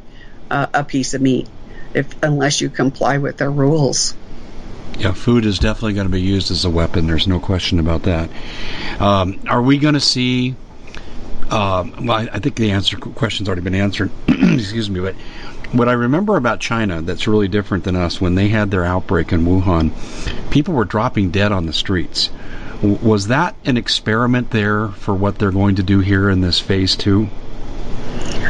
uh, 0.50 0.68
a 0.74 0.86
piece 0.86 1.14
of 1.14 1.22
meat 1.22 1.50
if 1.94 2.16
unless 2.24 2.62
you 2.62 2.70
comply 2.70 3.18
with 3.18 3.36
their 3.36 3.52
rules. 3.52 4.16
Yeah, 5.00 5.12
food 5.14 5.46
is 5.46 5.60
definitely 5.60 5.94
going 5.94 6.08
to 6.08 6.12
be 6.12 6.22
used 6.22 6.52
as 6.52 6.66
a 6.66 6.70
weapon. 6.70 7.08
There's 7.08 7.28
no 7.28 7.40
question 7.40 7.80
about 7.80 8.04
that. 8.04 8.30
Um, 9.00 9.40
are 9.48 9.62
we 9.62 9.78
going 9.78 9.96
to 9.96 10.00
see 10.00 10.56
Um, 11.50 12.08
well, 12.08 12.18
I, 12.18 12.30
I 12.34 12.40
think 12.40 12.56
the 12.56 12.72
answer 12.72 12.98
question's 12.98 13.48
already 13.48 13.62
been 13.62 13.76
answered. 13.76 14.10
Excuse 14.28 14.90
me, 14.90 15.02
but 15.02 15.16
what 15.72 15.90
I 15.90 15.94
remember 15.94 16.38
about 16.38 16.60
China 16.60 17.02
that's 17.02 17.28
really 17.28 17.48
different 17.48 17.84
than 17.84 17.96
us 17.96 18.22
when 18.22 18.36
they 18.36 18.48
had 18.48 18.72
their 18.72 18.86
outbreak 18.86 19.32
in 19.34 19.46
Wuhan, 19.46 19.92
people 20.52 20.74
were 20.74 20.86
dropping 20.86 21.32
dead 21.32 21.52
on 21.52 21.66
the 21.66 21.74
streets. 21.74 22.30
Was 22.82 23.28
that 23.28 23.56
an 23.66 23.78
experiment 23.78 24.52
there 24.52 24.90
for 24.90 25.14
what 25.14 25.38
they're 25.40 25.52
going 25.52 25.76
to 25.76 25.84
do 25.84 26.00
here 26.00 26.30
in 26.30 26.42
this 26.42 26.60
phase 26.60 26.96
two? 26.96 27.28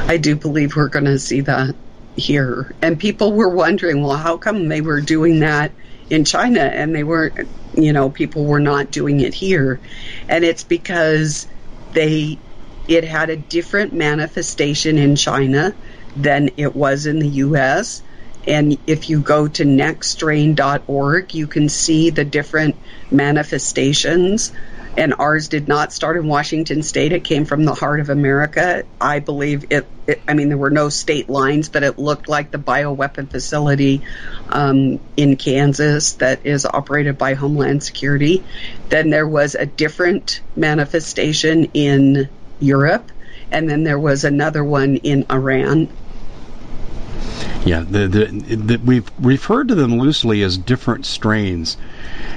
I 0.08 0.18
do 0.18 0.36
believe 0.36 0.76
we're 0.76 0.90
going 0.90 1.06
to 1.06 1.20
see 1.20 1.42
that 1.42 1.76
here. 2.16 2.74
And 2.82 3.00
people 3.00 3.34
were 3.34 3.50
wondering, 3.50 4.02
well, 4.04 4.18
how 4.18 4.38
come 4.38 4.68
they 4.68 4.82
were 4.82 5.02
doing 5.02 5.40
that 5.40 5.72
in 6.10 6.26
China 6.26 6.62
and 6.62 6.96
they 6.96 7.04
weren't, 7.04 7.50
you 7.74 7.94
know, 7.94 8.10
people 8.10 8.46
were 8.46 8.60
not 8.60 8.92
doing 8.92 9.20
it 9.20 9.34
here? 9.34 9.82
And 10.30 10.44
it's 10.44 10.64
because 10.64 11.48
they, 11.94 12.40
it 12.88 13.04
had 13.04 13.30
a 13.30 13.38
different 13.38 13.94
manifestation 13.94 14.98
in 14.98 15.16
China 15.16 15.76
than 16.16 16.50
it 16.58 16.76
was 16.76 17.06
in 17.06 17.20
the 17.20 17.28
U.S. 17.30 18.02
And 18.48 18.78
if 18.88 19.10
you 19.10 19.22
go 19.22 19.48
to 19.48 19.64
nextstrain.org, 19.64 21.34
you 21.34 21.48
can 21.48 21.70
see 21.70 22.10
the 22.10 22.26
different 22.26 22.76
manifestations. 23.12 24.52
And 24.96 25.16
ours 25.18 25.50
did 25.50 25.68
not 25.68 25.92
start 25.92 26.18
in 26.18 26.28
Washington 26.28 26.84
State. 26.84 27.14
It 27.14 27.24
came 27.24 27.46
from 27.46 27.64
the 27.64 27.74
heart 27.74 28.00
of 28.00 28.10
America. 28.10 28.86
I 29.02 29.20
believe 29.20 29.66
it, 29.72 29.90
it 30.08 30.24
I 30.28 30.34
mean, 30.34 30.50
there 30.50 30.58
were 30.58 30.70
no 30.70 30.90
state 30.90 31.30
lines, 31.30 31.70
but 31.70 31.84
it 31.84 31.98
looked 31.98 32.30
like 32.30 32.52
the 32.52 32.60
bioweapon 32.60 33.30
facility 33.32 34.04
um, 34.50 35.00
in 35.18 35.36
Kansas 35.36 36.14
that 36.16 36.46
is 36.46 36.66
operated 36.66 37.18
by 37.18 37.34
Homeland 37.34 37.84
Security. 37.84 38.46
Then 38.90 39.10
there 39.10 39.28
was 39.28 39.56
a 39.56 39.66
different 39.66 40.42
manifestation 40.56 41.66
in 41.74 42.30
Europe. 42.60 43.12
And 43.52 43.70
then 43.70 43.84
there 43.84 44.00
was 44.00 44.24
another 44.24 44.64
one 44.64 44.98
in 44.98 45.26
Iran 45.32 45.94
yeah, 47.66 47.80
the, 47.80 48.08
the, 48.08 48.26
the, 48.56 48.78
we've 48.78 49.10
referred 49.20 49.70
to 49.70 49.76
them 49.76 49.98
loosely 49.98 50.42
as 50.44 50.58
different 50.58 51.06
strains, 51.06 51.78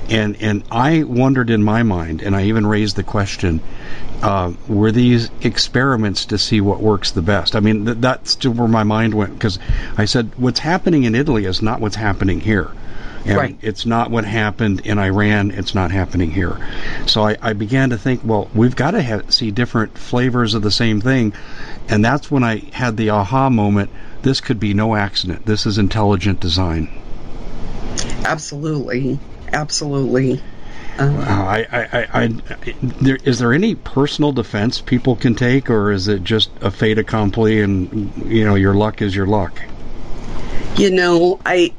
and 0.09 0.41
and 0.41 0.63
I 0.71 1.03
wondered 1.03 1.51
in 1.51 1.63
my 1.63 1.83
mind, 1.83 2.23
and 2.23 2.37
I 2.37 2.45
even 2.45 2.67
raised 2.67 2.97
the 2.97 3.03
question: 3.03 3.61
uh, 4.23 4.53
Were 4.69 4.93
these 4.93 5.31
experiments 5.43 6.27
to 6.27 6.39
see 6.39 6.61
what 6.61 6.81
works 6.81 7.11
the 7.11 7.23
best? 7.23 7.57
I 7.57 7.61
mean, 7.61 7.85
th- 7.85 7.99
that's 8.01 8.37
to 8.37 8.51
where 8.51 8.69
my 8.69 8.85
mind 8.85 9.15
went 9.15 9.35
because 9.35 9.59
I 9.97 10.05
said, 10.05 10.31
what's 10.37 10.61
happening 10.61 11.05
in 11.05 11.15
Italy 11.15 11.45
is 11.45 11.63
not 11.63 11.81
what's 11.81 11.97
happening 11.97 12.41
here. 12.41 12.71
And 13.25 13.37
right. 13.37 13.59
it's 13.61 13.85
not 13.85 14.11
what 14.13 14.25
happened 14.25 14.87
in 14.87 14.99
Iran. 14.99 15.51
It's 15.51 15.75
not 15.75 15.91
happening 15.91 16.31
here. 16.31 16.57
So 17.07 17.27
I, 17.27 17.37
I 17.43 17.53
began 17.55 17.91
to 17.91 17.99
think, 17.99 18.21
well, 18.23 18.49
we've 18.55 18.77
got 18.77 18.93
to 18.93 19.03
ha- 19.03 19.23
see 19.31 19.51
different 19.51 19.99
flavors 19.99 20.55
of 20.55 20.63
the 20.63 20.71
same 20.71 21.01
thing. 21.01 21.33
And 21.89 22.05
that's 22.05 22.31
when 22.31 22.45
I 22.45 22.59
had 22.73 22.97
the 22.97 23.11
aha 23.11 23.51
moment 23.51 23.91
this 24.27 24.41
could 24.41 24.59
be 24.59 24.75
no 24.75 24.97
accident. 24.97 25.47
This 25.47 25.67
is 25.67 25.79
intelligent 25.79 26.41
design. 26.41 26.91
Absolutely, 28.25 29.19
absolutely. 29.53 30.43
Um, 30.99 31.17
wow, 31.17 31.47
I, 31.47 31.67
I, 31.71 31.83
I, 31.93 32.09
I, 32.23 32.27
there, 32.83 33.19
is 33.23 33.39
there 33.39 33.53
any 33.53 33.75
personal 33.75 34.33
defense 34.33 34.81
people 34.81 35.15
can 35.15 35.35
take, 35.35 35.71
or 35.71 35.93
is 35.93 36.09
it 36.09 36.25
just 36.25 36.51
a 36.61 36.71
fait 36.71 36.99
accompli, 36.99 37.61
and 37.61 38.13
you 38.27 38.45
know 38.45 38.55
your 38.55 38.75
luck 38.75 39.03
is 39.03 39.15
your 39.15 39.27
luck? 39.27 39.61
You 40.77 40.91
know, 40.91 41.39
I 41.45 41.75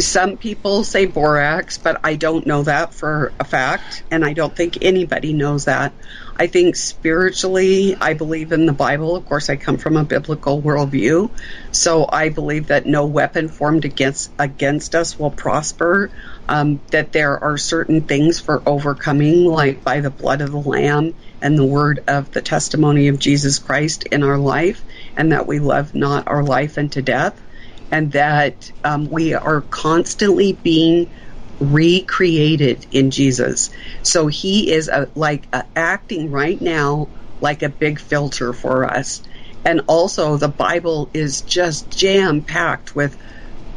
some 0.00 0.36
people 0.36 0.84
say 0.84 1.06
borax, 1.06 1.78
but 1.78 2.00
I 2.04 2.16
don't 2.16 2.46
know 2.46 2.62
that 2.64 2.92
for 2.92 3.32
a 3.40 3.44
fact, 3.44 4.02
and 4.10 4.24
I 4.24 4.32
don't 4.32 4.54
think 4.54 4.78
anybody 4.82 5.32
knows 5.32 5.64
that. 5.64 5.92
I 6.40 6.46
think 6.46 6.76
spiritually, 6.76 7.96
I 8.00 8.14
believe 8.14 8.52
in 8.52 8.66
the 8.66 8.72
Bible. 8.72 9.16
Of 9.16 9.24
course, 9.24 9.50
I 9.50 9.56
come 9.56 9.76
from 9.76 9.96
a 9.96 10.04
biblical 10.04 10.62
worldview, 10.62 11.30
so 11.72 12.08
I 12.08 12.28
believe 12.28 12.68
that 12.68 12.86
no 12.86 13.06
weapon 13.06 13.48
formed 13.48 13.84
against 13.84 14.30
against 14.38 14.94
us 14.94 15.18
will 15.18 15.32
prosper. 15.32 16.12
Um, 16.48 16.80
that 16.92 17.12
there 17.12 17.42
are 17.42 17.58
certain 17.58 18.02
things 18.02 18.38
for 18.38 18.62
overcoming, 18.66 19.46
like 19.46 19.82
by 19.82 20.00
the 20.00 20.10
blood 20.10 20.40
of 20.40 20.52
the 20.52 20.58
Lamb 20.58 21.14
and 21.42 21.58
the 21.58 21.64
word 21.64 22.04
of 22.06 22.30
the 22.30 22.40
testimony 22.40 23.08
of 23.08 23.18
Jesus 23.18 23.58
Christ 23.58 24.04
in 24.04 24.22
our 24.22 24.38
life, 24.38 24.84
and 25.16 25.32
that 25.32 25.46
we 25.48 25.58
love 25.58 25.94
not 25.94 26.28
our 26.28 26.44
life 26.44 26.78
unto 26.78 27.02
death, 27.02 27.42
and 27.90 28.12
that 28.12 28.70
um, 28.84 29.10
we 29.10 29.34
are 29.34 29.62
constantly 29.62 30.52
being 30.52 31.10
recreated 31.60 32.86
in 32.92 33.10
Jesus. 33.10 33.70
So 34.02 34.26
he 34.26 34.70
is 34.70 34.88
a, 34.88 35.08
like 35.14 35.48
a, 35.52 35.64
acting 35.76 36.30
right 36.30 36.60
now 36.60 37.08
like 37.40 37.62
a 37.62 37.68
big 37.68 38.00
filter 38.00 38.52
for 38.52 38.84
us. 38.84 39.22
And 39.64 39.82
also 39.86 40.36
the 40.36 40.48
Bible 40.48 41.10
is 41.12 41.42
just 41.42 41.90
jam 41.90 42.42
packed 42.42 42.94
with 42.94 43.16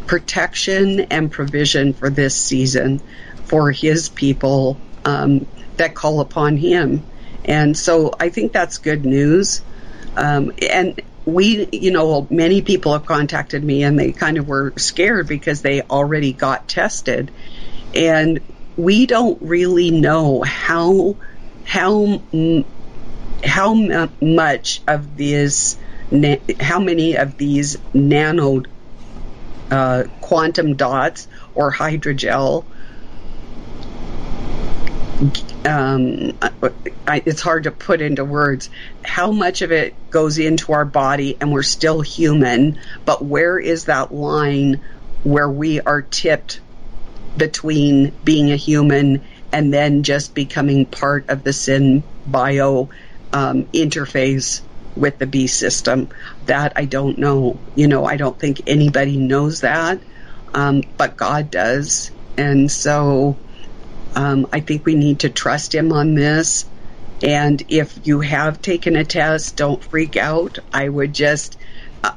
protection 0.07 1.01
and 1.11 1.31
provision 1.31 1.93
for 1.93 2.09
this 2.09 2.35
season 2.35 2.99
for 3.45 3.71
his 3.71 4.09
people 4.09 4.79
um, 5.05 5.45
that 5.77 5.95
call 5.95 6.21
upon 6.21 6.57
him. 6.57 7.05
And 7.45 7.77
so 7.77 8.13
I 8.19 8.29
think 8.29 8.53
that's 8.53 8.77
good 8.77 9.05
news. 9.05 9.61
Um, 10.15 10.51
and 10.69 11.01
we, 11.25 11.67
you 11.71 11.91
know, 11.91 12.27
many 12.29 12.61
people 12.61 12.93
have 12.93 13.05
contacted 13.05 13.63
me 13.63 13.83
and 13.83 13.97
they 13.97 14.11
kind 14.11 14.37
of 14.37 14.47
were 14.47 14.73
scared 14.77 15.27
because 15.27 15.61
they 15.61 15.81
already 15.81 16.33
got 16.33 16.67
tested 16.67 17.31
and 17.95 18.41
we 18.77 19.05
don't 19.05 19.41
really 19.41 19.91
know 19.91 20.41
how 20.41 21.15
how 21.65 22.21
how 23.43 23.73
much 24.21 24.81
of 24.87 25.15
these 25.15 25.77
how 26.59 26.79
many 26.79 27.15
of 27.15 27.37
these 27.37 27.77
nano 27.93 28.63
uh, 29.69 30.03
quantum 30.19 30.75
dots 30.75 31.27
or 31.55 31.71
hydrogel 31.71 32.65
um, 35.63 36.35
I, 37.07 37.21
it's 37.25 37.41
hard 37.41 37.63
to 37.63 37.71
put 37.71 38.01
into 38.01 38.25
words 38.25 38.69
how 39.05 39.31
much 39.31 39.61
of 39.61 39.71
it 39.71 39.95
goes 40.09 40.39
into 40.39 40.73
our 40.73 40.85
body 40.85 41.37
and 41.39 41.51
we're 41.51 41.63
still 41.63 42.01
human 42.01 42.79
but 43.05 43.23
where 43.23 43.59
is 43.59 43.85
that 43.85 44.13
line 44.13 44.81
where 45.23 45.49
we 45.49 45.79
are 45.79 46.01
tipped 46.01 46.59
between 47.37 48.11
being 48.23 48.51
a 48.51 48.55
human 48.55 49.23
and 49.51 49.73
then 49.73 50.03
just 50.03 50.33
becoming 50.33 50.85
part 50.85 51.29
of 51.29 51.43
the 51.43 51.51
SynBio 51.51 52.89
um, 53.33 53.63
interface 53.65 54.61
with 54.95 55.17
the 55.19 55.27
beast 55.27 55.57
system. 55.57 56.09
That 56.45 56.73
I 56.75 56.85
don't 56.85 57.17
know. 57.17 57.59
You 57.75 57.87
know, 57.87 58.05
I 58.05 58.17
don't 58.17 58.37
think 58.37 58.61
anybody 58.67 59.17
knows 59.17 59.61
that, 59.61 60.01
um, 60.53 60.83
but 60.97 61.17
God 61.17 61.51
does. 61.51 62.11
And 62.37 62.71
so 62.71 63.37
um, 64.15 64.47
I 64.51 64.59
think 64.61 64.85
we 64.85 64.95
need 64.95 65.19
to 65.19 65.29
trust 65.29 65.73
Him 65.73 65.91
on 65.91 66.15
this. 66.15 66.65
And 67.23 67.61
if 67.69 68.07
you 68.07 68.21
have 68.21 68.61
taken 68.61 68.95
a 68.95 69.05
test, 69.05 69.55
don't 69.55 69.83
freak 69.83 70.17
out. 70.17 70.57
I 70.73 70.89
would 70.89 71.13
just, 71.13 71.57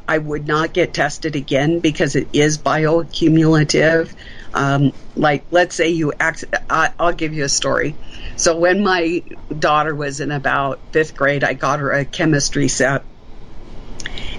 I 0.09 0.17
would 0.17 0.47
not 0.49 0.73
get 0.73 0.95
tested 0.95 1.37
again 1.37 1.81
because 1.81 2.17
it 2.17 2.29
is 2.33 2.57
bioaccumulative. 2.57 4.15
Um, 4.55 4.93
like, 5.17 5.45
let's 5.51 5.75
say 5.75 5.91
you, 5.91 6.13
act, 6.19 6.45
I, 6.71 6.93
I'll 6.99 7.13
give 7.13 7.35
you 7.35 7.45
a 7.45 7.49
story. 7.49 7.97
So 8.37 8.57
when 8.57 8.83
my 8.83 9.23
daughter 9.59 9.95
was 9.95 10.21
in 10.21 10.31
about 10.31 10.79
fifth 10.93 11.17
grade, 11.17 11.45
I 11.45 11.55
got 11.55 11.81
her 11.81 11.91
a 11.93 12.05
chemistry 12.05 12.69
set. 12.69 13.03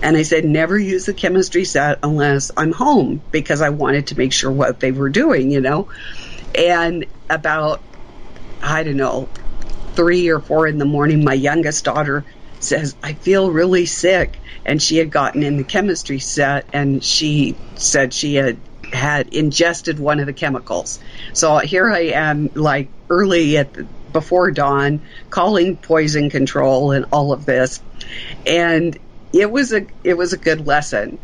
And 0.01 0.15
I 0.15 0.23
said, 0.23 0.45
never 0.45 0.77
use 0.77 1.05
the 1.05 1.13
chemistry 1.13 1.65
set 1.65 1.99
unless 2.03 2.51
I'm 2.55 2.71
home 2.71 3.21
because 3.31 3.61
I 3.61 3.69
wanted 3.69 4.07
to 4.07 4.17
make 4.17 4.31
sure 4.31 4.51
what 4.51 4.79
they 4.79 4.91
were 4.91 5.09
doing, 5.09 5.51
you 5.51 5.61
know? 5.61 5.89
And 6.53 7.05
about, 7.29 7.81
I 8.61 8.83
don't 8.83 8.97
know, 8.97 9.27
three 9.93 10.29
or 10.29 10.39
four 10.39 10.67
in 10.67 10.77
the 10.77 10.85
morning, 10.85 11.23
my 11.23 11.33
youngest 11.33 11.85
daughter 11.85 12.25
says, 12.59 12.95
I 13.03 13.13
feel 13.13 13.51
really 13.51 13.85
sick. 13.85 14.37
And 14.65 14.81
she 14.81 14.97
had 14.97 15.11
gotten 15.11 15.43
in 15.43 15.57
the 15.57 15.63
chemistry 15.63 16.19
set 16.19 16.67
and 16.73 17.03
she 17.03 17.55
said 17.75 18.13
she 18.13 18.35
had 18.35 18.57
had 18.93 19.27
ingested 19.29 19.99
one 19.99 20.19
of 20.19 20.25
the 20.25 20.33
chemicals. 20.33 20.99
So 21.33 21.57
here 21.59 21.89
I 21.89 22.11
am, 22.13 22.49
like 22.55 22.89
early 23.09 23.57
at 23.57 23.73
the, 23.73 23.87
before 24.11 24.51
dawn, 24.51 25.03
calling 25.29 25.77
poison 25.77 26.29
control 26.29 26.91
and 26.91 27.05
all 27.11 27.33
of 27.33 27.45
this, 27.45 27.81
and 28.45 28.97
it 29.33 29.51
was 29.51 29.73
a 29.73 29.87
it 30.03 30.15
was 30.15 30.33
a 30.33 30.37
good 30.37 30.65
lesson 30.65 31.19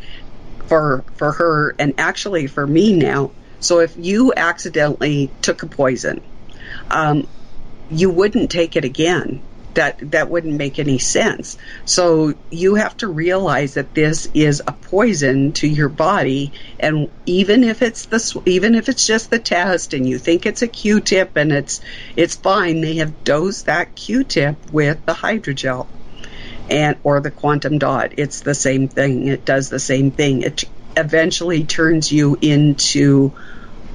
for 0.66 1.04
for 1.16 1.32
her 1.32 1.76
and 1.80 1.94
actually 1.98 2.48
for 2.48 2.66
me 2.68 2.94
now. 2.94 3.32
So 3.60 3.80
if 3.80 3.96
you 3.96 4.34
accidentally 4.36 5.32
took 5.42 5.64
a 5.64 5.68
poison, 5.68 6.22
um, 6.90 7.28
you 7.90 8.10
wouldn't 8.10 8.52
take 8.52 8.76
it 8.76 8.84
again 8.84 9.42
that 9.76 10.12
that 10.12 10.30
wouldn't 10.30 10.58
make 10.58 10.80
any 10.80 11.00
sense. 11.00 11.58
So 11.86 12.34
you 12.50 12.76
have 12.76 12.98
to 12.98 13.08
realize 13.08 13.76
that 13.76 13.94
this 13.94 14.28
is 14.34 14.62
a 14.68 14.74
poison 14.74 15.54
to 15.54 15.68
your 15.68 15.90
body, 15.90 16.54
and 16.80 17.10
even 17.26 17.64
if 17.64 17.82
it's 17.82 18.06
the 18.08 18.42
even 18.46 18.76
if 18.76 18.90
it's 18.90 19.06
just 19.06 19.30
the 19.30 19.40
test, 19.40 19.94
and 19.94 20.08
you 20.08 20.20
think 20.20 20.46
it's 20.46 20.62
a 20.62 20.68
Q-tip 20.68 21.38
and 21.38 21.52
it's 21.52 21.82
it's 22.16 22.36
fine, 22.36 22.82
they 22.82 22.96
have 22.98 23.24
dosed 23.24 23.68
that 23.68 23.96
Q-tip 23.96 24.58
with 24.72 25.06
the 25.06 25.14
hydrogel. 25.14 25.88
and 26.70 26.98
or 27.04 27.20
the 27.22 27.32
quantum 27.32 27.78
dot. 27.80 28.14
It's 28.18 28.42
the 28.42 28.56
same 28.56 28.88
thing. 28.90 29.28
It 29.28 29.46
does 29.46 29.70
the 29.70 29.80
same 29.80 30.12
thing. 30.12 30.42
It 30.44 30.64
eventually 30.98 31.66
turns 31.66 32.12
you 32.12 32.38
into 32.42 33.36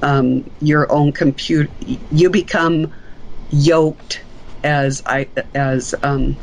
um, 0.01 0.45
your 0.59 0.91
own 0.91 1.13
computer. 1.13 1.71
You 1.79 2.29
become 2.29 2.93
yoked 3.49 4.26
as 4.67 5.01
I 5.05 5.29
as 5.55 5.95
um, 6.03 6.35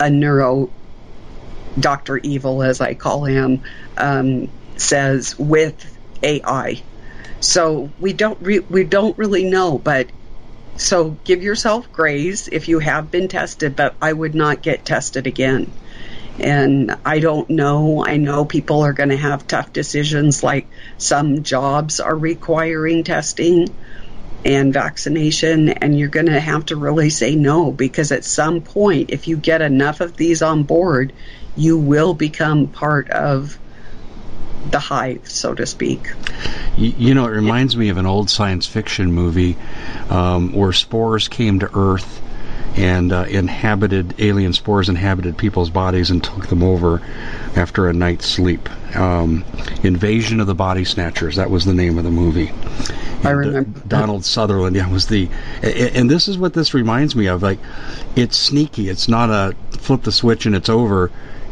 a 0.00 0.08
neuro 0.08 0.70
Doctor 1.78 2.16
Evil, 2.16 2.62
as 2.62 2.80
I 2.80 2.94
call 2.94 3.24
him, 3.24 3.62
um, 3.98 4.50
says 4.76 5.38
with 5.38 5.98
AI. 6.22 6.82
So 7.40 7.90
we 8.00 8.14
don't 8.14 8.40
re- 8.40 8.66
we 8.70 8.84
don't 8.84 9.16
really 9.18 9.44
know, 9.44 9.76
but 9.76 10.08
so 10.76 11.18
give 11.24 11.42
yourself 11.42 11.92
grace 11.92 12.48
if 12.48 12.68
you 12.68 12.78
have 12.78 13.10
been 13.10 13.28
tested, 13.28 13.76
but 13.76 13.94
I 14.00 14.12
would 14.12 14.34
not 14.34 14.62
get 14.62 14.86
tested 14.86 15.26
again. 15.26 15.70
And 16.38 16.96
I 17.04 17.20
don't 17.20 17.48
know. 17.50 18.04
I 18.04 18.16
know 18.16 18.44
people 18.46 18.80
are 18.80 18.94
going 18.94 19.10
to 19.10 19.16
have 19.16 19.46
tough 19.46 19.72
decisions, 19.74 20.42
like 20.42 20.66
some 20.96 21.42
jobs 21.42 22.00
are 22.00 22.16
requiring 22.16 23.04
testing 23.04 23.68
and 24.44 24.72
vaccination, 24.72 25.70
and 25.70 25.98
you're 25.98 26.08
going 26.08 26.26
to 26.26 26.40
have 26.40 26.66
to 26.66 26.76
really 26.76 27.10
say 27.10 27.34
no 27.34 27.72
because 27.72 28.12
at 28.12 28.24
some 28.24 28.60
point, 28.60 29.10
if 29.10 29.26
you 29.26 29.36
get 29.36 29.62
enough 29.62 30.00
of 30.00 30.16
these 30.16 30.42
on 30.42 30.64
board, 30.64 31.12
you 31.56 31.78
will 31.78 32.14
become 32.14 32.66
part 32.68 33.10
of 33.10 33.58
the 34.70 34.78
hive, 34.78 35.28
so 35.28 35.54
to 35.54 35.66
speak. 35.66 36.12
You, 36.76 37.14
know, 37.14 37.26
it 37.26 37.30
reminds 37.30 37.76
me 37.76 37.90
of 37.90 37.98
an 37.98 38.06
old 38.06 38.28
science 38.30 38.66
fiction 38.66 39.12
movie 39.12 39.56
um, 40.10 40.52
where 40.52 40.72
spores 40.72 41.28
came 41.28 41.60
to 41.60 41.70
Earth 41.74 42.20
and 42.76 43.12
uh, 43.12 43.24
inhabited 43.28 44.14
alien 44.18 44.52
spores 44.52 44.88
inhabited 44.88 45.38
people's 45.38 45.70
bodies 45.70 46.10
and 46.10 46.22
took 46.22 46.48
them 46.48 46.62
over 46.62 47.00
after 47.56 47.88
a 47.88 47.92
night's 47.92 48.26
sleep. 48.26 48.68
Um, 48.96 49.44
Invasion 49.82 50.40
of 50.40 50.46
the 50.46 50.54
Body 50.54 50.84
Snatchers. 50.84 51.36
That 51.36 51.50
was 51.50 51.64
the 51.64 51.74
name 51.74 51.98
of 51.98 52.04
the 52.04 52.10
movie. 52.10 52.52
I 53.22 53.30
remember. 53.30 53.80
Donald 53.86 54.24
Sutherland. 54.24 54.76
Yeah, 54.76 54.88
was 54.88 55.06
the. 55.06 55.28
And 55.62 56.10
this 56.10 56.28
is 56.28 56.36
what 56.36 56.52
this 56.52 56.74
reminds 56.74 57.16
me 57.16 57.26
of. 57.26 57.42
Like, 57.42 57.58
it's 58.16 58.36
sneaky. 58.36 58.88
It's 58.88 59.08
not 59.08 59.30
a 59.30 59.54
flip 59.78 60.02
the 60.02 60.12
switch 60.12 60.46
and 60.46 60.54
it's 60.54 60.68
over. 60.68 61.10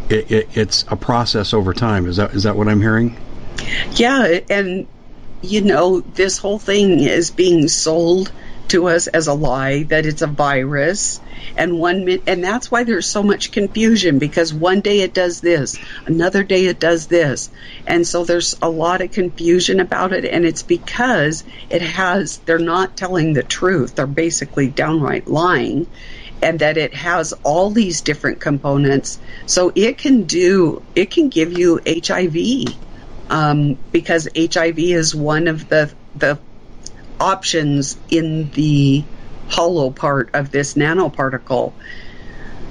It, 0.09 0.31
it, 0.31 0.49
it's 0.57 0.85
a 0.89 0.97
process 0.97 1.55
over 1.55 1.73
time. 1.73 2.07
Is 2.07 2.17
that 2.17 2.35
is 2.35 2.43
that 2.43 2.57
what 2.57 2.69
I'm 2.69 2.81
hearing? 2.81 3.17
Yeah, 3.93 4.41
and 4.51 4.87
you 5.41 5.61
know 5.61 6.01
this 6.01 6.39
whole 6.39 6.59
thing 6.59 7.01
is 7.01 7.31
being 7.31 7.69
sold 7.69 8.33
to 8.69 8.89
us 8.89 9.07
as 9.07 9.27
a 9.27 9.35
lie 9.35 9.85
that 9.85 10.07
it's 10.07 10.23
a 10.23 10.27
virus. 10.27 11.21
And 11.57 11.79
one 11.79 12.09
and 12.27 12.43
that's 12.43 12.71
why 12.71 12.85
there's 12.85 13.07
so 13.07 13.23
much 13.23 13.53
confusion 13.53 14.19
because 14.19 14.55
one 14.55 14.81
day 14.81 15.01
it 15.01 15.13
does 15.15 15.41
this 15.41 15.79
another 16.07 16.45
day 16.45 16.67
it 16.67 16.81
does 16.81 17.07
this. 17.07 17.51
And 17.87 18.07
so 18.07 18.25
there's 18.25 18.55
a 18.63 18.71
lot 18.71 19.03
of 19.03 19.11
confusion 19.11 19.81
about 19.81 20.13
it 20.13 20.25
and 20.25 20.45
it's 20.45 20.63
because 20.63 21.45
it 21.69 21.83
has 21.83 22.39
they're 22.39 22.59
not 22.59 22.97
telling 22.97 23.33
the 23.33 23.43
truth. 23.43 23.95
They're 23.97 24.07
basically 24.07 24.69
downright 24.69 25.27
lying 25.27 25.89
and 26.41 26.59
that 26.59 26.77
it 26.77 26.95
has 26.95 27.33
all 27.45 27.71
these 27.71 28.03
different 28.03 28.41
components. 28.41 29.21
So 29.47 29.73
it 29.75 29.99
can 29.99 30.25
do 30.25 30.83
it 30.95 31.11
can 31.11 31.29
give 31.29 31.57
you 31.57 31.81
HIV 31.87 32.37
um, 33.31 33.79
because 33.93 34.29
HIV 34.37 34.79
is 34.79 35.15
one 35.15 35.49
of 35.49 35.69
the 35.69 35.93
the 36.15 36.39
options 37.23 37.97
in 38.11 38.51
the 38.51 39.05
hollow 39.49 39.91
part 39.91 40.31
of 40.35 40.51
this 40.51 40.75
nanoparticle. 40.75 41.73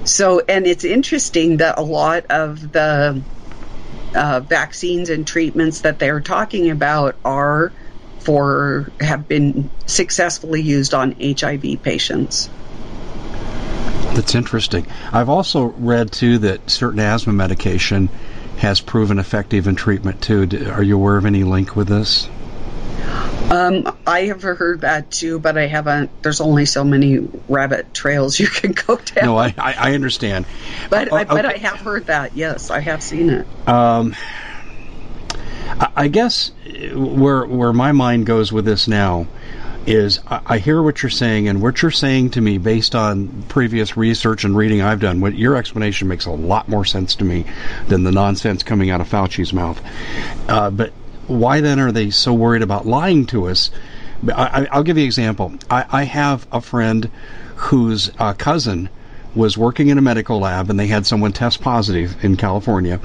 So, 0.04 0.42
and 0.48 0.66
it's 0.66 0.84
interesting 0.84 1.58
that 1.58 1.78
a 1.78 1.82
lot 1.82 2.26
of 2.26 2.72
the 2.72 3.22
uh, 4.14 4.40
vaccines 4.40 5.08
and 5.10 5.26
treatments 5.26 5.82
that 5.82 5.98
they're 5.98 6.20
talking 6.20 6.70
about 6.70 7.16
are 7.24 7.72
for 8.20 8.90
have 9.00 9.26
been 9.26 9.70
successfully 9.86 10.60
used 10.60 10.94
on 10.94 11.16
HIV 11.20 11.82
patients. 11.82 12.50
That's 14.14 14.34
interesting. 14.34 14.86
I've 15.12 15.28
also 15.28 15.64
read 15.64 16.12
too 16.12 16.38
that 16.38 16.68
certain 16.68 17.00
asthma 17.00 17.32
medication 17.32 18.08
has 18.58 18.80
proven 18.80 19.18
effective 19.18 19.66
in 19.66 19.74
treatment 19.74 20.20
too. 20.20 20.70
Are 20.70 20.82
you 20.82 20.96
aware 20.96 21.16
of 21.16 21.24
any 21.24 21.44
link 21.44 21.74
with 21.74 21.88
this? 21.88 22.28
Um, 23.50 23.96
I 24.06 24.22
have 24.26 24.42
heard 24.42 24.80
that 24.80 25.10
too, 25.10 25.38
but 25.38 25.58
I 25.58 25.66
haven't. 25.66 26.10
There's 26.22 26.40
only 26.40 26.64
so 26.64 26.84
many 26.84 27.18
rabbit 27.48 27.92
trails 27.92 28.38
you 28.38 28.46
can 28.48 28.72
go 28.72 28.96
down. 28.96 29.26
No, 29.26 29.36
I, 29.36 29.54
I 29.58 29.94
understand. 29.94 30.46
But, 30.88 31.12
I, 31.12 31.24
but 31.24 31.44
I 31.44 31.58
have 31.58 31.80
heard 31.80 32.06
that. 32.06 32.34
Yes, 32.34 32.70
I 32.70 32.80
have 32.80 33.02
seen 33.02 33.30
it. 33.30 33.68
Um, 33.68 34.14
I 35.96 36.08
guess 36.08 36.50
where 36.94 37.44
where 37.44 37.72
my 37.72 37.92
mind 37.92 38.26
goes 38.26 38.52
with 38.52 38.64
this 38.64 38.88
now 38.88 39.26
is 39.86 40.20
I, 40.26 40.58
hear 40.58 40.80
what 40.80 41.02
you're 41.02 41.10
saying, 41.10 41.48
and 41.48 41.60
what 41.60 41.82
you're 41.82 41.90
saying 41.90 42.30
to 42.30 42.40
me 42.40 42.58
based 42.58 42.94
on 42.94 43.42
previous 43.48 43.96
research 43.96 44.44
and 44.44 44.56
reading 44.56 44.80
I've 44.80 45.00
done. 45.00 45.20
What 45.20 45.34
your 45.34 45.56
explanation 45.56 46.08
makes 46.08 46.26
a 46.26 46.30
lot 46.30 46.68
more 46.68 46.84
sense 46.84 47.16
to 47.16 47.24
me 47.24 47.44
than 47.88 48.04
the 48.04 48.12
nonsense 48.12 48.62
coming 48.62 48.90
out 48.90 49.00
of 49.00 49.08
Fauci's 49.08 49.52
mouth. 49.52 49.82
Uh, 50.48 50.70
but 50.70 50.92
why 51.32 51.60
then 51.60 51.80
are 51.80 51.92
they 51.92 52.10
so 52.10 52.32
worried 52.32 52.62
about 52.62 52.86
lying 52.86 53.26
to 53.26 53.48
us? 53.48 53.70
I, 54.32 54.68
will 54.72 54.84
give 54.84 54.96
you 54.96 55.02
an 55.02 55.06
example. 55.06 55.54
I, 55.68 55.84
I, 55.90 56.02
have 56.04 56.46
a 56.52 56.60
friend 56.60 57.10
whose 57.56 58.10
uh, 58.18 58.34
cousin 58.34 58.88
was 59.34 59.56
working 59.56 59.88
in 59.88 59.98
a 59.98 60.02
medical 60.02 60.40
lab 60.40 60.68
and 60.68 60.78
they 60.78 60.86
had 60.86 61.06
someone 61.06 61.32
test 61.32 61.60
positive 61.60 62.22
in 62.22 62.36
California 62.36 63.00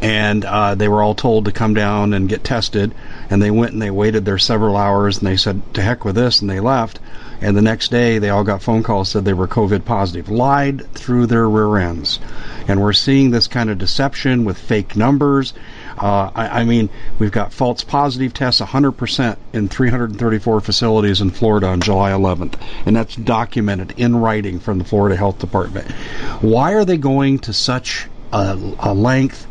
and 0.00 0.44
uh, 0.44 0.74
they 0.74 0.88
were 0.88 1.02
all 1.02 1.14
told 1.14 1.44
to 1.44 1.52
come 1.52 1.72
down 1.72 2.12
and 2.12 2.28
get 2.28 2.42
tested 2.42 2.92
and 3.30 3.40
they 3.40 3.50
went 3.50 3.72
and 3.72 3.80
they 3.80 3.90
waited 3.90 4.24
there 4.24 4.38
several 4.38 4.76
hours 4.76 5.18
and 5.18 5.26
they 5.26 5.36
said 5.36 5.62
to 5.74 5.82
heck 5.82 6.04
with 6.04 6.16
this 6.16 6.40
and 6.40 6.50
they 6.50 6.58
left 6.58 6.98
and 7.40 7.56
the 7.56 7.62
next 7.62 7.92
day 7.92 8.18
they 8.18 8.30
all 8.30 8.42
got 8.42 8.62
phone 8.62 8.82
calls 8.82 9.10
said 9.10 9.24
they 9.24 9.32
were 9.32 9.46
covid 9.46 9.84
positive 9.84 10.28
lied 10.28 10.84
through 10.94 11.26
their 11.26 11.48
rear 11.48 11.76
ends 11.76 12.18
and 12.66 12.80
we're 12.80 12.92
seeing 12.92 13.30
this 13.30 13.46
kind 13.46 13.70
of 13.70 13.78
deception 13.78 14.44
with 14.44 14.58
fake 14.58 14.96
numbers 14.96 15.54
uh, 16.00 16.30
I, 16.34 16.60
I, 16.60 16.64
mean, 16.64 16.88
we've 17.18 17.32
got 17.32 17.52
false 17.52 17.84
positive 17.84 18.32
tests 18.32 18.60
100% 18.60 19.36
in 19.52 19.68
334 19.68 20.60
facilities 20.60 21.20
in 21.20 21.30
Florida 21.30 21.66
on 21.66 21.80
July 21.80 22.12
11th, 22.12 22.54
and 22.86 22.96
that's 22.96 23.16
documented 23.16 23.94
in 23.96 24.16
writing 24.16 24.60
from 24.60 24.78
the 24.78 24.84
Florida 24.84 25.16
Health 25.16 25.38
Department. 25.38 25.90
Why 26.40 26.74
are 26.74 26.84
they 26.84 26.96
going 26.96 27.40
to 27.40 27.52
such 27.52 28.06
a, 28.32 28.58
a 28.80 28.94
length 28.94 29.46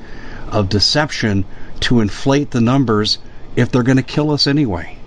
of 0.51 0.69
deception 0.69 1.45
to 1.81 1.99
inflate 1.99 2.51
the 2.51 2.61
numbers 2.61 3.17
if 3.55 3.71
they're 3.71 3.83
going 3.83 3.97
to 3.97 4.03
kill 4.03 4.31
us 4.31 4.47
anyway? 4.47 4.97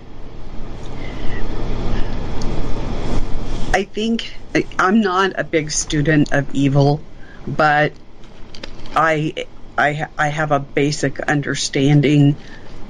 I 3.73 3.83
think 3.83 4.33
I'm 4.77 5.01
not 5.01 5.33
a 5.39 5.43
big 5.43 5.71
student 5.71 6.33
of 6.33 6.53
evil, 6.53 7.01
but 7.47 7.93
I 8.95 9.45
I 9.81 10.07
I 10.17 10.27
have 10.27 10.51
a 10.51 10.59
basic 10.59 11.19
understanding 11.19 12.35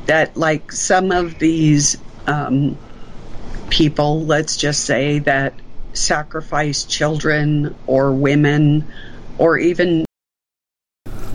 that 0.06 0.36
like 0.36 0.72
some 0.72 1.12
of 1.12 1.40
these 1.40 1.98
um, 2.28 2.78
people, 3.70 4.26
let's 4.26 4.58
just 4.58 4.84
say 4.84 5.20
that 5.20 5.54
sacrifice 5.94 6.84
children 6.84 7.76
or 7.88 8.12
women 8.14 8.92
or 9.38 9.58
even 9.58 10.06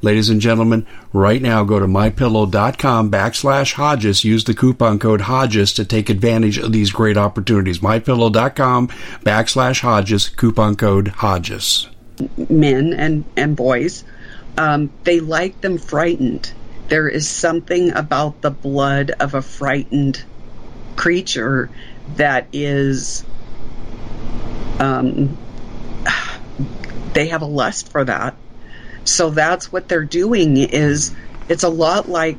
Ladies 0.00 0.30
and 0.30 0.40
gentlemen, 0.40 0.86
right 1.12 1.42
now 1.42 1.64
go 1.64 1.80
to 1.80 1.86
mypillow.com 1.86 3.10
backslash 3.10 3.72
Hodges. 3.72 4.22
Use 4.22 4.44
the 4.44 4.54
coupon 4.54 5.00
code 5.00 5.22
Hodges 5.22 5.72
to 5.72 5.84
take 5.84 6.08
advantage 6.08 6.56
of 6.56 6.72
these 6.72 6.92
great 6.92 7.16
opportunities. 7.16 7.80
Mypillow.com 7.80 8.88
backslash 9.24 9.80
Hodges, 9.80 10.28
coupon 10.28 10.76
code 10.76 11.08
Hodges. 11.08 11.88
Men 12.48 12.92
and, 12.92 13.24
and 13.36 13.56
boys, 13.56 14.04
um, 14.56 14.90
they 15.02 15.18
like 15.18 15.60
them 15.62 15.78
frightened. 15.78 16.52
There 16.86 17.08
is 17.08 17.28
something 17.28 17.90
about 17.90 18.40
the 18.40 18.50
blood 18.50 19.10
of 19.18 19.34
a 19.34 19.42
frightened 19.42 20.22
creature 20.94 21.70
that 22.16 22.46
is 22.52 23.24
um, 24.78 25.36
they 27.14 27.28
have 27.28 27.42
a 27.42 27.46
lust 27.46 27.90
for 27.90 28.04
that 28.04 28.36
so 29.08 29.30
that's 29.30 29.72
what 29.72 29.88
they're 29.88 30.04
doing 30.04 30.56
is 30.56 31.14
it's 31.48 31.62
a 31.62 31.68
lot 31.68 32.08
like 32.08 32.38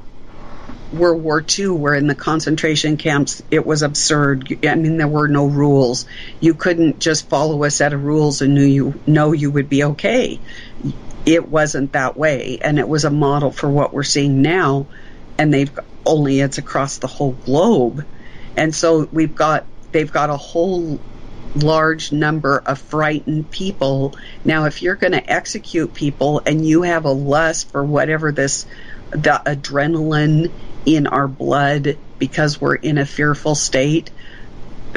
World 0.91 1.21
War 1.21 1.43
II, 1.57 1.69
where 1.69 1.93
in 1.93 2.07
the 2.07 2.15
concentration 2.15 2.97
camps 2.97 3.41
it 3.51 3.65
was 3.65 3.81
absurd. 3.81 4.59
I 4.65 4.75
mean, 4.75 4.97
there 4.97 5.07
were 5.07 5.27
no 5.27 5.45
rules. 5.45 6.05
You 6.39 6.55
couldn't 6.55 6.99
just 6.99 7.29
follow 7.29 7.63
a 7.63 7.71
set 7.71 7.93
of 7.93 8.03
rules 8.03 8.41
and 8.41 8.55
knew 8.55 8.65
you 8.65 9.01
know 9.05 9.31
you 9.31 9.51
would 9.51 9.69
be 9.69 9.83
okay. 9.83 10.39
It 11.25 11.47
wasn't 11.47 11.93
that 11.93 12.17
way, 12.17 12.59
and 12.61 12.79
it 12.79 12.87
was 12.87 13.05
a 13.05 13.11
model 13.11 13.51
for 13.51 13.69
what 13.69 13.93
we're 13.93 14.03
seeing 14.03 14.41
now. 14.41 14.87
And 15.37 15.53
they've 15.53 15.77
only 16.05 16.39
it's 16.39 16.57
across 16.57 16.97
the 16.97 17.07
whole 17.07 17.33
globe, 17.33 18.05
and 18.57 18.73
so 18.73 19.07
we've 19.11 19.35
got 19.35 19.67
they've 19.91 20.11
got 20.11 20.29
a 20.29 20.37
whole 20.37 20.99
large 21.55 22.11
number 22.11 22.57
of 22.65 22.79
frightened 22.79 23.49
people. 23.51 24.15
Now, 24.45 24.65
if 24.65 24.81
you're 24.81 24.95
going 24.95 25.13
to 25.13 25.31
execute 25.31 25.93
people 25.93 26.41
and 26.45 26.65
you 26.65 26.83
have 26.83 27.05
a 27.05 27.11
lust 27.11 27.71
for 27.71 27.83
whatever 27.83 28.31
this, 28.31 28.65
the 29.11 29.41
adrenaline 29.45 30.51
in 30.85 31.07
our 31.07 31.27
blood 31.27 31.97
because 32.17 32.59
we're 32.59 32.75
in 32.75 32.97
a 32.97 33.05
fearful 33.05 33.55
state, 33.55 34.11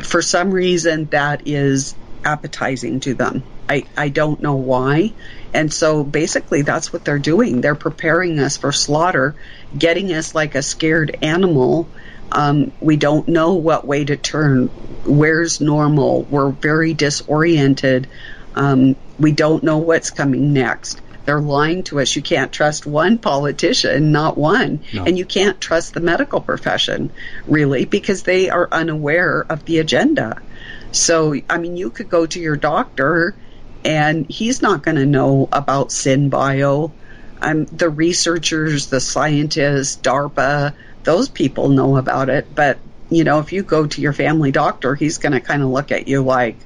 for 0.03 0.23
some 0.23 0.51
reason 0.51 1.07
that 1.07 1.47
is 1.47 1.95
appetizing 2.25 3.01
to 3.01 3.15
them. 3.15 3.43
I, 3.69 3.85
I 3.97 4.09
don't 4.09 4.41
know 4.43 4.57
why. 4.57 5.13
And 5.55 5.73
so 5.73 6.05
basically 6.05 6.63
that's 6.63 6.93
what 6.93 7.05
they're 7.05 7.19
doing. 7.19 7.61
They're 7.61 7.75
preparing 7.75 8.39
us 8.39 8.57
for 8.57 8.73
slaughter, 8.73 9.35
getting 9.77 10.13
us 10.13 10.35
like 10.35 10.55
a 10.55 10.63
scared 10.63 11.19
animal 11.23 11.89
um, 12.33 12.73
we 12.81 12.97
don't 12.97 13.29
know 13.29 13.55
what 13.55 13.87
way 13.87 14.05
to 14.05 14.17
turn. 14.17 14.67
Where's 15.05 15.61
normal? 15.61 16.23
We're 16.23 16.51
very 16.51 16.95
disoriented. 16.95 18.09
Um, 18.55 18.97
we 19.19 19.33
don't 19.33 19.63
know 19.63 19.79
what's 19.79 20.11
coming 20.11 20.53
next. 20.53 21.01
They're 21.25 21.41
lying 21.41 21.85
to 21.85 22.01
us. 22.01 22.17
You 22.17 22.23
can't 22.23 22.51
trust 22.51 22.85
one 22.85 23.19
politician, 23.19 24.11
not 24.11 24.37
one. 24.37 24.83
No. 24.93 25.05
And 25.05 25.17
you 25.17 25.25
can't 25.25 25.61
trust 25.61 25.95
the 25.95 26.01
medical 26.01 26.41
profession, 26.41 27.13
really, 27.47 27.85
because 27.85 28.25
they 28.25 28.51
are 28.51 28.69
unaware 28.73 29.47
of 29.49 29.65
the 29.65 29.79
agenda. 29.79 30.43
So, 30.91 31.35
I 31.49 31.59
mean, 31.59 31.77
you 31.77 31.91
could 31.91 32.09
go 32.09 32.27
to 32.27 32.41
your 32.41 32.57
doctor 32.57 33.37
and 33.85 34.27
he's 34.29 34.63
not 34.63 34.83
going 34.83 34.97
to 34.97 35.07
know 35.07 35.49
about 35.53 35.89
SynBio. 35.89 36.93
Um, 37.41 37.67
the 37.67 37.91
researchers, 37.91 38.87
the 38.89 39.01
scientists, 39.01 39.97
DARPA, 40.01 40.75
those 41.05 41.29
people 41.29 41.69
know 41.69 41.97
about 41.97 42.29
it. 42.29 42.55
But, 42.55 42.79
you 43.11 43.25
know, 43.25 43.39
if 43.39 43.53
you 43.53 43.63
go 43.63 43.87
to 43.87 44.01
your 44.01 44.13
family 44.13 44.53
doctor, 44.53 44.95
he's 44.95 45.19
going 45.19 45.33
to 45.33 45.41
kind 45.41 45.63
of 45.63 45.69
look 45.69 45.93
at 45.93 46.09
you 46.09 46.23
like, 46.23 46.57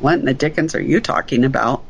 what 0.00 0.18
in 0.18 0.24
the 0.24 0.34
dickens 0.34 0.74
are 0.74 0.82
you 0.82 1.00
talking 1.00 1.44
about? 1.44 1.84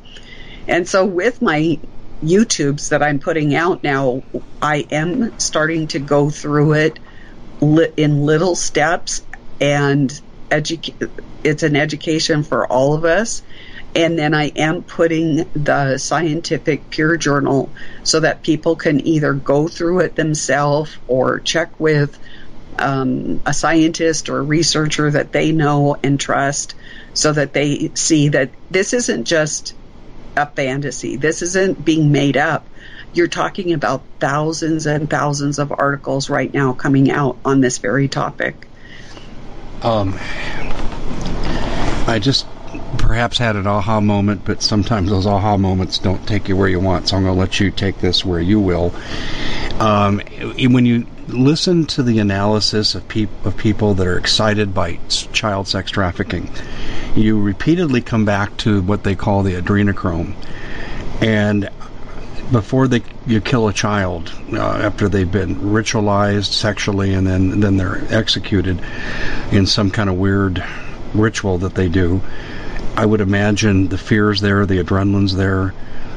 And 0.69 0.89
so 0.89 1.05
with 1.05 1.41
my 1.43 1.79
YouTubes 2.23 2.91
that 2.91 3.03
I'm 3.03 3.19
putting 3.19 3.55
out 3.55 3.83
now, 3.83 4.23
I 4.61 4.87
am 4.91 5.39
starting 5.39 5.89
to 5.89 5.99
go 5.99 6.31
through 6.31 6.75
it 6.75 6.99
in 7.61 8.23
little 8.25 8.55
steps 8.55 9.23
and. 9.61 10.21
It's 11.45 11.63
an 11.63 11.77
education 11.77 12.43
for 12.43 12.67
all 12.67 12.95
of 12.95 13.05
us. 13.05 13.43
And 13.95 14.19
then 14.19 14.35
I 14.35 14.47
am 14.57 14.83
putting 14.83 15.49
the 15.53 15.99
scientific 15.99 16.91
peer 16.91 17.17
journal 17.17 17.71
so 18.05 18.21
that 18.21 18.43
people 18.43 18.77
can 18.77 19.05
either 19.07 19.33
go 19.33 19.67
through 19.67 20.01
it 20.01 20.15
themselves 20.15 20.97
or 21.09 21.41
check 21.41 21.79
with 21.81 22.19
um, 22.79 23.41
a 23.45 23.53
scientist 23.53 24.29
or 24.29 24.39
a 24.39 24.43
researcher 24.43 25.11
that 25.11 25.33
they 25.33 25.53
know 25.53 25.97
and 26.03 26.19
trust 26.21 26.75
so 27.15 27.33
that 27.33 27.53
they 27.53 27.91
see 27.95 28.29
that 28.29 28.51
this 28.71 28.93
isn't 28.93 29.25
just 29.25 29.75
a 30.37 30.47
fantasy. 30.47 31.17
This 31.17 31.43
isn't 31.43 31.85
being 31.85 32.13
made 32.13 32.37
up. 32.37 32.67
You're 33.13 33.29
talking 33.29 33.73
about 33.73 34.03
thousands 34.21 34.87
and 34.87 35.11
thousands 35.11 35.59
of 35.59 35.73
articles 35.73 36.31
right 36.31 36.53
now 36.53 36.73
coming 36.73 37.11
out 37.11 37.37
on 37.45 37.61
this 37.61 37.79
very 37.79 38.07
topic. 38.07 38.69
Um, 39.83 40.15
I 42.07 42.21
just 42.21 42.47
perhaps 42.99 43.39
had 43.39 43.57
an 43.57 43.67
aha 43.67 44.01
moment, 44.01 44.45
but 44.45 44.63
sometimes 44.63 45.11
those 45.11 45.27
aha 45.27 45.57
moments 45.57 45.99
don't 45.99 46.27
take 46.27 46.49
you 46.49 46.57
where 46.57 46.69
you 46.69 46.81
want. 46.81 47.09
So 47.09 47.17
I'm 47.17 47.23
going 47.23 47.35
to 47.35 47.41
let 47.41 47.61
you 47.61 47.71
take 47.71 47.99
this 47.99 48.25
where 48.25 48.41
you 48.41 48.61
will. 48.61 48.95
Um, 49.79 50.21
when 50.59 50.87
you 50.87 51.07
listen 51.29 51.87
to 51.87 52.03
the 52.03 52.19
analysis 52.19 52.95
of, 52.95 53.05
of 53.45 53.57
people 53.57 53.95
that 53.95 54.07
are 54.07 54.19
excited 54.19 54.75
by 54.75 54.99
child 55.33 55.69
sex 55.69 55.91
trafficking, 55.91 56.51
you 57.15 57.41
repeatedly 57.41 58.01
come 58.01 58.25
back 58.25 58.57
to 58.59 58.83
what 58.83 59.05
they 59.05 59.15
call 59.15 59.43
the 59.43 59.55
adrenochrome. 59.55 60.35
And 61.21 61.69
before 62.51 62.89
they 62.89 63.03
you 63.27 63.41
kill 63.41 63.69
a 63.69 63.73
child 63.73 64.33
uh, 64.53 64.59
after 64.59 65.09
they've 65.09 65.31
been 65.31 65.55
ritualized 65.57 66.53
sexually 66.53 67.15
and 67.15 67.25
then 67.27 67.61
then 67.61 67.77
they're 67.77 68.03
executed 68.13 68.83
in 69.53 69.67
some 69.67 69.89
kind 69.91 70.11
of 70.11 70.17
weird 70.17 70.65
ritual 71.15 71.59
that 71.59 71.75
they 71.77 71.89
do 71.89 72.21
I 73.01 73.07
would 73.07 73.23
imagine 73.23 73.89
the 73.89 73.97
fears 73.97 74.43
there, 74.43 74.67
the 74.67 74.79
adrenaline's 74.79 75.35
there. 75.35 75.73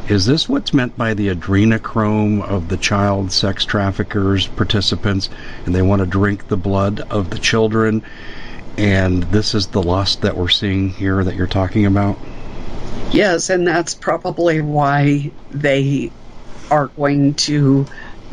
Is 0.10 0.26
this 0.26 0.50
what's 0.50 0.74
meant 0.74 0.98
by 0.98 1.14
the 1.14 1.30
adrenochrome 1.30 2.42
of 2.42 2.68
the 2.68 2.76
child 2.76 3.32
sex 3.32 3.64
traffickers 3.64 4.48
participants, 4.48 5.30
and 5.66 5.74
they 5.74 5.82
want 5.82 6.02
to 6.02 6.06
drink 6.06 6.50
the 6.50 6.58
blood 6.58 7.00
of 7.10 7.30
the 7.30 7.38
children? 7.40 8.04
And 8.78 9.24
this 9.24 9.56
is 9.56 9.68
the 9.68 9.82
lust 9.82 10.24
that 10.24 10.36
we're 10.36 10.50
seeing 10.50 10.90
here 10.90 11.24
that 11.24 11.36
you're 11.36 11.48
talking 11.48 11.86
about? 11.86 12.18
Yes, 13.14 13.50
and 13.50 13.66
that's 13.66 13.96
probably 13.96 14.60
why 14.60 15.32
they 15.52 16.12
are 16.70 16.88
going 16.88 17.36
to 17.36 17.86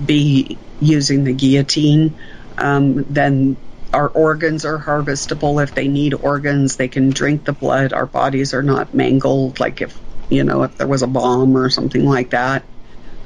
be 0.05 0.59
using 0.81 1.23
the 1.23 1.35
guillotine. 1.35 2.19
Um, 2.59 3.05
then 3.05 3.57
our 3.93 4.09
organs 4.09 4.65
are 4.65 4.79
harvestable 4.79 5.63
if 5.63 5.75
they 5.75 5.89
need 5.89 6.15
organs. 6.15 6.77
They 6.77 6.89
can 6.89 7.11
drink 7.11 7.45
the 7.45 7.53
blood. 7.53 7.93
Our 7.93 8.07
bodies 8.07 8.55
are 8.55 8.63
not 8.63 8.95
mangled 8.95 9.59
like 9.59 9.81
if, 9.81 9.99
you 10.29 10.45
know, 10.45 10.63
if 10.63 10.77
there 10.77 10.87
was 10.87 11.03
a 11.03 11.07
bomb 11.07 11.57
or 11.57 11.71
something 11.71 12.05
like 12.05 12.31
that. 12.31 12.65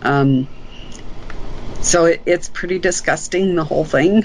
Um, 0.03 0.49
so 1.81 2.07
it, 2.07 2.23
it's 2.25 2.49
pretty 2.49 2.79
disgusting, 2.79 3.55
the 3.57 3.65
whole 3.65 3.85
thing. 3.85 4.25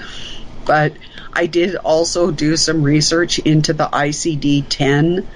But 0.64 0.94
I 1.32 1.46
did 1.46 1.76
also 1.76 2.30
do 2.30 2.56
some 2.56 2.82
research 2.82 3.38
into 3.38 3.72
the 3.72 3.86
ICD 3.86 4.66
10 4.68 5.28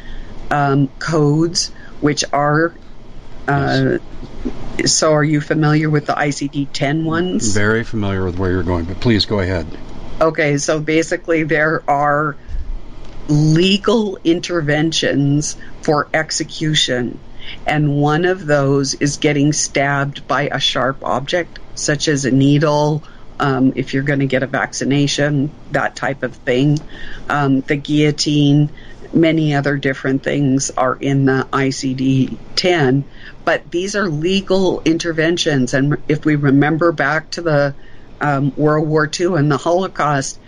um, 0.51 0.89
codes, 0.99 1.69
which 2.01 2.25
are. 2.33 2.75
Uh, 3.47 3.99
yes. 4.79 4.93
So, 4.93 5.13
are 5.13 5.25
you 5.25 5.41
familiar 5.41 5.89
with 5.91 6.07
the 6.07 6.15
ICD 6.15 6.69
10 6.73 7.05
ones? 7.05 7.55
Very 7.55 7.85
familiar 7.85 8.25
with 8.25 8.39
where 8.39 8.51
you're 8.51 8.63
going, 8.63 8.87
but 8.87 9.01
please 9.01 9.27
go 9.27 9.39
ahead. 9.41 9.67
Okay, 10.21 10.59
so 10.59 10.79
basically 10.79 11.43
there 11.43 11.83
are 11.89 12.37
legal 13.29 14.19
interventions 14.23 15.57
for 15.83 16.09
execution, 16.15 17.19
and 17.67 17.97
one 17.97 18.25
of 18.25 18.47
those 18.47 18.95
is 18.95 19.17
getting 19.17 19.53
stabbed 19.53 20.27
by 20.29 20.49
a 20.53 20.61
sharp 20.61 21.05
object, 21.05 21.59
such 21.75 22.07
as 22.07 22.25
a 22.25 22.31
needle. 22.31 23.03
Um, 23.41 23.73
if 23.75 23.93
you're 23.93 24.05
going 24.05 24.21
to 24.21 24.27
get 24.27 24.45
a 24.45 24.47
vaccination, 24.47 25.51
that 25.73 25.97
type 25.97 26.23
of 26.23 26.37
thing. 26.37 26.79
Um, 27.29 27.63
the 27.63 27.75
guillotine, 27.75 28.71
many 29.13 29.55
other 29.55 29.77
different 29.77 30.23
things 30.23 30.71
are 30.71 30.95
in 30.95 31.25
the 31.25 31.49
ICD 31.53 32.37
10, 32.55 33.05
but 33.45 33.69
these 33.73 33.97
are 33.97 34.09
legal 34.09 34.81
interventions. 34.85 35.75
And 35.75 35.97
if 36.07 36.25
we 36.25 36.37
remember 36.37 36.93
back 36.93 37.31
to 37.33 37.43
the 37.43 37.75
um, 38.21 38.53
World 38.57 38.89
War 38.89 39.11
II 39.19 39.35
and 39.37 39.51
the 39.51 39.57
Holocaust, 39.57 40.39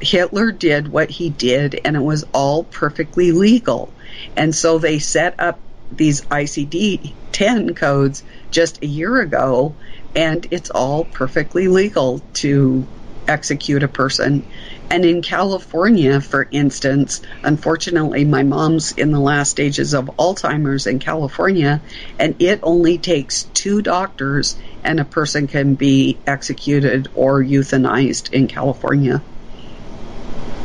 Hitler 0.00 0.52
did 0.52 0.88
what 0.88 1.10
he 1.10 1.30
did, 1.30 1.80
and 1.84 1.96
it 1.96 2.02
was 2.02 2.24
all 2.32 2.64
perfectly 2.64 3.32
legal. 3.32 3.92
And 4.36 4.54
so 4.54 4.78
they 4.78 4.98
set 4.98 5.34
up 5.38 5.60
these 5.90 6.22
ICD 6.26 7.14
10 7.32 7.74
codes 7.74 8.22
just 8.50 8.82
a 8.82 8.86
year 8.86 9.20
ago, 9.20 9.76
and 10.14 10.46
it's 10.50 10.70
all 10.70 11.04
perfectly 11.04 11.68
legal 11.68 12.20
to 12.34 12.86
execute 13.26 13.82
a 13.82 13.88
person. 13.88 14.46
And 14.90 15.04
in 15.04 15.20
California, 15.20 16.20
for 16.20 16.48
instance, 16.50 17.20
unfortunately, 17.42 18.24
my 18.24 18.42
mom's 18.42 18.92
in 18.92 19.10
the 19.10 19.20
last 19.20 19.50
stages 19.50 19.92
of 19.92 20.06
Alzheimer's 20.18 20.86
in 20.86 20.98
California, 20.98 21.82
and 22.18 22.40
it 22.40 22.60
only 22.62 22.96
takes 22.96 23.42
two 23.54 23.82
doctors 23.82 24.56
and 24.82 24.98
a 24.98 25.04
person 25.04 25.46
can 25.46 25.74
be 25.74 26.18
executed 26.26 27.08
or 27.14 27.42
euthanized 27.42 28.32
in 28.32 28.46
California. 28.46 29.22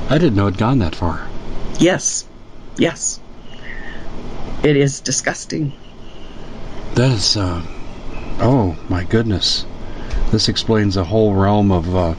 I 0.09 0.17
didn't 0.17 0.35
know 0.35 0.47
it 0.47 0.57
gone 0.57 0.79
that 0.79 0.95
far. 0.95 1.27
Yes. 1.79 2.25
Yes. 2.77 3.19
It 4.63 4.77
is 4.77 5.01
disgusting. 5.01 5.73
That 6.95 7.11
is, 7.11 7.35
uh, 7.35 7.61
oh 8.39 8.77
my 8.87 9.03
goodness. 9.03 9.65
This 10.31 10.49
explains 10.49 10.97
a 10.97 11.03
whole 11.03 11.33
realm 11.33 11.71
of 11.71 11.95
uh, 11.95 12.15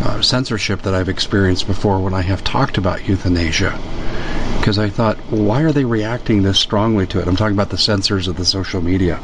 uh, 0.00 0.20
censorship 0.22 0.82
that 0.82 0.94
I've 0.94 1.08
experienced 1.08 1.66
before 1.66 2.00
when 2.00 2.14
I 2.14 2.22
have 2.22 2.44
talked 2.44 2.78
about 2.78 3.06
euthanasia. 3.08 3.78
Because 4.58 4.78
I 4.78 4.90
thought, 4.90 5.16
why 5.30 5.62
are 5.62 5.72
they 5.72 5.84
reacting 5.84 6.42
this 6.42 6.58
strongly 6.58 7.06
to 7.08 7.20
it? 7.20 7.26
I'm 7.26 7.36
talking 7.36 7.56
about 7.56 7.70
the 7.70 7.78
censors 7.78 8.28
of 8.28 8.36
the 8.36 8.44
social 8.44 8.80
media, 8.82 9.18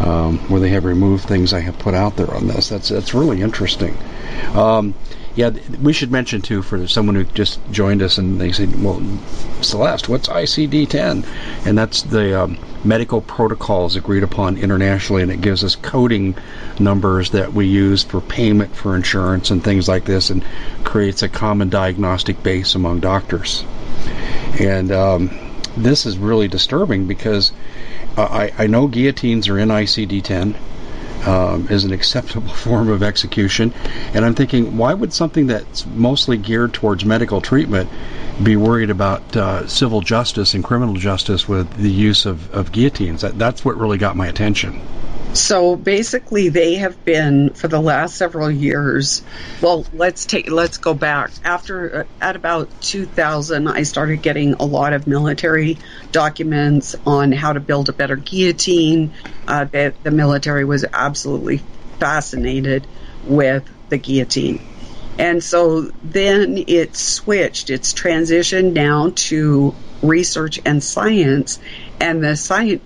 um, 0.00 0.38
where 0.48 0.60
they 0.60 0.70
have 0.70 0.84
removed 0.84 1.24
things 1.24 1.52
I 1.52 1.60
have 1.60 1.78
put 1.78 1.94
out 1.94 2.16
there 2.16 2.32
on 2.34 2.48
this. 2.48 2.68
That's 2.68 2.88
that's 2.88 3.14
really 3.14 3.40
interesting. 3.40 3.96
Um, 4.54 4.94
yeah, 5.38 5.50
we 5.80 5.92
should 5.92 6.10
mention 6.10 6.42
too 6.42 6.62
for 6.62 6.88
someone 6.88 7.14
who 7.14 7.22
just 7.22 7.60
joined 7.70 8.02
us 8.02 8.18
and 8.18 8.40
they 8.40 8.50
said, 8.50 8.82
"Well, 8.82 9.00
Celeste, 9.60 10.08
what's 10.08 10.28
ICD-10?" 10.28 11.24
And 11.64 11.78
that's 11.78 12.02
the 12.02 12.42
um, 12.42 12.58
medical 12.82 13.20
protocols 13.20 13.94
agreed 13.94 14.24
upon 14.24 14.56
internationally, 14.56 15.22
and 15.22 15.30
it 15.30 15.40
gives 15.40 15.62
us 15.62 15.76
coding 15.76 16.34
numbers 16.80 17.30
that 17.30 17.52
we 17.52 17.66
use 17.66 18.02
for 18.02 18.20
payment 18.20 18.74
for 18.74 18.96
insurance 18.96 19.52
and 19.52 19.62
things 19.62 19.86
like 19.86 20.04
this, 20.04 20.30
and 20.30 20.44
creates 20.82 21.22
a 21.22 21.28
common 21.28 21.68
diagnostic 21.68 22.42
base 22.42 22.74
among 22.74 22.98
doctors. 22.98 23.64
And 24.58 24.90
um, 24.90 25.30
this 25.76 26.06
is 26.06 26.18
really 26.18 26.48
disturbing 26.48 27.06
because 27.06 27.52
I, 28.16 28.52
I 28.58 28.66
know 28.66 28.88
guillotines 28.88 29.48
are 29.48 29.58
in 29.58 29.68
ICD 29.68 30.22
10 30.22 30.56
um, 31.26 31.68
is 31.68 31.84
an 31.84 31.92
acceptable 31.92 32.48
form 32.54 32.88
of 32.88 33.02
execution. 33.02 33.72
And 34.14 34.24
I'm 34.24 34.34
thinking, 34.34 34.76
why 34.76 34.94
would 34.94 35.12
something 35.12 35.46
that's 35.46 35.86
mostly 35.86 36.36
geared 36.36 36.74
towards 36.74 37.04
medical 37.04 37.40
treatment 37.40 37.88
be 38.42 38.56
worried 38.56 38.90
about 38.90 39.36
uh, 39.36 39.66
civil 39.66 40.00
justice 40.00 40.54
and 40.54 40.62
criminal 40.62 40.94
justice 40.94 41.48
with 41.48 41.70
the 41.74 41.90
use 41.90 42.26
of, 42.26 42.52
of 42.52 42.72
guillotines? 42.72 43.22
That, 43.22 43.38
that's 43.38 43.64
what 43.64 43.76
really 43.76 43.98
got 43.98 44.16
my 44.16 44.26
attention. 44.26 44.80
So 45.34 45.76
basically, 45.76 46.48
they 46.48 46.76
have 46.76 47.04
been 47.04 47.50
for 47.50 47.68
the 47.68 47.80
last 47.80 48.16
several 48.16 48.50
years. 48.50 49.22
Well, 49.60 49.86
let's 49.92 50.26
take 50.26 50.50
let's 50.50 50.78
go 50.78 50.94
back. 50.94 51.30
After 51.44 52.00
uh, 52.00 52.04
at 52.20 52.34
about 52.34 52.68
2000, 52.80 53.68
I 53.68 53.82
started 53.82 54.22
getting 54.22 54.54
a 54.54 54.64
lot 54.64 54.94
of 54.94 55.06
military 55.06 55.78
documents 56.12 56.96
on 57.06 57.32
how 57.32 57.52
to 57.52 57.60
build 57.60 57.88
a 57.88 57.92
better 57.92 58.16
guillotine. 58.16 59.12
Uh, 59.46 59.64
the, 59.64 59.94
the 60.02 60.10
military 60.10 60.64
was 60.64 60.84
absolutely 60.92 61.60
fascinated 61.98 62.86
with 63.24 63.68
the 63.90 63.98
guillotine. 63.98 64.60
And 65.18 65.42
so 65.42 65.90
then 66.02 66.64
it 66.68 66.96
switched, 66.96 67.70
it's 67.70 67.92
transitioned 67.92 68.72
now 68.72 69.12
to 69.14 69.74
research 70.00 70.60
and 70.64 70.82
science. 70.82 71.58
And 72.00 72.22
the 72.22 72.36
science, 72.36 72.82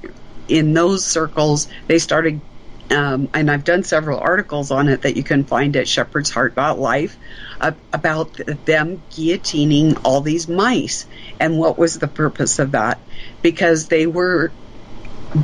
in 0.52 0.74
those 0.74 1.06
circles, 1.06 1.66
they 1.86 1.98
started, 1.98 2.42
um, 2.90 3.30
and 3.32 3.50
I've 3.50 3.64
done 3.64 3.84
several 3.84 4.18
articles 4.18 4.70
on 4.70 4.88
it 4.88 5.02
that 5.02 5.16
you 5.16 5.24
can 5.24 5.44
find 5.44 5.74
at 5.76 5.88
Shepherd's 5.88 6.30
Heart 6.30 6.52
about 6.52 6.78
Life 6.78 7.18
uh, 7.58 7.72
about 7.90 8.36
them 8.66 9.02
guillotining 9.10 9.98
all 10.04 10.20
these 10.20 10.48
mice. 10.48 11.06
And 11.40 11.58
what 11.58 11.78
was 11.78 11.98
the 11.98 12.06
purpose 12.06 12.58
of 12.58 12.72
that? 12.72 13.00
Because 13.40 13.88
they 13.88 14.06
were 14.06 14.52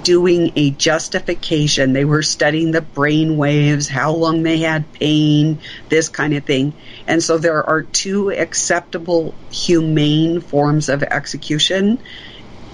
doing 0.02 0.52
a 0.56 0.70
justification. 0.72 1.94
They 1.94 2.04
were 2.04 2.22
studying 2.22 2.72
the 2.72 2.82
brain 2.82 3.38
waves, 3.38 3.88
how 3.88 4.12
long 4.12 4.42
they 4.42 4.58
had 4.58 4.92
pain, 4.92 5.62
this 5.88 6.10
kind 6.10 6.34
of 6.34 6.44
thing. 6.44 6.74
And 7.06 7.22
so 7.22 7.38
there 7.38 7.64
are 7.64 7.82
two 7.82 8.30
acceptable 8.30 9.34
humane 9.50 10.42
forms 10.42 10.90
of 10.90 11.02
execution 11.02 12.02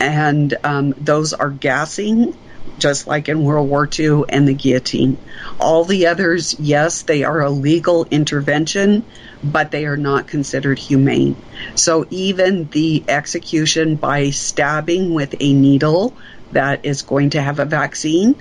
and 0.00 0.56
um, 0.64 0.90
those 0.92 1.32
are 1.32 1.50
gassing, 1.50 2.36
just 2.78 3.06
like 3.06 3.28
in 3.28 3.42
World 3.42 3.68
War 3.68 3.88
II, 3.98 4.24
and 4.28 4.46
the 4.46 4.54
guillotine. 4.54 5.18
All 5.60 5.84
the 5.84 6.06
others, 6.06 6.58
yes, 6.58 7.02
they 7.02 7.24
are 7.24 7.40
a 7.40 7.50
legal 7.50 8.04
intervention, 8.06 9.04
but 9.42 9.70
they 9.70 9.86
are 9.86 9.96
not 9.96 10.26
considered 10.26 10.78
humane. 10.78 11.36
So 11.74 12.06
even 12.10 12.68
the 12.68 13.04
execution 13.08 13.96
by 13.96 14.30
stabbing 14.30 15.14
with 15.14 15.34
a 15.40 15.52
needle 15.52 16.14
that 16.52 16.84
is 16.84 17.02
going 17.02 17.30
to 17.30 17.42
have 17.42 17.58
a 17.58 17.64
vaccine, 17.64 18.40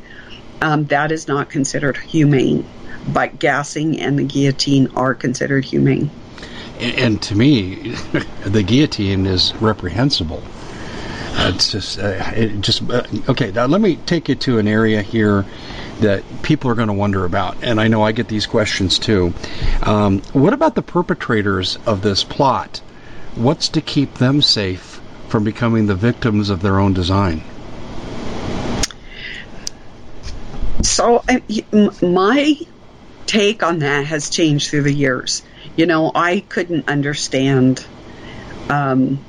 um, 0.61 0.85
that 0.85 1.11
is 1.11 1.27
not 1.27 1.49
considered 1.49 1.97
humane. 1.97 2.65
But 3.11 3.37
gassing 3.37 3.99
and 3.99 4.17
the 4.17 4.23
guillotine 4.23 4.87
are 4.95 5.13
considered 5.13 5.65
humane. 5.65 6.09
And, 6.79 6.95
and 6.95 7.21
to 7.23 7.35
me, 7.35 7.95
the 8.45 8.63
guillotine 8.63 9.25
is 9.25 9.53
reprehensible. 9.55 10.41
It's 11.35 11.71
just, 11.71 11.99
uh, 11.99 12.31
it 12.35 12.61
just 12.61 12.89
uh, 12.89 13.03
okay. 13.29 13.51
Now 13.51 13.65
let 13.65 13.81
me 13.81 13.95
take 13.95 14.29
you 14.29 14.35
to 14.35 14.59
an 14.59 14.67
area 14.67 15.01
here 15.01 15.45
that 15.99 16.23
people 16.41 16.69
are 16.69 16.75
going 16.75 16.87
to 16.87 16.93
wonder 16.93 17.25
about, 17.25 17.57
and 17.63 17.79
I 17.81 17.87
know 17.87 18.03
I 18.03 18.11
get 18.11 18.27
these 18.27 18.45
questions 18.45 18.99
too. 18.99 19.33
Um, 19.81 20.21
what 20.33 20.53
about 20.53 20.75
the 20.75 20.81
perpetrators 20.81 21.77
of 21.85 22.01
this 22.01 22.23
plot? 22.23 22.79
What's 23.35 23.69
to 23.69 23.81
keep 23.81 24.15
them 24.15 24.41
safe 24.41 25.01
from 25.27 25.43
becoming 25.43 25.87
the 25.87 25.95
victims 25.95 26.49
of 26.49 26.61
their 26.61 26.79
own 26.79 26.93
design? 26.93 27.41
So, 30.83 31.23
my 32.01 32.55
take 33.25 33.63
on 33.63 33.79
that 33.79 34.05
has 34.05 34.29
changed 34.29 34.69
through 34.69 34.83
the 34.83 34.93
years. 34.93 35.41
You 35.75 35.85
know, 35.87 36.11
I 36.13 36.41
couldn't 36.41 36.87
understand 36.87 37.85
um, 38.69 39.19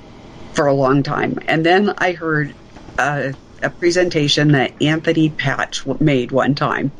for 0.54 0.66
a 0.66 0.74
long 0.74 1.02
time. 1.02 1.38
And 1.48 1.64
then 1.64 1.94
I 1.98 2.12
heard 2.12 2.54
a, 2.98 3.34
a 3.62 3.70
presentation 3.70 4.52
that 4.52 4.80
Anthony 4.82 5.30
Patch 5.30 5.86
made 6.00 6.32
one 6.32 6.54
time, 6.54 6.92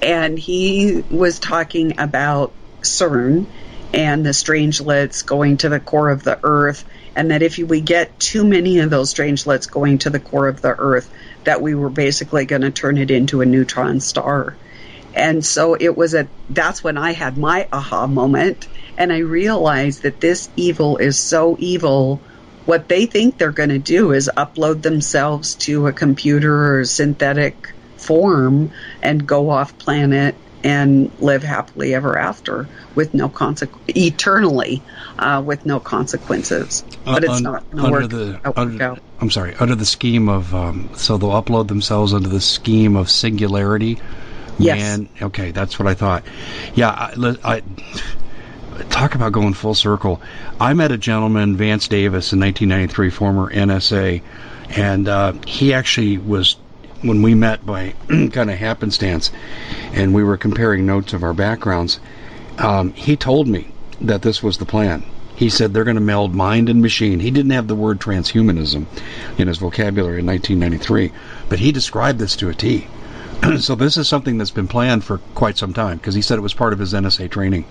and 0.00 0.38
he 0.38 1.04
was 1.10 1.38
talking 1.38 1.98
about 1.98 2.54
CERN 2.82 3.46
and 3.94 4.24
the 4.24 4.32
strangelets 4.32 5.22
going 5.22 5.58
to 5.58 5.68
the 5.68 5.80
core 5.80 6.10
of 6.10 6.22
the 6.22 6.38
Earth, 6.42 6.84
and 7.14 7.30
that 7.30 7.42
if 7.42 7.58
we 7.58 7.80
get 7.80 8.18
too 8.18 8.44
many 8.44 8.78
of 8.78 8.90
those 8.90 9.10
strangelets 9.10 9.66
going 9.66 9.98
to 9.98 10.10
the 10.10 10.20
core 10.20 10.48
of 10.48 10.62
the 10.62 10.74
Earth, 10.76 11.10
that 11.44 11.60
we 11.60 11.74
were 11.74 11.90
basically 11.90 12.46
going 12.46 12.62
to 12.62 12.70
turn 12.70 12.96
it 12.96 13.10
into 13.10 13.40
a 13.42 13.46
neutron 13.46 14.00
star. 14.00 14.56
And 15.14 15.44
so 15.44 15.76
it 15.78 15.94
was 15.94 16.14
a 16.14 16.28
that's 16.48 16.82
when 16.82 16.96
I 16.96 17.12
had 17.12 17.36
my 17.36 17.68
aha 17.70 18.06
moment 18.06 18.66
and 18.96 19.12
I 19.12 19.18
realized 19.18 20.04
that 20.04 20.20
this 20.20 20.48
evil 20.56 20.96
is 20.96 21.18
so 21.18 21.56
evil 21.58 22.22
what 22.66 22.88
they 22.88 23.06
think 23.06 23.38
they're 23.38 23.50
going 23.50 23.70
to 23.70 23.78
do 23.78 24.12
is 24.12 24.30
upload 24.36 24.82
themselves 24.82 25.54
to 25.56 25.86
a 25.86 25.92
computer 25.92 26.78
or 26.78 26.84
synthetic 26.84 27.72
form 27.96 28.72
and 29.02 29.26
go 29.26 29.50
off 29.50 29.76
planet 29.78 30.34
and 30.64 31.10
live 31.20 31.42
happily 31.42 31.94
ever 31.94 32.16
after 32.16 32.68
with 32.94 33.14
no 33.14 33.28
consequence 33.28 33.82
eternally 33.96 34.82
uh, 35.18 35.42
with 35.44 35.66
no 35.66 35.80
consequences. 35.80 36.84
But 37.04 37.24
it's 37.24 37.32
uh, 37.32 37.36
un- 37.36 37.42
not 37.42 37.70
to 37.70 37.90
work, 37.90 38.10
the, 38.10 38.52
under. 38.56 38.96
I'm 39.20 39.30
sorry, 39.30 39.54
under 39.56 39.74
the 39.74 39.86
scheme 39.86 40.28
of 40.28 40.54
um, 40.54 40.90
so 40.94 41.16
they'll 41.18 41.30
upload 41.30 41.68
themselves 41.68 42.14
under 42.14 42.28
the 42.28 42.40
scheme 42.40 42.96
of 42.96 43.10
singularity. 43.10 43.98
Yes. 44.58 44.78
Man, 44.78 45.08
okay, 45.20 45.50
that's 45.50 45.78
what 45.78 45.88
I 45.88 45.94
thought. 45.94 46.24
Yeah, 46.74 46.90
I, 46.90 47.36
I 47.42 47.62
talk 48.90 49.14
about 49.14 49.32
going 49.32 49.54
full 49.54 49.74
circle. 49.74 50.20
I 50.60 50.74
met 50.74 50.92
a 50.92 50.98
gentleman, 50.98 51.56
Vance 51.56 51.88
Davis, 51.88 52.32
in 52.32 52.40
1993, 52.40 53.10
former 53.10 53.52
NSA, 53.52 54.22
and 54.70 55.08
uh, 55.08 55.32
he 55.46 55.74
actually 55.74 56.18
was 56.18 56.56
when 57.02 57.22
we 57.22 57.34
met 57.34 57.66
by 57.66 57.94
kind 58.08 58.50
of 58.50 58.58
happenstance, 58.58 59.30
and 59.92 60.14
we 60.14 60.22
were 60.22 60.36
comparing 60.36 60.86
notes 60.86 61.12
of 61.12 61.22
our 61.22 61.34
backgrounds. 61.34 62.00
Um, 62.58 62.92
he 62.92 63.16
told 63.16 63.48
me 63.48 63.68
that 64.00 64.22
this 64.22 64.42
was 64.42 64.58
the 64.58 64.66
plan. 64.66 65.04
He 65.34 65.48
said 65.48 65.74
they're 65.74 65.84
going 65.84 65.96
to 65.96 66.00
meld 66.00 66.34
mind 66.34 66.68
and 66.68 66.80
machine. 66.80 67.18
He 67.18 67.30
didn't 67.30 67.50
have 67.52 67.66
the 67.66 67.74
word 67.74 68.00
transhumanism 68.00 68.86
in 69.38 69.48
his 69.48 69.58
vocabulary 69.58 70.20
in 70.20 70.26
1993, 70.26 71.10
but 71.48 71.58
he 71.58 71.72
described 71.72 72.18
this 72.18 72.36
to 72.36 72.48
a 72.48 72.54
T. 72.54 72.86
so 73.58 73.74
this 73.74 73.96
is 73.96 74.06
something 74.06 74.38
that's 74.38 74.50
been 74.50 74.68
planned 74.68 75.02
for 75.02 75.18
quite 75.34 75.58
some 75.58 75.72
time 75.72 75.96
because 75.96 76.14
he 76.14 76.22
said 76.22 76.38
it 76.38 76.42
was 76.42 76.54
part 76.54 76.72
of 76.72 76.78
his 76.78 76.92
NSA 76.92 77.30
training. 77.30 77.64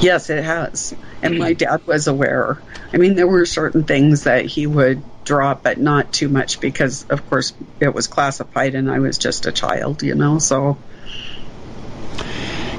Yes, 0.00 0.30
it 0.30 0.42
has. 0.42 0.94
And 1.22 1.38
my 1.38 1.52
dad 1.52 1.86
was 1.86 2.06
aware. 2.06 2.58
I 2.92 2.96
mean, 2.96 3.14
there 3.14 3.26
were 3.26 3.44
certain 3.44 3.84
things 3.84 4.24
that 4.24 4.46
he 4.46 4.66
would 4.66 5.02
drop, 5.24 5.62
but 5.62 5.78
not 5.78 6.12
too 6.12 6.28
much 6.28 6.60
because, 6.60 7.04
of 7.10 7.28
course, 7.28 7.52
it 7.80 7.94
was 7.94 8.06
classified 8.06 8.74
and 8.74 8.90
I 8.90 9.00
was 9.00 9.18
just 9.18 9.46
a 9.46 9.52
child, 9.52 10.02
you 10.02 10.14
know, 10.14 10.38
so. 10.38 10.78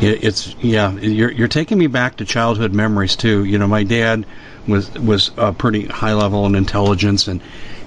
It's 0.04 0.56
yeah. 0.56 0.92
You're 0.94 1.32
you're 1.32 1.48
taking 1.48 1.78
me 1.78 1.86
back 1.86 2.18
to 2.18 2.26
childhood 2.26 2.74
memories 2.74 3.16
too. 3.16 3.46
You 3.46 3.60
know, 3.60 3.68
my 3.68 3.84
dad 3.84 4.26
was 4.68 4.92
was 4.96 5.30
a 5.38 5.54
pretty 5.54 5.86
high 5.86 6.14
level 6.14 6.48
in 6.48 6.56
intelligence, 6.56 7.28
and 7.28 7.40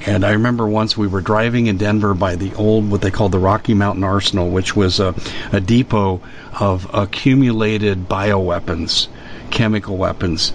and 0.06 0.24
I 0.24 0.32
remember 0.32 0.64
once 0.64 0.96
we 0.96 1.08
were 1.08 1.20
driving 1.20 1.66
in 1.66 1.76
Denver 1.76 2.14
by 2.14 2.36
the 2.36 2.54
old 2.54 2.88
what 2.88 3.00
they 3.00 3.10
called 3.10 3.32
the 3.32 3.40
Rocky 3.40 3.74
Mountain 3.74 4.04
Arsenal, 4.04 4.48
which 4.48 4.76
was 4.76 5.00
a, 5.00 5.12
a 5.50 5.60
depot 5.60 6.20
of 6.60 6.88
accumulated 6.94 8.08
bioweapons 8.08 9.08
chemical 9.50 9.96
weapons. 9.96 10.52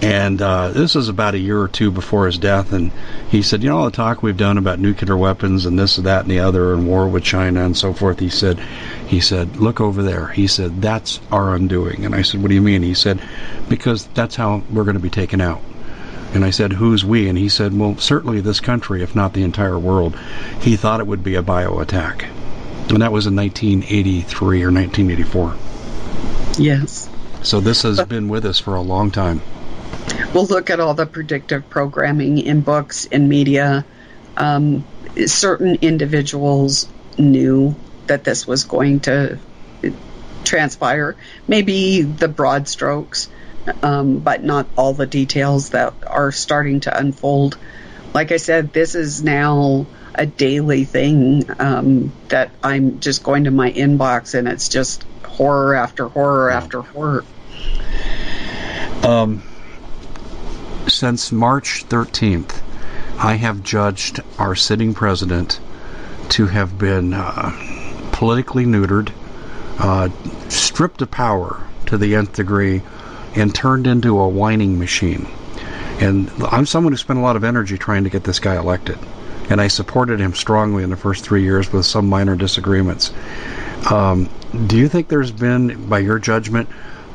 And 0.00 0.42
uh, 0.42 0.70
this 0.70 0.96
was 0.96 1.08
about 1.08 1.34
a 1.34 1.38
year 1.38 1.60
or 1.60 1.68
two 1.68 1.92
before 1.92 2.26
his 2.26 2.36
death. 2.36 2.72
And 2.72 2.90
he 3.30 3.40
said, 3.42 3.62
You 3.62 3.68
know, 3.68 3.78
all 3.78 3.84
the 3.84 3.92
talk 3.92 4.22
we've 4.22 4.36
done 4.36 4.58
about 4.58 4.80
nuclear 4.80 5.16
weapons 5.16 5.64
and 5.64 5.78
this 5.78 5.96
and 5.96 6.06
that 6.06 6.22
and 6.22 6.30
the 6.30 6.40
other 6.40 6.74
and 6.74 6.88
war 6.88 7.06
with 7.06 7.22
China 7.22 7.64
and 7.64 7.76
so 7.76 7.92
forth. 7.92 8.18
He 8.18 8.28
said, 8.28 8.58
he 9.06 9.20
said, 9.20 9.56
look 9.56 9.80
over 9.80 10.02
there. 10.02 10.28
He 10.28 10.46
said, 10.48 10.82
that's 10.82 11.20
our 11.30 11.54
undoing. 11.54 12.04
And 12.04 12.14
I 12.14 12.22
said, 12.22 12.42
what 12.42 12.48
do 12.48 12.54
you 12.54 12.62
mean? 12.62 12.82
He 12.82 12.94
said, 12.94 13.20
because 13.68 14.06
that's 14.06 14.34
how 14.34 14.62
we're 14.70 14.84
going 14.84 14.96
to 14.96 15.00
be 15.00 15.10
taken 15.10 15.40
out. 15.40 15.60
And 16.34 16.46
I 16.46 16.50
said, 16.50 16.72
Who's 16.72 17.04
we? 17.04 17.28
And 17.28 17.36
he 17.36 17.50
said, 17.50 17.78
Well, 17.78 17.98
certainly 17.98 18.40
this 18.40 18.60
country, 18.60 19.02
if 19.02 19.14
not 19.14 19.34
the 19.34 19.42
entire 19.42 19.78
world. 19.78 20.18
He 20.60 20.76
thought 20.76 21.00
it 21.00 21.06
would 21.06 21.22
be 21.22 21.34
a 21.34 21.42
bio 21.42 21.78
attack. 21.80 22.24
And 22.88 23.02
that 23.02 23.12
was 23.12 23.26
in 23.26 23.36
1983 23.36 24.62
or 24.62 24.72
1984. 24.72 25.54
Yes. 26.58 27.08
So 27.42 27.60
this 27.60 27.82
has 27.82 28.02
been 28.04 28.28
with 28.28 28.44
us 28.44 28.58
for 28.58 28.76
a 28.76 28.82
long 28.82 29.10
time. 29.10 29.40
We'll 30.32 30.46
look 30.46 30.70
at 30.70 30.80
all 30.80 30.94
the 30.94 31.06
predictive 31.06 31.68
programming 31.68 32.38
in 32.38 32.60
books 32.60 33.04
in 33.04 33.28
media. 33.28 33.84
Um, 34.36 34.84
certain 35.26 35.78
individuals 35.82 36.88
knew 37.18 37.74
that 38.06 38.24
this 38.24 38.46
was 38.46 38.64
going 38.64 39.00
to 39.00 39.38
transpire. 40.44 41.16
Maybe 41.48 42.02
the 42.02 42.28
broad 42.28 42.68
strokes, 42.68 43.28
um, 43.82 44.18
but 44.20 44.42
not 44.42 44.66
all 44.76 44.94
the 44.94 45.06
details 45.06 45.70
that 45.70 45.94
are 46.06 46.32
starting 46.32 46.80
to 46.80 46.96
unfold. 46.96 47.58
Like 48.14 48.32
I 48.32 48.36
said, 48.36 48.72
this 48.72 48.94
is 48.94 49.22
now 49.22 49.86
a 50.14 50.26
daily 50.26 50.84
thing 50.84 51.44
um, 51.58 52.12
that 52.28 52.50
I'm 52.62 53.00
just 53.00 53.22
going 53.22 53.44
to 53.44 53.50
my 53.50 53.70
inbox 53.70 54.34
and 54.34 54.46
it's 54.46 54.68
just 54.68 55.04
horror 55.32 55.74
after 55.74 56.08
horror 56.08 56.50
after 56.50 56.82
horror. 56.82 57.24
Um, 59.02 59.42
since 60.86 61.32
March 61.32 61.84
13th, 61.88 62.60
I 63.18 63.34
have 63.34 63.62
judged 63.62 64.20
our 64.38 64.54
sitting 64.54 64.94
president 64.94 65.60
to 66.30 66.46
have 66.46 66.78
been 66.78 67.14
uh, 67.14 67.50
politically 68.12 68.64
neutered, 68.64 69.12
uh, 69.78 70.08
stripped 70.48 71.02
of 71.02 71.10
power 71.10 71.60
to 71.86 71.98
the 71.98 72.14
nth 72.14 72.34
degree, 72.34 72.82
and 73.34 73.54
turned 73.54 73.86
into 73.86 74.18
a 74.18 74.28
whining 74.28 74.78
machine. 74.78 75.26
And 76.00 76.30
I'm 76.50 76.66
someone 76.66 76.92
who 76.92 76.96
spent 76.96 77.18
a 77.18 77.22
lot 77.22 77.36
of 77.36 77.44
energy 77.44 77.78
trying 77.78 78.04
to 78.04 78.10
get 78.10 78.24
this 78.24 78.40
guy 78.40 78.56
elected. 78.56 78.98
And 79.50 79.60
I 79.60 79.68
supported 79.68 80.20
him 80.20 80.34
strongly 80.34 80.82
in 80.82 80.90
the 80.90 80.96
first 80.96 81.24
three 81.24 81.42
years 81.42 81.72
with 81.72 81.86
some 81.86 82.08
minor 82.08 82.36
disagreements. 82.36 83.12
Um, 83.90 84.28
do 84.66 84.76
you 84.76 84.88
think 84.88 85.08
there's 85.08 85.30
been, 85.30 85.88
by 85.88 85.98
your 85.98 86.18
judgment, 86.18 86.68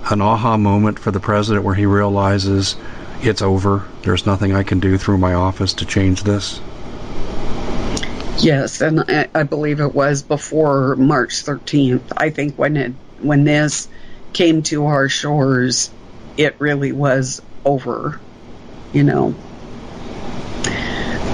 an 0.09 0.22
aha 0.22 0.57
moment 0.57 0.99
for 0.99 1.11
the 1.11 1.20
president 1.20 1.65
where 1.65 1.76
he 1.76 1.86
realizes 1.86 2.76
it's 3.22 3.41
over? 3.41 3.86
There's 4.01 4.26
nothing 4.26 4.53
I 4.53 4.63
can 4.63 4.80
do 4.80 4.97
through 4.97 5.18
my 5.18 5.34
office 5.34 5.74
to 5.76 5.86
change 5.86 6.24
this? 6.24 6.59
Yes, 8.39 8.82
and 8.82 8.99
I, 9.07 9.30
I 9.34 9.43
believe 9.43 9.80
it 9.80 9.95
was 9.95 10.22
before 10.22 10.95
March 10.95 11.43
13th. 11.43 12.13
I 12.15 12.30
think 12.30 12.55
when 12.55 12.78
it 12.78 12.93
when 13.20 13.45
this 13.45 13.88
came 14.34 14.61
to 14.63 14.86
our 14.86 15.09
shores, 15.09 15.89
it 16.38 16.55
really 16.59 16.91
was 16.91 17.41
over. 17.65 18.20
You 18.93 19.03
know, 19.03 19.36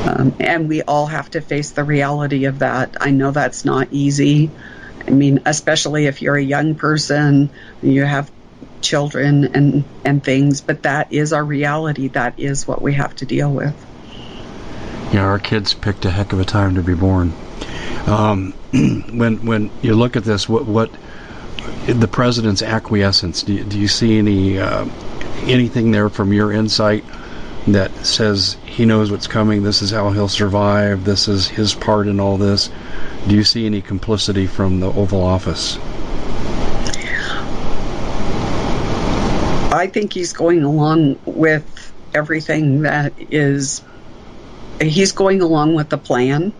um, 0.05 0.33
and 0.39 0.69
we 0.69 0.81
all 0.83 1.05
have 1.07 1.29
to 1.31 1.41
face 1.41 1.71
the 1.71 1.83
reality 1.83 2.45
of 2.45 2.59
that. 2.59 2.95
I 3.01 3.11
know 3.11 3.31
that's 3.31 3.65
not 3.65 3.89
easy. 3.91 4.49
I 5.07 5.11
mean, 5.11 5.41
especially 5.45 6.05
if 6.05 6.21
you're 6.21 6.35
a 6.35 6.43
young 6.43 6.75
person, 6.75 7.49
you 7.81 8.03
have 8.03 8.31
children 8.81 9.45
and, 9.55 9.83
and 10.05 10.23
things, 10.23 10.61
but 10.61 10.83
that 10.83 11.11
is 11.11 11.33
our 11.33 11.43
reality. 11.43 12.09
That 12.09 12.39
is 12.39 12.67
what 12.67 12.81
we 12.81 12.93
have 12.93 13.15
to 13.17 13.25
deal 13.25 13.51
with. 13.51 13.75
Yeah, 15.13 15.25
our 15.25 15.39
kids 15.39 15.73
picked 15.73 16.05
a 16.05 16.11
heck 16.11 16.33
of 16.33 16.39
a 16.39 16.45
time 16.45 16.75
to 16.75 16.81
be 16.81 16.95
born. 16.95 17.33
Um, 18.07 18.51
when 18.71 19.45
when 19.45 19.71
you 19.81 19.93
look 19.93 20.15
at 20.15 20.23
this, 20.23 20.49
what 20.49 20.65
what 20.65 20.89
the 21.87 22.07
president's 22.07 22.61
acquiescence? 22.61 23.43
Do 23.43 23.53
you, 23.53 23.63
do 23.63 23.79
you 23.79 23.87
see 23.87 24.17
any 24.17 24.59
uh, 24.59 24.85
anything 25.43 25.91
there 25.91 26.09
from 26.09 26.33
your 26.33 26.51
insight 26.51 27.05
that 27.67 27.91
says 28.05 28.57
he 28.65 28.85
knows 28.85 29.11
what's 29.11 29.27
coming? 29.27 29.63
This 29.63 29.81
is 29.81 29.91
how 29.91 30.11
he'll 30.11 30.27
survive. 30.27 31.05
This 31.05 31.27
is 31.27 31.47
his 31.47 31.73
part 31.73 32.07
in 32.07 32.19
all 32.19 32.37
this. 32.37 32.69
Do 33.27 33.35
you 33.35 33.43
see 33.43 33.65
any 33.65 33.81
complicity 33.81 34.47
from 34.47 34.79
the 34.79 34.87
Oval 34.87 35.21
Office? 35.21 35.77
I 39.73 39.89
think 39.91 40.13
he's 40.13 40.33
going 40.33 40.63
along 40.63 41.19
with 41.25 41.93
everything 42.13 42.81
that 42.83 43.13
is. 43.17 43.81
He's 44.81 45.13
going 45.13 45.41
along 45.41 45.75
with 45.75 45.89
the 45.89 45.97
plan. 45.97 46.53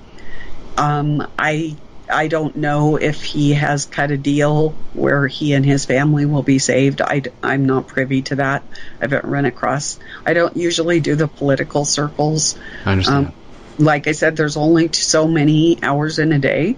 Um, 0.77 1.27
I 1.37 1.75
I 2.09 2.27
don't 2.27 2.55
know 2.55 2.97
if 2.97 3.23
he 3.23 3.53
has 3.53 3.85
cut 3.85 4.11
a 4.11 4.17
deal 4.17 4.71
where 4.93 5.27
he 5.27 5.53
and 5.53 5.65
his 5.65 5.85
family 5.85 6.25
will 6.25 6.43
be 6.43 6.59
saved. 6.59 7.01
I, 7.01 7.23
am 7.41 7.65
not 7.65 7.87
privy 7.87 8.21
to 8.23 8.35
that. 8.35 8.63
I 8.99 9.03
haven't 9.03 9.25
run 9.25 9.45
across. 9.45 9.99
I 10.25 10.33
don't 10.33 10.55
usually 10.57 10.99
do 10.99 11.15
the 11.15 11.27
political 11.27 11.85
circles. 11.85 12.57
I 12.85 12.91
understand. 12.91 13.27
Um, 13.27 13.33
like 13.77 14.07
I 14.07 14.11
said, 14.11 14.35
there's 14.35 14.57
only 14.57 14.91
so 14.91 15.27
many 15.27 15.79
hours 15.81 16.19
in 16.19 16.31
a 16.31 16.39
day, 16.39 16.75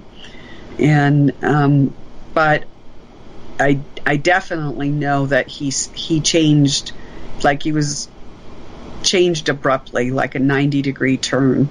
and 0.79 1.33
um, 1.43 1.93
but 2.33 2.65
I 3.59 3.79
I 4.05 4.17
definitely 4.17 4.89
know 4.89 5.25
that 5.25 5.47
he's 5.47 5.91
he 5.91 6.21
changed, 6.21 6.93
like 7.43 7.63
he 7.63 7.71
was 7.71 8.07
changed 9.03 9.49
abruptly, 9.49 10.11
like 10.11 10.35
a 10.35 10.39
90 10.39 10.81
degree 10.81 11.17
turn, 11.17 11.69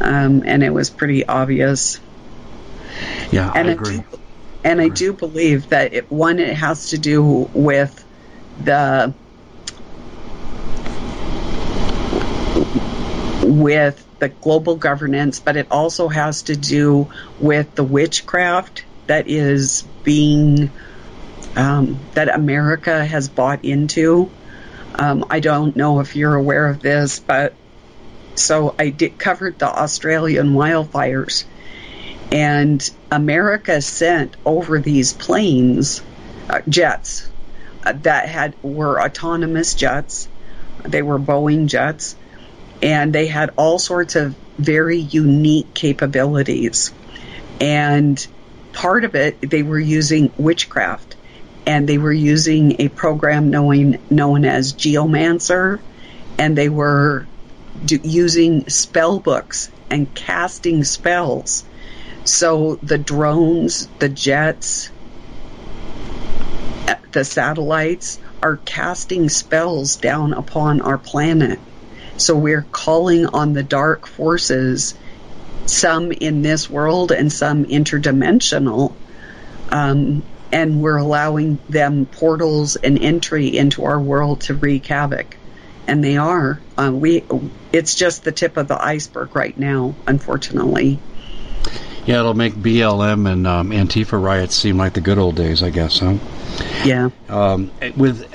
um, 0.00 0.42
and 0.44 0.62
it 0.62 0.70
was 0.70 0.90
pretty 0.90 1.26
obvious. 1.26 2.00
Yeah, 3.30 3.52
and 3.54 3.68
I 3.68 3.72
agree. 3.72 3.98
I 3.98 3.98
do, 3.98 4.18
and 4.64 4.80
I, 4.80 4.84
I 4.84 4.88
do 4.88 5.12
believe 5.12 5.68
that 5.70 5.92
it, 5.92 6.10
one, 6.10 6.38
it 6.38 6.54
has 6.54 6.90
to 6.90 6.98
do 6.98 7.22
with 7.52 8.04
the 8.62 9.14
with 13.42 14.06
the 14.18 14.28
global 14.28 14.76
governance, 14.76 15.40
but 15.40 15.56
it 15.56 15.68
also 15.70 16.08
has 16.08 16.42
to 16.44 16.56
do 16.56 17.10
with 17.38 17.74
the 17.74 17.84
witchcraft 17.84 18.84
that 19.06 19.28
is 19.28 19.82
being 20.02 20.70
um, 21.56 22.00
that 22.14 22.28
America 22.28 23.04
has 23.04 23.28
bought 23.28 23.64
into. 23.64 24.30
Um, 24.96 25.24
I 25.30 25.40
don't 25.40 25.76
know 25.76 26.00
if 26.00 26.16
you're 26.16 26.34
aware 26.34 26.68
of 26.68 26.80
this, 26.80 27.18
but 27.18 27.54
so 28.34 28.74
I 28.78 28.90
did 28.90 29.18
covered 29.18 29.58
the 29.58 29.66
Australian 29.66 30.54
wildfires, 30.54 31.44
and 32.32 32.90
America 33.10 33.80
sent 33.80 34.36
over 34.44 34.78
these 34.80 35.12
planes, 35.12 36.02
uh, 36.48 36.60
jets 36.68 37.28
uh, 37.84 37.92
that 38.02 38.28
had 38.28 38.54
were 38.62 39.00
autonomous 39.00 39.74
jets. 39.74 40.28
They 40.82 41.02
were 41.02 41.18
Boeing 41.18 41.66
jets, 41.66 42.16
and 42.82 43.12
they 43.12 43.26
had 43.26 43.52
all 43.56 43.78
sorts 43.78 44.16
of 44.16 44.34
very 44.58 44.98
unique 44.98 45.74
capabilities. 45.74 46.92
And 47.60 48.24
part 48.72 49.04
of 49.04 49.14
it, 49.14 49.40
they 49.40 49.62
were 49.62 49.78
using 49.78 50.32
witchcraft 50.36 51.16
and 51.66 51.88
they 51.88 51.98
were 51.98 52.12
using 52.12 52.80
a 52.80 52.88
program 52.88 53.50
known 53.50 53.98
known 54.10 54.44
as 54.44 54.72
Geomancer, 54.72 55.80
and 56.38 56.56
they 56.56 56.68
were 56.68 57.26
do, 57.84 57.98
using 58.02 58.68
spell 58.68 59.18
books 59.18 59.70
and 59.90 60.12
casting 60.14 60.84
spells. 60.84 61.64
So 62.24 62.76
the 62.82 62.98
drones, 62.98 63.86
the 63.98 64.08
jets, 64.08 64.90
the 67.12 67.24
satellites 67.24 68.18
are 68.42 68.56
casting 68.64 69.28
spells 69.28 69.96
down 69.96 70.32
upon 70.32 70.80
our 70.80 70.98
planet. 70.98 71.58
So 72.16 72.36
we're 72.36 72.66
calling 72.72 73.26
on 73.26 73.52
the 73.52 73.62
dark 73.62 74.06
forces, 74.06 74.94
some 75.66 76.12
in 76.12 76.42
this 76.42 76.68
world 76.68 77.12
and 77.12 77.32
some 77.32 77.64
interdimensional, 77.64 78.92
um, 79.70 80.22
and 80.52 80.80
we're 80.80 80.98
allowing 80.98 81.58
them 81.68 82.06
portals 82.06 82.76
and 82.76 82.98
entry 82.98 83.56
into 83.56 83.84
our 83.84 84.00
world 84.00 84.42
to 84.42 84.54
wreak 84.54 84.86
havoc. 84.86 85.36
And 85.86 86.02
they 86.02 86.16
are. 86.16 86.60
Uh, 86.78 86.92
we. 86.94 87.24
It's 87.72 87.94
just 87.94 88.24
the 88.24 88.32
tip 88.32 88.56
of 88.56 88.68
the 88.68 88.82
iceberg 88.82 89.36
right 89.36 89.56
now, 89.58 89.94
unfortunately. 90.06 90.98
Yeah, 92.06 92.20
it'll 92.20 92.34
make 92.34 92.54
BLM 92.54 93.30
and 93.30 93.46
um, 93.46 93.70
Antifa 93.70 94.22
riots 94.22 94.54
seem 94.54 94.76
like 94.76 94.92
the 94.92 95.00
good 95.00 95.18
old 95.18 95.36
days, 95.36 95.62
I 95.62 95.70
guess, 95.70 96.00
huh? 96.00 96.18
Yeah. 96.84 97.10
Um, 97.28 97.70
with, 97.96 98.28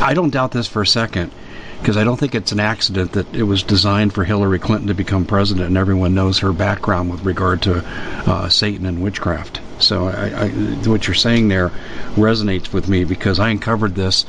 I 0.00 0.14
don't 0.14 0.30
doubt 0.30 0.52
this 0.52 0.68
for 0.68 0.82
a 0.82 0.86
second 0.86 1.32
because 1.80 1.96
I 1.96 2.04
don't 2.04 2.16
think 2.16 2.34
it's 2.34 2.52
an 2.52 2.60
accident 2.60 3.12
that 3.12 3.34
it 3.34 3.42
was 3.42 3.62
designed 3.62 4.12
for 4.12 4.24
Hillary 4.24 4.58
Clinton 4.58 4.88
to 4.88 4.94
become 4.94 5.24
president, 5.24 5.66
and 5.66 5.76
everyone 5.76 6.14
knows 6.14 6.38
her 6.38 6.52
background 6.52 7.10
with 7.10 7.24
regard 7.24 7.62
to 7.62 7.84
uh, 7.84 8.48
Satan 8.48 8.86
and 8.86 9.02
witchcraft. 9.02 9.60
So 9.78 10.08
I, 10.08 10.46
I, 10.46 10.48
what 10.88 11.06
you're 11.06 11.14
saying 11.14 11.48
there 11.48 11.68
resonates 12.14 12.72
with 12.72 12.88
me 12.88 13.04
because 13.04 13.38
I 13.38 13.50
uncovered 13.50 13.94
this 13.94 14.24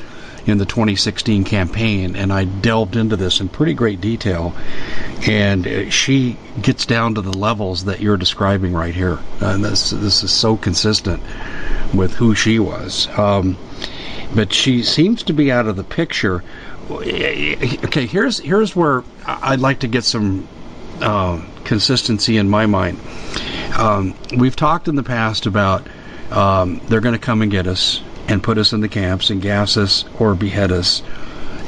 in 0.47 0.57
the 0.57 0.65
2016 0.65 1.43
campaign, 1.43 2.15
and 2.15 2.31
I 2.31 2.45
delved 2.45 2.95
into 2.95 3.15
this 3.15 3.39
in 3.39 3.49
pretty 3.49 3.73
great 3.73 4.01
detail. 4.01 4.55
And 5.27 5.67
uh, 5.67 5.89
she 5.89 6.37
gets 6.61 6.85
down 6.85 7.15
to 7.15 7.21
the 7.21 7.37
levels 7.37 7.85
that 7.85 7.99
you're 7.99 8.17
describing 8.17 8.73
right 8.73 8.95
here, 8.95 9.19
and 9.41 9.63
this 9.63 9.91
this 9.91 10.23
is 10.23 10.31
so 10.31 10.57
consistent 10.57 11.21
with 11.93 12.13
who 12.13 12.35
she 12.35 12.59
was. 12.59 13.07
Um, 13.17 13.57
but 14.35 14.53
she 14.53 14.83
seems 14.83 15.23
to 15.23 15.33
be 15.33 15.51
out 15.51 15.67
of 15.67 15.75
the 15.75 15.83
picture 15.83 16.43
okay, 16.89 18.05
here's 18.05 18.39
here's 18.39 18.75
where 18.75 19.03
I'd 19.25 19.59
like 19.59 19.79
to 19.79 19.87
get 19.87 20.03
some 20.03 20.47
uh, 21.01 21.43
consistency 21.63 22.37
in 22.37 22.49
my 22.49 22.65
mind. 22.65 22.99
Um, 23.77 24.15
we've 24.37 24.55
talked 24.55 24.87
in 24.87 24.95
the 24.95 25.03
past 25.03 25.45
about 25.45 25.87
um, 26.31 26.81
they're 26.87 27.01
going 27.01 27.13
to 27.13 27.19
come 27.19 27.41
and 27.41 27.51
get 27.51 27.67
us 27.67 28.01
and 28.27 28.43
put 28.43 28.57
us 28.57 28.73
in 28.73 28.81
the 28.81 28.89
camps 28.89 29.29
and 29.29 29.41
gas 29.41 29.77
us 29.77 30.05
or 30.19 30.35
behead 30.35 30.71
us. 30.71 31.01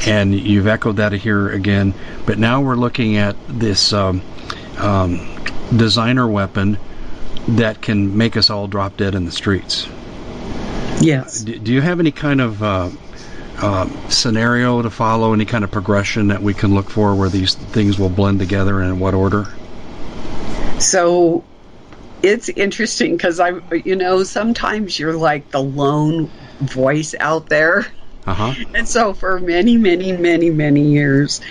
And 0.05 0.33
you've 0.33 0.67
echoed 0.67 0.97
that 0.97 1.11
here 1.11 1.49
again. 1.49 1.93
But 2.25 2.39
now 2.39 2.61
we're 2.61 2.75
looking 2.75 3.17
at 3.17 3.35
this 3.47 3.91
um, 3.91 4.21
um, 4.77 5.35
designer 5.75 6.27
weapon 6.27 6.77
that 7.49 7.81
can 7.81 8.17
make 8.17 8.37
us 8.37 8.49
all 8.49 8.67
drop 8.67 8.97
dead 8.97 9.15
in 9.15 9.25
the 9.25 9.31
streets. 9.31 9.87
Yes. 11.01 11.41
Do, 11.41 11.57
do 11.57 11.73
you 11.73 11.81
have 11.81 11.99
any 11.99 12.11
kind 12.11 12.41
of 12.41 12.61
uh, 12.61 12.89
uh, 13.57 14.09
scenario 14.09 14.81
to 14.81 14.89
follow, 14.89 15.33
any 15.33 15.45
kind 15.45 15.63
of 15.63 15.71
progression 15.71 16.27
that 16.27 16.41
we 16.41 16.53
can 16.53 16.73
look 16.73 16.89
for 16.89 17.15
where 17.15 17.29
these 17.29 17.55
things 17.55 17.97
will 17.97 18.09
blend 18.09 18.39
together 18.39 18.81
and 18.81 18.91
in 18.91 18.99
what 18.99 19.13
order? 19.13 19.47
So 20.79 21.43
it's 22.23 22.49
interesting 22.49 23.17
because 23.17 23.39
I, 23.39 23.59
you 23.73 23.95
know, 23.95 24.23
sometimes 24.23 24.97
you're 24.99 25.13
like 25.13 25.51
the 25.51 25.61
lone 25.61 26.29
voice 26.59 27.15
out 27.19 27.49
there. 27.49 27.85
Uh-huh. 28.25 28.53
And 28.75 28.87
so 28.87 29.13
for 29.13 29.39
many, 29.39 29.77
many, 29.77 30.11
many, 30.11 30.49
many 30.49 30.83
years, 30.91 31.41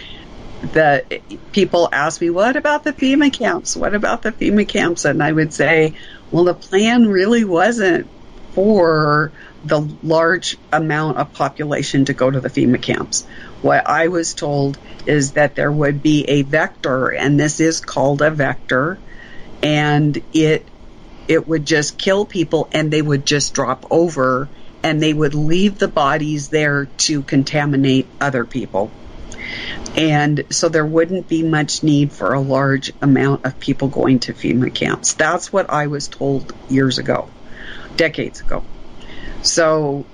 that 0.72 1.12
people 1.52 1.88
ask 1.92 2.20
me, 2.20 2.30
what 2.30 2.56
about 2.56 2.84
the 2.84 2.92
FEMA 2.92 3.32
camps? 3.32 3.76
What 3.76 3.94
about 3.94 4.22
the 4.22 4.32
FEMA 4.32 4.66
camps? 4.66 5.04
And 5.04 5.22
I 5.22 5.30
would 5.30 5.52
say, 5.52 5.94
well, 6.30 6.44
the 6.44 6.54
plan 6.54 7.06
really 7.06 7.44
wasn't 7.44 8.08
for 8.52 9.32
the 9.64 9.80
large 10.02 10.56
amount 10.72 11.18
of 11.18 11.32
population 11.32 12.04
to 12.06 12.12
go 12.12 12.30
to 12.30 12.40
the 12.40 12.48
FEMA 12.48 12.80
camps. 12.80 13.26
What 13.62 13.88
I 13.88 14.08
was 14.08 14.34
told 14.34 14.78
is 15.06 15.32
that 15.32 15.54
there 15.54 15.70
would 15.70 16.02
be 16.02 16.24
a 16.24 16.42
vector, 16.42 17.08
and 17.08 17.38
this 17.38 17.60
is 17.60 17.80
called 17.80 18.22
a 18.22 18.30
vector, 18.30 18.98
and 19.62 20.20
it 20.32 20.66
it 21.26 21.46
would 21.46 21.66
just 21.66 21.98
kill 21.98 22.24
people 22.24 22.68
and 22.72 22.90
they 22.90 23.02
would 23.02 23.26
just 23.26 23.52
drop 23.52 23.86
over 23.90 24.48
and 24.88 25.02
they 25.02 25.12
would 25.12 25.34
leave 25.34 25.78
the 25.78 25.88
bodies 25.88 26.48
there 26.48 26.86
to 26.96 27.22
contaminate 27.22 28.06
other 28.20 28.44
people. 28.44 28.90
And 29.96 30.44
so 30.50 30.68
there 30.68 30.86
wouldn't 30.86 31.28
be 31.28 31.42
much 31.42 31.82
need 31.82 32.12
for 32.12 32.32
a 32.32 32.40
large 32.40 32.92
amount 33.02 33.44
of 33.44 33.60
people 33.60 33.88
going 33.88 34.20
to 34.20 34.32
FEMA 34.32 34.72
camps. 34.74 35.14
That's 35.14 35.52
what 35.52 35.70
I 35.70 35.88
was 35.88 36.08
told 36.08 36.54
years 36.70 36.98
ago, 36.98 37.28
decades 37.96 38.40
ago. 38.40 38.64
So 39.42 40.06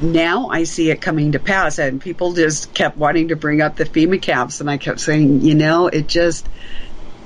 now 0.00 0.48
I 0.48 0.64
see 0.64 0.90
it 0.90 1.00
coming 1.00 1.32
to 1.32 1.38
pass, 1.38 1.78
and 1.78 2.00
people 2.00 2.32
just 2.32 2.74
kept 2.74 2.96
wanting 2.96 3.28
to 3.28 3.36
bring 3.36 3.60
up 3.60 3.76
the 3.76 3.84
FEMA 3.84 4.20
camps, 4.20 4.60
and 4.60 4.70
I 4.70 4.76
kept 4.76 5.00
saying, 5.00 5.40
you 5.40 5.54
know, 5.54 5.86
it 5.86 6.06
just, 6.06 6.46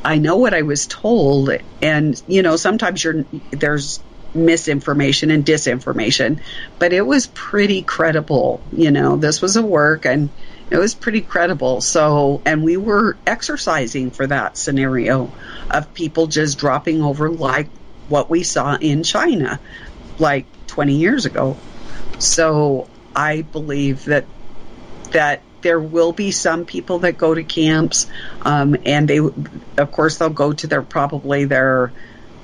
I 0.05 0.19
know 0.19 0.37
what 0.37 0.55
I 0.55 0.63
was 0.63 0.87
told, 0.87 1.51
and 1.83 2.23
you 2.29 2.43
know, 2.43 2.57
sometimes 2.57 3.03
you're 3.03 3.25
there's 3.51 4.01
misinformation 4.37 5.31
and 5.31 5.45
disinformation, 5.45 6.41
but 6.79 6.93
it 6.93 7.03
was 7.03 7.27
pretty 7.29 7.83
credible. 7.83 8.61
You 8.73 8.91
know, 8.91 9.17
this 9.17 9.43
was 9.43 9.57
a 9.57 9.63
work, 9.63 10.05
and 10.05 10.31
it 10.71 10.77
was 10.77 10.95
pretty 10.95 11.21
credible. 11.21 11.81
So, 11.81 12.43
and 12.45 12.63
we 12.63 12.77
were 12.77 13.17
exercising 13.27 14.11
for 14.11 14.27
that 14.27 14.57
scenario 14.57 15.33
of 15.71 15.93
people 15.95 16.27
just 16.27 16.59
dropping 16.59 17.03
over 17.03 17.31
like 17.31 17.69
what 18.09 18.31
we 18.31 18.43
saw 18.43 18.77
in 18.77 19.03
China, 19.03 19.61
like 20.19 20.47
20 20.69 20.97
years 20.97 21.27
ago. 21.27 21.57
So, 22.19 22.89
I 23.15 23.43
believe 23.43 24.05
that 24.07 24.27
that 25.13 25.43
there 25.63 25.81
will 25.81 26.13
be 26.13 26.31
some 26.31 26.65
people 26.65 27.01
that 27.01 27.19
go 27.19 27.35
to 27.35 27.43
camps, 27.43 28.07
um, 28.43 28.77
and 28.85 29.09
they, 29.09 29.19
of 29.19 29.91
course, 29.91 30.19
they'll 30.19 30.29
go 30.29 30.53
to 30.53 30.67
their 30.67 30.83
probably 30.83 31.45
their 31.45 31.93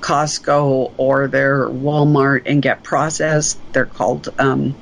Costco 0.03 0.93
or 0.97 1.29
their 1.29 1.65
Walmart 1.65 2.43
and 2.45 2.61
get 2.61 2.83
processed. 2.83 3.57
They're 3.71 3.85
called, 3.85 4.27
um, 4.37 4.75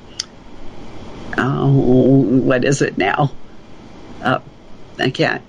oh, 1.38 1.70
what 1.70 2.64
is 2.64 2.82
it 2.82 2.98
now? 2.98 3.30
Uh, 4.20 4.40
I 4.98 5.10
can't 5.10 5.42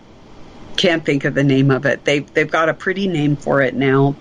can't 0.78 1.04
think 1.06 1.26
of 1.26 1.34
the 1.34 1.44
name 1.44 1.72
of 1.72 1.86
it. 1.86 2.06
They 2.06 2.20
they've 2.20 2.50
got 2.50 2.70
a 2.70 2.74
pretty 2.74 3.08
name 3.08 3.36
for 3.36 3.62
it 3.62 3.74
now, 3.74 4.16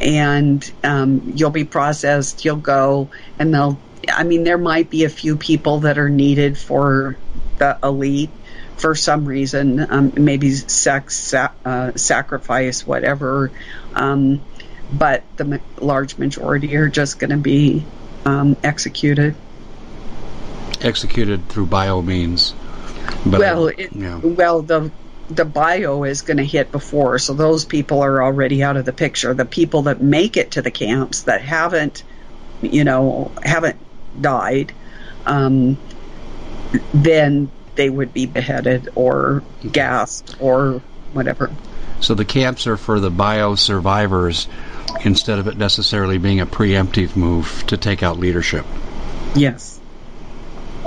and 0.00 0.70
um, 0.82 1.32
you'll 1.34 1.50
be 1.50 1.64
processed. 1.64 2.44
You'll 2.44 2.56
go, 2.56 3.10
and 3.38 3.52
they'll. 3.52 3.78
I 4.10 4.24
mean, 4.24 4.44
there 4.44 4.58
might 4.58 4.88
be 4.88 5.04
a 5.04 5.10
few 5.10 5.36
people 5.36 5.80
that 5.80 5.98
are 5.98 6.08
needed 6.08 6.56
for 6.56 7.18
the 7.58 7.78
elite 7.82 8.30
for 8.78 8.94
some 8.94 9.26
reason, 9.26 9.84
um, 9.90 10.12
maybe 10.16 10.52
sex, 10.54 11.34
uh, 11.34 11.92
sacrifice, 11.96 12.86
whatever. 12.86 13.50
Um, 13.94 14.40
but 14.92 15.22
the 15.36 15.60
large 15.78 16.18
majority 16.18 16.76
are 16.76 16.88
just 16.88 17.18
going 17.18 17.30
to 17.30 17.36
be 17.36 17.84
um, 18.24 18.56
executed. 18.62 19.34
Executed 20.80 21.48
through 21.48 21.66
bio 21.66 22.00
means. 22.02 22.54
But, 23.26 23.40
well, 23.40 23.68
it, 23.68 23.92
yeah. 23.92 24.18
well, 24.18 24.62
the 24.62 24.90
the 25.30 25.44
bio 25.44 26.04
is 26.04 26.22
going 26.22 26.38
to 26.38 26.44
hit 26.44 26.72
before, 26.72 27.18
so 27.18 27.34
those 27.34 27.64
people 27.64 28.00
are 28.00 28.22
already 28.22 28.62
out 28.62 28.76
of 28.76 28.84
the 28.84 28.92
picture. 28.92 29.34
The 29.34 29.44
people 29.44 29.82
that 29.82 30.00
make 30.00 30.36
it 30.36 30.52
to 30.52 30.62
the 30.62 30.70
camps 30.70 31.22
that 31.24 31.42
haven't, 31.42 32.02
you 32.62 32.84
know, 32.84 33.30
haven't 33.42 33.76
died, 34.20 34.72
um, 35.26 35.76
then 36.94 37.50
they 37.74 37.90
would 37.90 38.14
be 38.14 38.26
beheaded 38.26 38.88
or 38.94 39.42
gassed 39.70 40.36
or 40.40 40.82
whatever. 41.12 41.50
So 42.00 42.14
the 42.14 42.24
camps 42.24 42.66
are 42.66 42.76
for 42.76 43.00
the 43.00 43.10
bio 43.10 43.54
survivors 43.54 44.48
instead 45.04 45.38
of 45.38 45.46
it 45.46 45.56
necessarily 45.56 46.18
being 46.18 46.40
a 46.40 46.46
preemptive 46.46 47.16
move 47.16 47.64
to 47.68 47.76
take 47.76 48.02
out 48.02 48.18
leadership. 48.18 48.66
Yes. 49.34 49.80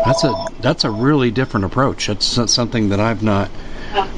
That's 0.06 0.24
a 0.24 0.48
that's 0.60 0.84
a 0.84 0.92
really 0.92 1.32
different 1.32 1.66
approach. 1.66 2.08
That's 2.08 2.38
not 2.38 2.50
something 2.50 2.90
that 2.90 3.00
I've 3.00 3.22
not 3.22 3.52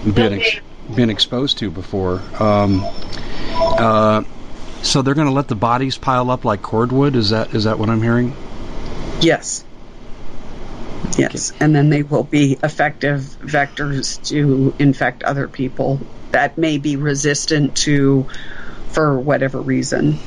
been 0.04 0.34
ex- 0.34 0.62
been 0.96 1.10
exposed 1.10 1.58
to 1.60 1.70
before. 1.70 2.22
Um, 2.40 2.86
uh, 3.54 4.24
so 4.82 5.02
they're 5.02 5.14
going 5.14 5.28
to 5.28 5.34
let 5.34 5.48
the 5.48 5.56
bodies 5.56 5.98
pile 5.98 6.32
up 6.32 6.46
like 6.46 6.62
cordwood. 6.62 7.16
Is 7.16 7.32
that 7.32 7.54
is 7.54 7.66
that 7.66 7.80
what 7.80 7.90
I'm 7.90 8.02
hearing? 8.02 8.36
Yes. 9.22 9.66
Yes, 11.18 11.52
and 11.60 11.76
then 11.76 11.90
they 11.90 12.02
will 12.02 12.24
be 12.24 12.58
effective 12.64 13.20
vectors 13.42 14.26
to 14.30 14.74
infect 14.80 15.22
other 15.24 15.48
people 15.48 16.00
that 16.34 16.58
may 16.58 16.80
be 16.80 16.96
resistant 16.96 17.76
to, 17.78 18.26
for 18.94 19.20
whatever 19.20 19.60
reason. 19.60 20.18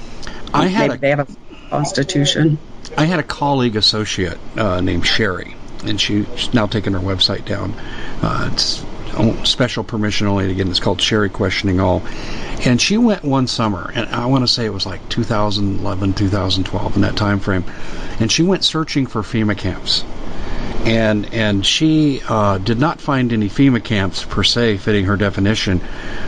I 0.53 0.67
had 0.67 0.89
Maybe 0.89 0.95
a- 0.95 1.01
they 1.01 1.11
have 1.11 1.21
a 1.21 1.69
constitution. 1.71 2.59
I 2.97 3.05
had 3.05 3.19
a 3.19 3.25
colleague 3.25 3.77
associate 3.77 4.39
uh, 4.57 4.81
named 4.81 5.07
Sherry, 5.07 5.55
and 5.85 6.01
she, 6.01 6.25
she's 6.37 6.55
now 6.55 6.67
taken 6.67 6.93
her 6.93 7.01
website 7.01 7.45
down. 7.45 7.75
Uh, 8.23 8.51
it's 8.53 8.85
oh, 9.17 9.43
special 9.45 9.85
permission 9.85 10.27
only. 10.27 10.51
Again, 10.51 10.69
it's 10.69 10.81
called 10.81 11.01
Sherry 11.01 11.29
Questioning 11.29 11.81
All. 11.81 12.03
And 12.65 12.81
she 12.81 12.97
went 12.97 13.23
one 13.23 13.47
summer, 13.49 13.91
and 13.95 14.09
I 14.09 14.27
want 14.27 14.45
to 14.45 14.49
say 14.49 14.65
it 14.65 14.73
was 14.73 14.87
like 14.87 15.07
2011, 15.09 16.15
2012, 16.15 16.97
in 16.97 17.03
that 17.03 17.17
time 17.17 17.41
frame. 17.41 17.65
And 18.19 18.31
she 18.31 18.43
went 18.43 18.65
searching 18.65 19.07
for 19.07 19.23
FEMA 19.23 19.57
camps. 19.59 20.05
And 20.85 21.33
and 21.35 21.67
she 21.67 22.23
uh, 22.29 22.59
did 22.59 22.79
not 22.79 23.01
find 23.01 23.33
any 23.33 23.49
FEMA 23.49 23.83
camps 23.83 24.25
per 24.25 24.45
se 24.45 24.77
fitting 24.79 25.07
her 25.07 25.17
definition, 25.17 25.81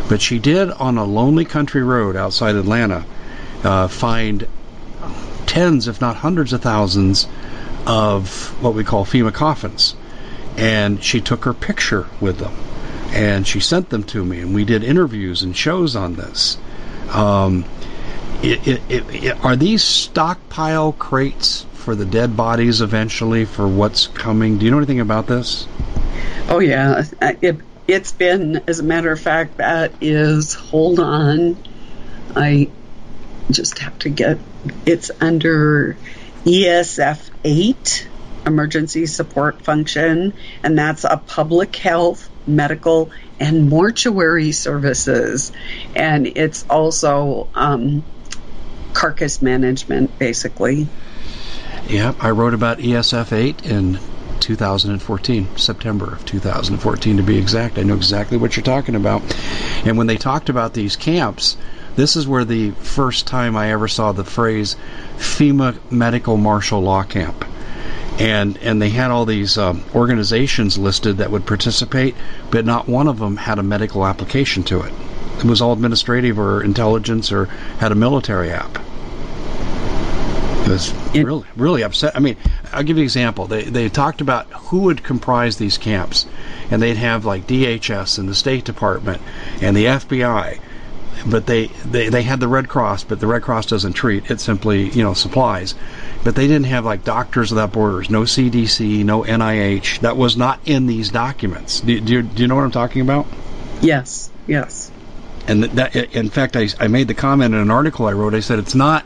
but 0.09 0.21
she 0.21 0.39
did 0.39 0.71
on 0.71 0.99
a 0.99 1.05
lonely 1.05 1.45
country 1.45 1.83
road 1.83 2.17
outside 2.17 2.57
Atlanta 2.57 3.05
uh, 3.63 3.89
find 3.89 4.49
tens, 5.47 5.87
if 5.89 6.01
not 6.01 6.17
hundreds 6.17 6.53
of 6.53 6.61
thousands 6.61 7.29
of 7.87 8.49
what 8.63 8.75
we 8.75 8.85
call 8.85 9.05
FEMA 9.05 9.33
coffins. 9.33 9.95
And 10.57 11.03
she 11.03 11.21
took 11.21 11.45
her 11.45 11.55
picture 11.55 12.09
with 12.21 12.39
them 12.39 12.55
and 13.13 13.47
she 13.47 13.61
sent 13.61 13.89
them 13.89 14.03
to 14.05 14.25
me, 14.25 14.41
and 14.41 14.55
we 14.55 14.65
did 14.65 14.85
interviews 14.85 15.43
and 15.43 15.57
shows 15.57 15.97
on 15.97 16.15
this. 16.15 16.59
Um, 17.11 17.65
it, 18.43 18.67
it, 18.69 18.83
it, 18.91 19.45
are 19.45 19.57
these 19.57 19.83
stockpile 19.83 20.93
crates 20.93 21.65
for 21.89 21.95
the 21.95 22.05
dead 22.05 22.37
bodies 22.37 22.83
eventually 22.83 23.47
for 23.47 23.67
what's 23.67 24.09
coming? 24.09 24.59
Do 24.59 24.67
you 24.67 24.71
know 24.71 24.77
anything 24.77 25.01
about 25.01 25.27
this? 25.27 25.67
Oh 26.51 26.59
yeah, 26.59 27.05
it, 27.41 27.61
it's 27.87 28.13
been, 28.13 28.63
as 28.69 28.79
a 28.79 28.83
matter 28.83 29.11
of 29.11 29.19
fact, 29.19 29.57
that 29.57 29.95
is. 30.03 30.53
Hold 30.53 31.01
on, 31.01 31.57
I 32.37 32.69
just 33.51 33.79
have 33.79 33.99
to 34.01 34.11
get. 34.11 34.37
It's 34.85 35.11
under 35.19 35.97
ESF 36.45 37.31
eight, 37.43 38.07
emergency 38.45 39.07
support 39.07 39.63
function, 39.63 40.35
and 40.63 40.79
that's 40.79 41.05
a 41.05 41.17
public 41.17 41.75
health, 41.75 42.29
medical, 42.47 43.13
and 43.41 43.71
mortuary 43.71 44.53
services, 44.53 45.53
and 45.97 46.27
it's 46.27 46.67
also 46.69 47.49
um, 47.55 48.05
carcass 48.93 49.41
management, 49.41 50.19
basically. 50.19 50.87
Yep, 51.89 52.23
I 52.23 52.31
wrote 52.31 52.53
about 52.53 52.81
ESF 52.81 53.33
8 53.33 53.65
in 53.65 53.99
2014, 54.41 55.57
September 55.57 56.13
of 56.13 56.27
2014 56.27 57.17
to 57.17 57.23
be 57.23 57.39
exact. 57.39 57.79
I 57.79 57.83
know 57.83 57.95
exactly 57.95 58.37
what 58.37 58.57
you're 58.57 58.63
talking 58.63 58.95
about. 58.95 59.23
And 59.87 59.97
when 59.97 60.07
they 60.07 60.19
talked 60.19 60.51
about 60.51 60.75
these 60.75 60.97
camps, 60.97 61.57
this 61.97 62.15
is 62.15 62.29
where 62.29 62.45
the 62.45 62.73
first 62.73 63.27
time 63.27 63.57
I 63.57 63.73
ever 63.73 63.89
saw 63.89 64.13
the 64.13 64.23
phrase 64.23 64.77
FEMA 65.17 65.79
Medical 65.91 66.37
Martial 66.37 66.83
Law 66.83 67.05
Camp. 67.05 67.43
And, 68.19 68.59
and 68.59 68.83
they 68.83 68.91
had 68.91 69.11
all 69.11 69.25
these 69.25 69.57
um, 69.57 69.83
organizations 69.95 70.77
listed 70.77 71.19
that 71.19 71.31
would 71.31 71.47
participate, 71.47 72.15
but 72.51 72.67
not 72.67 72.87
one 72.87 73.09
of 73.09 73.19
them 73.19 73.39
had 73.39 73.59
a 73.59 73.63
medical 73.63 74.07
application 74.07 74.63
to 74.65 74.83
it. 74.83 74.93
It 75.39 75.45
was 75.45 75.63
all 75.63 75.73
administrative 75.73 76.39
or 76.39 76.63
intelligence 76.63 77.33
or 77.33 77.47
had 77.79 77.93
a 77.93 77.95
military 77.95 78.51
app. 78.51 78.79
It 81.15 81.25
really, 81.25 81.45
really 81.57 81.83
upset. 81.83 82.17
I 82.17 82.21
mean, 82.21 82.37
I'll 82.73 82.83
give 82.83 82.97
you 82.97 83.03
an 83.03 83.05
example. 83.05 83.47
They 83.47 83.65
they 83.65 83.89
talked 83.89 84.21
about 84.21 84.47
who 84.53 84.81
would 84.81 85.03
comprise 85.03 85.57
these 85.57 85.79
camps, 85.79 86.27
and 86.71 86.83
they'd 86.83 86.97
have 86.97 87.25
like 87.25 87.47
DHS 87.47 88.19
and 88.19 88.29
the 88.29 88.35
State 88.35 88.65
Department 88.65 89.21
and 89.61 89.77
the 89.77 89.87
FBI, 89.87 90.61
but 91.27 91.47
they, 91.47 91.67
they 91.87 92.09
they 92.09 92.23
had 92.23 92.41
the 92.41 92.49
Red 92.49 92.69
Cross, 92.69 93.05
but 93.05 93.21
the 93.21 93.27
Red 93.27 93.43
Cross 93.43 93.67
doesn't 93.67 93.95
treat; 93.95 94.31
it 94.31 94.41
simply 94.41 94.91
you 94.91 95.03
know 95.03 95.15
supplies. 95.15 95.75
But 96.25 96.35
they 96.35 96.47
didn't 96.47 96.67
have 96.67 96.85
like 96.85 97.05
Doctors 97.05 97.51
Without 97.51 97.73
Borders, 97.73 98.11
no 98.11 98.23
CDC, 98.23 99.05
no 99.05 99.23
NIH. 99.23 100.01
That 100.01 100.17
was 100.17 100.37
not 100.37 100.61
in 100.65 100.87
these 100.87 101.11
documents. 101.11 101.81
Do, 101.81 102.01
do, 102.01 102.13
you, 102.13 102.23
do 102.23 102.43
you 102.43 102.49
know 102.49 102.57
what 102.57 102.65
I'm 102.65 102.71
talking 102.71 103.03
about? 103.03 103.27
Yes, 103.81 104.31
yes. 104.47 104.91
And 105.47 105.65
that, 105.65 105.97
in 105.97 106.29
fact, 106.29 106.57
I, 106.57 106.69
I 106.79 106.89
made 106.89 107.09
the 107.09 107.15
comment 107.15 107.55
in 107.55 107.61
an 107.61 107.71
article 107.71 108.07
I 108.07 108.13
wrote. 108.13 108.35
I 108.35 108.41
said 108.41 108.59
it's 108.59 108.75
not 108.75 109.05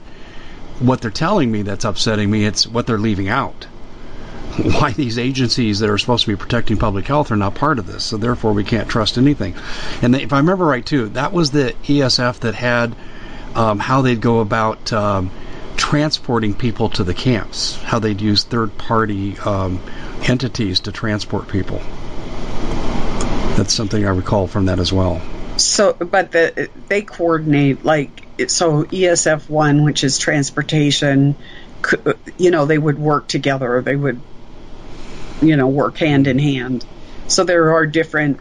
what 0.83 1.01
they're 1.01 1.11
telling 1.11 1.51
me 1.51 1.63
that's 1.63 1.85
upsetting 1.85 2.31
me, 2.31 2.45
it's 2.45 2.67
what 2.67 2.87
they're 2.87 2.99
leaving 2.99 3.29
out. 3.29 3.65
Why 4.57 4.93
these 4.93 5.19
agencies 5.19 5.79
that 5.79 5.89
are 5.89 5.97
supposed 5.97 6.25
to 6.25 6.31
be 6.31 6.37
protecting 6.37 6.77
public 6.77 7.07
health 7.07 7.31
are 7.31 7.37
not 7.37 7.55
part 7.55 7.79
of 7.79 7.87
this, 7.87 8.05
so 8.05 8.19
therefore 8.19 8.53
we 8.53 8.65
can't 8.65 8.89
trust 8.89 9.17
anything. 9.17 9.55
And 10.03 10.15
if 10.15 10.33
I 10.33 10.39
remember 10.39 10.67
right, 10.67 10.85
too, 10.85 11.09
that 11.11 11.33
was 11.33 11.53
the 11.53 11.75
ESF 11.85 12.41
that 12.41 12.55
had 12.55 12.95
um, 13.55 13.79
how 13.79 14.03
they'd 14.03 14.21
go 14.21 14.41
about 14.41 14.93
um, 14.93 15.31
transporting 15.77 16.55
people 16.55 16.91
to 16.91 17.05
the 17.05 17.15
camps, 17.15 17.81
how 17.83 17.99
they'd 17.99 18.21
use 18.21 18.45
third 18.45 18.77
party 18.77 19.39
um, 19.39 19.81
entities 20.23 20.81
to 20.81 20.93
transport 20.93 21.49
people. 21.49 21.81
That's 23.57 23.73
something 23.73 24.05
I 24.05 24.11
recall 24.11 24.47
from 24.47 24.67
that 24.67 24.79
as 24.79 24.93
well. 24.93 25.21
So, 25.57 25.93
but 25.95 26.33
the, 26.33 26.71
they 26.89 27.03
coordinate 27.03 27.85
like 27.85 28.22
so 28.47 28.85
ESF 28.85 29.49
one, 29.49 29.85
which 29.85 30.05
is 30.05 30.19
transportation, 30.19 31.35
you 32.39 32.51
know, 32.51 32.67
they 32.67 32.79
would 32.79 32.99
work 32.99 33.29
together. 33.29 33.81
They 33.83 33.97
would, 33.97 34.21
you 35.41 35.57
know, 35.57 35.69
work 35.69 35.99
hand 35.99 36.27
in 36.27 36.39
hand. 36.39 36.85
So 37.29 37.45
there 37.45 37.73
are 37.73 37.87
different 37.87 38.41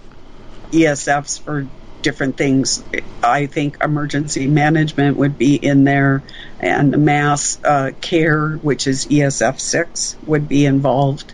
ESFs 0.72 1.39
for 1.39 1.68
different 2.02 2.38
things. 2.38 2.84
I 3.22 3.46
think 3.46 3.78
emergency 3.84 4.48
management 4.48 5.18
would 5.18 5.38
be 5.38 5.56
in 5.56 5.84
there, 5.84 6.24
and 6.60 7.06
mass 7.06 7.60
uh, 7.64 7.92
care, 8.02 8.50
which 8.56 8.88
is 8.88 9.06
ESF 9.06 9.60
six, 9.60 10.16
would 10.26 10.48
be 10.48 10.66
involved, 10.66 11.34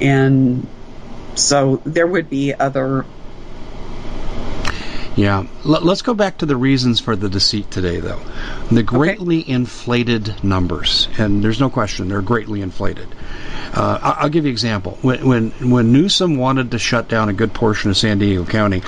and 0.00 0.66
so 1.34 1.82
there 1.84 2.06
would 2.06 2.30
be 2.30 2.54
other 2.54 3.04
yeah. 5.16 5.46
L- 5.64 5.82
let's 5.82 6.02
go 6.02 6.14
back 6.14 6.38
to 6.38 6.46
the 6.46 6.56
reasons 6.56 7.00
for 7.00 7.16
the 7.16 7.28
deceit 7.28 7.70
today, 7.70 8.00
though. 8.00 8.20
The 8.70 8.82
greatly 8.82 9.42
okay. 9.42 9.52
inflated 9.52 10.42
numbers, 10.44 11.08
and 11.18 11.42
there's 11.42 11.60
no 11.60 11.70
question 11.70 12.08
they're 12.08 12.22
greatly 12.22 12.62
inflated. 12.62 13.08
Uh, 13.74 13.98
I'll 14.02 14.28
give 14.28 14.44
you 14.44 14.50
an 14.50 14.54
example. 14.54 14.98
When, 15.02 15.26
when 15.26 15.50
when 15.70 15.92
Newsom 15.92 16.36
wanted 16.36 16.70
to 16.72 16.78
shut 16.78 17.08
down 17.08 17.28
a 17.28 17.32
good 17.32 17.54
portion 17.54 17.90
of 17.90 17.96
San 17.96 18.18
Diego 18.18 18.44
County, 18.44 18.82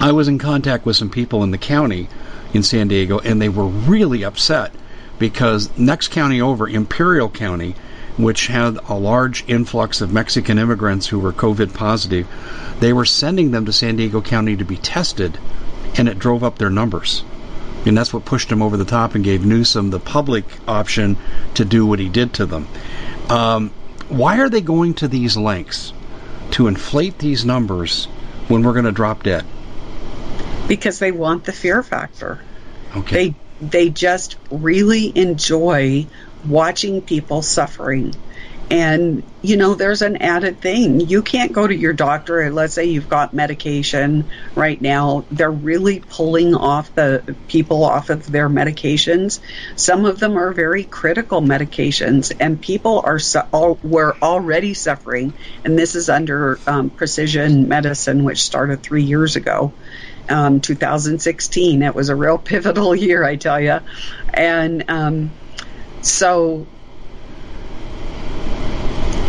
I 0.00 0.12
was 0.12 0.28
in 0.28 0.38
contact 0.38 0.84
with 0.84 0.96
some 0.96 1.10
people 1.10 1.42
in 1.42 1.50
the 1.50 1.58
county 1.58 2.08
in 2.52 2.62
San 2.62 2.88
Diego, 2.88 3.18
and 3.18 3.40
they 3.40 3.48
were 3.48 3.66
really 3.66 4.24
upset 4.24 4.72
because 5.18 5.70
next 5.78 6.08
county 6.08 6.40
over, 6.40 6.68
Imperial 6.68 7.28
County, 7.28 7.74
which 8.16 8.46
had 8.46 8.78
a 8.88 8.94
large 8.94 9.44
influx 9.46 10.00
of 10.00 10.12
Mexican 10.12 10.58
immigrants 10.58 11.06
who 11.06 11.18
were 11.18 11.32
COVID 11.32 11.74
positive, 11.74 12.26
they 12.80 12.92
were 12.92 13.04
sending 13.04 13.50
them 13.50 13.66
to 13.66 13.72
San 13.72 13.96
Diego 13.96 14.20
County 14.20 14.56
to 14.56 14.64
be 14.64 14.76
tested, 14.76 15.38
and 15.96 16.08
it 16.08 16.18
drove 16.18 16.42
up 16.42 16.58
their 16.58 16.70
numbers. 16.70 17.22
And 17.84 17.96
that's 17.96 18.12
what 18.12 18.24
pushed 18.24 18.50
him 18.50 18.62
over 18.62 18.76
the 18.76 18.84
top 18.84 19.14
and 19.14 19.22
gave 19.22 19.44
Newsom 19.44 19.90
the 19.90 20.00
public 20.00 20.44
option 20.66 21.16
to 21.54 21.64
do 21.64 21.86
what 21.86 21.98
he 21.98 22.08
did 22.08 22.34
to 22.34 22.46
them. 22.46 22.66
Um, 23.28 23.70
why 24.08 24.40
are 24.40 24.48
they 24.48 24.60
going 24.60 24.94
to 24.94 25.08
these 25.08 25.36
lengths 25.36 25.92
to 26.52 26.66
inflate 26.66 27.18
these 27.18 27.44
numbers 27.44 28.06
when 28.48 28.62
we're 28.62 28.72
going 28.72 28.86
to 28.86 28.92
drop 28.92 29.22
dead? 29.22 29.44
Because 30.66 30.98
they 30.98 31.12
want 31.12 31.44
the 31.44 31.52
fear 31.52 31.82
factor. 31.82 32.40
Okay. 32.96 33.28
They 33.28 33.34
they 33.60 33.88
just 33.88 34.36
really 34.50 35.12
enjoy 35.16 36.06
watching 36.48 37.02
people 37.02 37.42
suffering. 37.42 38.14
And, 38.68 39.22
you 39.42 39.56
know, 39.56 39.74
there's 39.76 40.02
an 40.02 40.16
added 40.16 40.60
thing. 40.60 40.98
You 41.00 41.22
can't 41.22 41.52
go 41.52 41.64
to 41.64 41.74
your 41.74 41.92
doctor 41.92 42.40
and 42.40 42.54
let's 42.54 42.74
say 42.74 42.86
you've 42.86 43.08
got 43.08 43.32
medication 43.32 44.28
right 44.56 44.80
now. 44.80 45.24
They're 45.30 45.48
really 45.48 46.00
pulling 46.00 46.56
off 46.56 46.92
the 46.96 47.36
people 47.46 47.84
off 47.84 48.10
of 48.10 48.26
their 48.26 48.48
medications. 48.48 49.38
Some 49.76 50.04
of 50.04 50.18
them 50.18 50.36
are 50.36 50.52
very 50.52 50.82
critical 50.82 51.40
medications 51.42 52.32
and 52.40 52.60
people 52.60 53.02
are, 53.04 53.20
su- 53.20 53.38
all, 53.52 53.78
were 53.84 54.16
already 54.20 54.74
suffering. 54.74 55.32
And 55.64 55.78
this 55.78 55.94
is 55.94 56.08
under 56.08 56.58
um, 56.66 56.90
precision 56.90 57.68
medicine, 57.68 58.24
which 58.24 58.42
started 58.42 58.82
three 58.82 59.04
years 59.04 59.36
ago. 59.36 59.74
Um, 60.28 60.60
2016. 60.60 61.82
It 61.84 61.94
was 61.94 62.08
a 62.08 62.16
real 62.16 62.36
pivotal 62.44 62.96
year, 62.96 63.22
I 63.22 63.36
tell 63.36 63.60
you. 63.60 63.78
And, 64.34 64.84
um, 64.88 65.30
so 66.06 66.66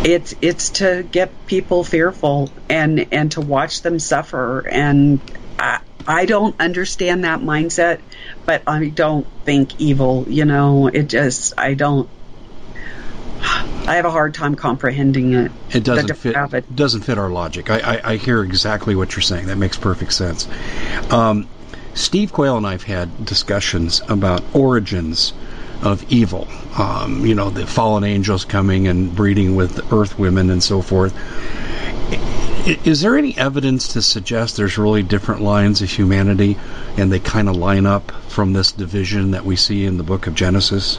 it's 0.04 0.34
it's 0.40 0.70
to 0.70 1.02
get 1.10 1.46
people 1.46 1.84
fearful 1.84 2.50
and 2.68 3.12
and 3.12 3.32
to 3.32 3.40
watch 3.40 3.82
them 3.82 3.98
suffer 3.98 4.66
and 4.66 5.20
I, 5.58 5.80
I 6.06 6.24
don't 6.24 6.58
understand 6.60 7.24
that 7.24 7.40
mindset 7.40 8.00
but 8.46 8.62
I 8.66 8.88
don't 8.88 9.26
think 9.44 9.80
evil 9.80 10.24
you 10.28 10.44
know 10.44 10.86
it 10.86 11.08
just 11.08 11.54
I 11.58 11.74
don't 11.74 12.08
I 13.40 13.94
have 13.96 14.04
a 14.04 14.10
hard 14.10 14.34
time 14.34 14.54
comprehending 14.54 15.32
it. 15.32 15.52
It 15.70 15.82
doesn't 15.82 16.14
fit. 16.16 16.36
It 16.36 16.76
doesn't 16.76 17.02
fit 17.02 17.16
our 17.16 17.30
logic. 17.30 17.70
I, 17.70 17.78
I, 17.78 18.12
I, 18.12 18.16
hear 18.16 18.42
exactly 18.42 18.94
what 18.94 19.14
you're 19.14 19.22
saying. 19.22 19.46
That 19.46 19.56
makes 19.56 19.78
perfect 19.78 20.12
sense. 20.12 20.46
Um, 21.10 21.48
Steve 21.94 22.32
Quayle 22.32 22.58
and 22.58 22.66
I've 22.66 22.82
had 22.82 23.24
discussions 23.24 24.02
about 24.08 24.42
origins 24.54 25.32
of 25.82 26.10
evil. 26.10 26.48
Um, 26.78 27.24
you 27.24 27.34
know, 27.34 27.50
the 27.50 27.66
fallen 27.66 28.04
angels 28.04 28.44
coming 28.44 28.86
and 28.86 29.14
breeding 29.14 29.56
with 29.56 29.92
earth 29.92 30.18
women 30.18 30.50
and 30.50 30.62
so 30.62 30.82
forth. 30.82 31.14
Is 32.86 33.00
there 33.00 33.16
any 33.16 33.36
evidence 33.38 33.88
to 33.94 34.02
suggest 34.02 34.56
there's 34.56 34.76
really 34.76 35.02
different 35.02 35.40
lines 35.40 35.80
of 35.80 35.90
humanity 35.90 36.58
and 36.96 37.10
they 37.10 37.18
kind 37.18 37.48
of 37.48 37.56
line 37.56 37.86
up 37.86 38.10
from 38.28 38.52
this 38.52 38.72
division 38.72 39.30
that 39.30 39.44
we 39.44 39.56
see 39.56 39.86
in 39.86 39.96
the 39.96 40.02
book 40.02 40.26
of 40.26 40.34
Genesis? 40.34 40.98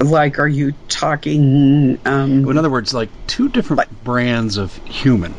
Like, 0.00 0.38
are 0.38 0.48
you 0.48 0.74
talking? 0.88 1.98
Um, 2.04 2.48
in 2.48 2.56
other 2.56 2.70
words, 2.70 2.94
like 2.94 3.10
two 3.26 3.48
different 3.48 3.78
like, 3.78 4.04
brands 4.04 4.56
of 4.56 4.76
human 4.84 5.34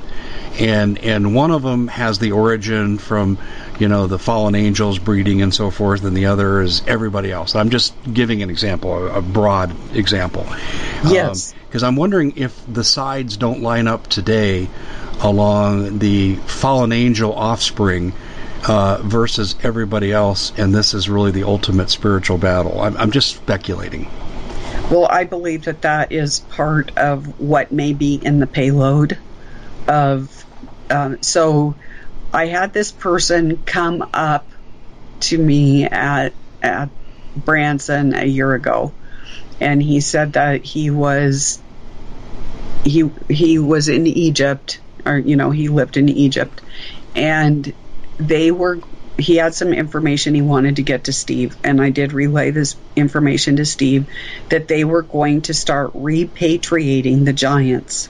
and 0.59 0.97
and 0.99 1.34
one 1.34 1.51
of 1.51 1.61
them 1.63 1.88
has 1.88 2.20
the 2.20 2.32
origin 2.34 2.97
from 2.97 3.38
you 3.80 3.88
know 3.88 4.07
the 4.07 4.19
fallen 4.19 4.55
angels 4.55 4.99
breeding 4.99 5.41
and 5.41 5.53
so 5.53 5.71
forth, 5.71 6.03
and 6.03 6.15
the 6.15 6.27
other 6.27 6.61
is 6.61 6.82
everybody 6.88 7.32
else. 7.32 7.55
I'm 7.55 7.69
just 7.69 7.93
giving 8.11 8.43
an 8.43 8.49
example, 8.49 9.07
a, 9.07 9.21
broad 9.21 9.75
example. 9.95 10.45
Yes. 11.05 11.53
Because 11.67 11.84
um, 11.84 11.89
I'm 11.89 11.95
wondering 11.95 12.34
if 12.36 12.59
the 12.71 12.84
sides 12.84 13.38
don't 13.38 13.61
line 13.61 13.88
up 13.88 14.07
today 14.07 14.67
along 15.21 15.99
the 15.99 16.36
fallen 16.36 16.91
angel 16.91 17.34
offspring. 17.34 18.13
Uh, 18.67 18.99
versus 19.03 19.55
everybody 19.63 20.11
else, 20.11 20.51
and 20.57 20.75
this 20.75 20.93
is 20.93 21.07
really 21.07 21.32
the 21.32 21.45
ultimate 21.45 21.89
spiritual 21.89 22.38
battle. 22.38 22.82
I'm, 22.82 22.97
I'm 22.97 23.11
just 23.11 23.38
speculating. 23.38 24.05
Well, 24.91 25.07
I 25.09 25.23
believe 25.23 25.63
that 25.63 25.84
that 25.84 26.11
is 26.11 26.41
part 26.41 26.91
of 26.97 27.39
what 27.39 27.71
may 27.71 27.93
be 27.93 28.15
in 28.15 28.39
the 28.39 28.47
payload 28.47 29.17
of 29.88 30.43
um, 30.89 31.21
so 31.21 31.75
I 32.34 32.45
had 32.45 32.73
this 32.73 32.91
person 32.91 33.57
come 33.65 34.07
up 34.13 34.47
to 35.21 35.38
me 35.38 35.86
at 35.86 36.34
at 36.61 36.89
Branson 37.36 38.13
a 38.13 38.25
year 38.25 38.53
ago, 38.53 38.93
and 39.59 39.82
he 39.82 40.01
said 40.01 40.34
that 40.34 40.63
he 40.63 40.89
was 40.89 41.59
he 42.84 43.09
he 43.30 43.59
was 43.59 43.89
in 43.89 44.07
Egypt, 44.07 44.80
or 45.05 45.17
you 45.17 45.36
know 45.36 45.51
he 45.51 45.69
lived 45.69 45.97
in 45.97 46.09
Egypt, 46.09 46.61
and 47.15 47.73
they 48.17 48.51
were 48.51 48.80
he 49.17 49.36
had 49.36 49.53
some 49.53 49.73
information 49.73 50.34
he 50.34 50.41
wanted 50.41 50.77
to 50.77 50.84
get 50.84 51.05
to 51.05 51.13
Steve, 51.13 51.57
and 51.63 51.82
I 51.82 51.89
did 51.89 52.13
relay 52.13 52.51
this 52.51 52.75
information 52.95 53.57
to 53.57 53.65
Steve 53.65 54.07
that 54.49 54.67
they 54.67 54.86
were 54.86 55.01
going 55.01 55.41
to 55.43 55.53
start 55.53 55.93
repatriating 55.93 57.25
the 57.25 57.34
giants. 57.34 58.09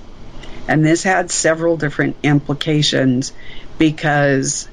And 0.67 0.85
this 0.85 1.01
had 1.01 1.31
several 1.31 1.77
different 1.77 2.15
implications 2.21 3.33
because 3.79 4.69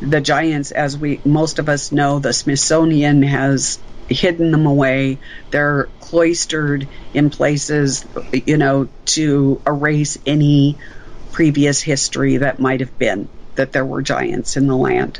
the 0.00 0.20
giants, 0.20 0.70
as 0.70 0.96
we 0.96 1.20
most 1.24 1.58
of 1.58 1.68
us 1.68 1.90
know, 1.90 2.20
the 2.20 2.32
Smithsonian 2.32 3.24
has 3.24 3.80
hidden 4.08 4.52
them 4.52 4.66
away. 4.66 5.18
They're 5.50 5.88
cloistered 6.00 6.86
in 7.14 7.30
places, 7.30 8.04
you 8.32 8.58
know, 8.58 8.88
to 9.06 9.60
erase 9.66 10.18
any 10.26 10.76
previous 11.32 11.80
history 11.80 12.36
that 12.36 12.60
might 12.60 12.80
have 12.80 12.96
been 12.98 13.28
that 13.54 13.72
there 13.72 13.84
were 13.84 14.02
giants 14.02 14.56
in 14.56 14.66
the 14.66 14.76
land. 14.76 15.18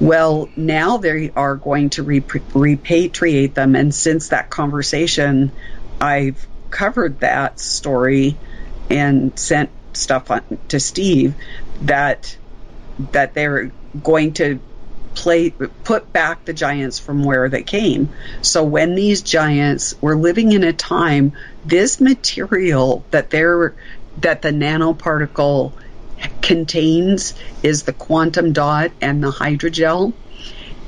Well, 0.00 0.50
now 0.56 0.98
they 0.98 1.30
are 1.30 1.56
going 1.56 1.90
to 1.90 2.04
repatriate 2.04 3.54
them, 3.54 3.76
and 3.76 3.94
since 3.94 4.28
that 4.28 4.50
conversation, 4.50 5.52
I've 6.00 6.46
covered 6.70 7.20
that 7.20 7.60
story 7.60 8.36
and 8.90 9.38
sent 9.38 9.70
stuff 9.92 10.30
on, 10.30 10.42
to 10.68 10.80
Steve 10.80 11.34
that 11.82 12.36
that 13.12 13.34
they're 13.34 13.72
going 14.02 14.32
to 14.34 14.60
play 15.14 15.50
put 15.50 16.10
back 16.12 16.44
the 16.44 16.52
giants 16.52 16.98
from 16.98 17.24
where 17.24 17.48
they 17.48 17.62
came. 17.62 18.08
So 18.40 18.64
when 18.64 18.94
these 18.94 19.22
giants 19.22 19.94
were 20.00 20.16
living 20.16 20.52
in 20.52 20.64
a 20.64 20.72
time, 20.72 21.32
this 21.64 22.00
material 22.00 23.04
that 23.10 23.30
they're 23.30 23.74
that 24.18 24.42
the 24.42 24.50
nanoparticle 24.50 25.72
contains 26.40 27.34
is 27.62 27.82
the 27.82 27.92
quantum 27.92 28.52
dot 28.52 28.92
and 29.00 29.22
the 29.22 29.30
hydrogel. 29.30 30.12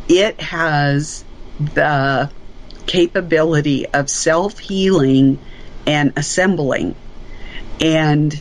It 0.08 0.40
has 0.40 1.24
the 1.58 2.30
capability 2.86 3.86
of 3.86 4.10
self 4.10 4.58
healing 4.58 5.38
and 5.86 6.12
assembling. 6.16 6.94
And 7.80 8.40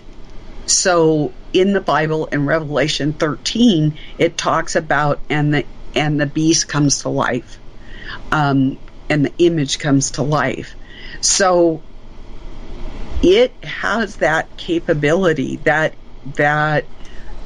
so 0.66 1.34
in 1.54 1.74
the 1.74 1.82
Bible 1.82 2.26
in 2.26 2.46
Revelation 2.46 3.14
13, 3.14 3.98
it 4.18 4.38
talks 4.38 4.76
about 4.76 5.20
and 5.30 5.54
the 5.54 5.66
and 5.96 6.20
the 6.20 6.26
beast 6.26 6.68
comes 6.68 7.04
to 7.04 7.10
life, 7.10 7.60
um, 8.32 8.78
and 9.10 9.26
the 9.26 9.34
image 9.38 9.78
comes 9.80 10.12
to 10.12 10.24
life. 10.24 10.76
So 11.22 11.82
it 13.22 13.54
has 13.64 14.18
that 14.18 14.58
capability 14.58 15.58
that 15.58 15.94
that 16.36 16.86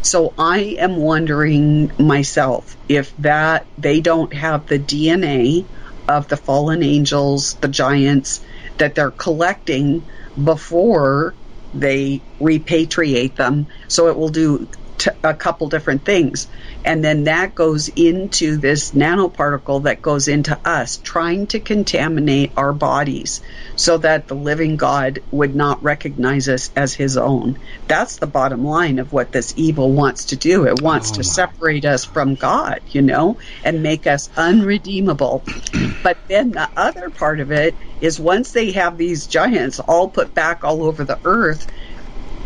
so 0.01 0.34
I 0.38 0.60
am 0.80 0.95
wondering 0.97 1.91
myself 1.99 2.78
if 2.88 3.16
that 3.18 3.66
they 3.78 3.99
don't 3.99 4.34
have 4.34 4.68
the 4.68 4.80
DNA 4.80 5.66
of 6.08 6.30
the 6.30 6.38
fallen 6.38 6.84
angels, 6.84 7.55
the 7.55 7.68
giants 7.68 8.41
that 8.78 8.95
they're 8.95 9.12
collecting 9.12 10.03
before 10.41 11.34
they 11.74 12.26
repatriate 12.41 13.36
them. 13.36 13.68
So 13.89 14.07
it 14.09 14.18
will 14.18 14.30
do 14.30 14.68
t- 14.98 15.12
a 15.24 15.34
couple 15.34 15.70
different 15.70 16.06
things. 16.06 16.48
And 16.84 17.04
then 17.04 17.26
that 17.26 17.56
goes 17.56 17.89
into 17.89 18.58
this 18.58 18.91
nanoparticle 18.91 19.84
that 19.84 20.02
goes 20.02 20.28
into 20.28 20.60
us, 20.66 20.98
trying 20.98 21.48
to 21.48 21.60
contaminate 21.60 22.54
our 22.58 22.74
bodies 22.74 23.41
so 23.76 23.98
that 24.00 24.28
the 24.28 24.36
living 24.36 24.78
God 24.78 25.20
would 25.32 25.56
not 25.56 25.84
recognize 25.84 26.50
us 26.50 26.72
as 26.76 26.93
his 26.93 27.18
own. 27.18 27.60
That's 27.88 28.18
the 28.18 28.28
bottom 28.28 28.64
line 28.64 29.00
of 29.00 29.14
what 29.14 29.32
this 29.32 29.54
evil 29.56 29.91
wants 29.91 30.26
to 30.26 30.36
do. 30.36 30.68
It 30.68 30.82
wants 30.82 31.12
oh 31.12 31.16
to 31.16 31.24
separate 31.24 31.86
us 31.86 32.06
from 32.06 32.36
God, 32.36 32.82
you 32.91 33.02
know, 33.02 33.38
and 33.64 33.84
make 33.84 34.08
us 34.08 34.30
unredeemable. 34.38 35.43
but 36.04 36.20
then 36.28 36.52
the 36.52 36.70
other 36.76 37.10
part 37.10 37.39
of 37.39 37.52
it 37.52 37.78
is 38.00 38.20
once 38.20 38.52
they 38.52 38.72
have 38.72 38.98
these 38.98 39.28
giants 39.28 39.80
all 39.80 40.10
put 40.10 40.34
back 40.34 40.64
all 40.64 40.84
over 40.84 41.04
the 41.04 41.20
earth, 41.24 41.68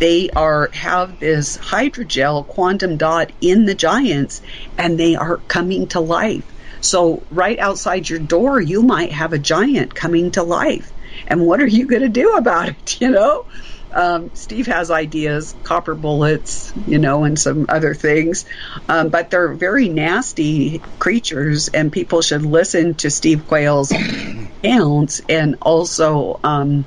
they 0.02 0.32
are 0.36 0.72
have 0.74 1.20
this 1.20 1.58
hydrogel 1.60 2.48
quantum 2.48 2.98
dot 2.98 3.32
in 3.40 3.68
the 3.68 3.76
giants 3.76 4.42
and 4.76 5.00
they 5.00 5.16
are 5.16 5.38
coming 5.48 5.88
to 5.90 6.00
life. 6.00 6.52
So 6.82 7.24
right 7.30 7.60
outside 7.60 8.10
your 8.10 8.18
door 8.18 8.60
you 8.60 8.82
might 8.82 9.12
have 9.12 9.32
a 9.32 9.38
giant 9.38 9.94
coming 9.94 10.32
to 10.32 10.42
life. 10.42 10.92
And 11.28 11.46
what 11.46 11.62
are 11.62 11.68
you 11.68 11.86
going 11.86 12.02
to 12.02 12.10
do 12.10 12.34
about 12.34 12.70
it, 12.70 12.98
you 13.00 13.12
know? 13.12 13.46
Um, 13.94 14.32
Steve 14.34 14.66
has 14.68 14.90
ideas, 14.90 15.54
copper 15.64 15.94
bullets, 15.94 16.74
you 16.88 16.98
know, 16.98 17.24
and 17.26 17.38
some 17.38 17.68
other 17.70 17.94
things. 17.94 18.46
Um, 18.90 19.10
but 19.10 19.30
they're 19.30 19.54
very 19.54 19.90
nasty 19.90 20.82
creatures, 20.98 21.68
and 21.68 21.92
people 21.92 22.22
should 22.22 22.46
listen 22.46 22.96
to 22.96 23.12
Steve 23.12 23.46
Quayle's 23.46 23.92
accounts 24.64 25.20
and 25.28 25.58
also 25.62 26.40
um, 26.42 26.86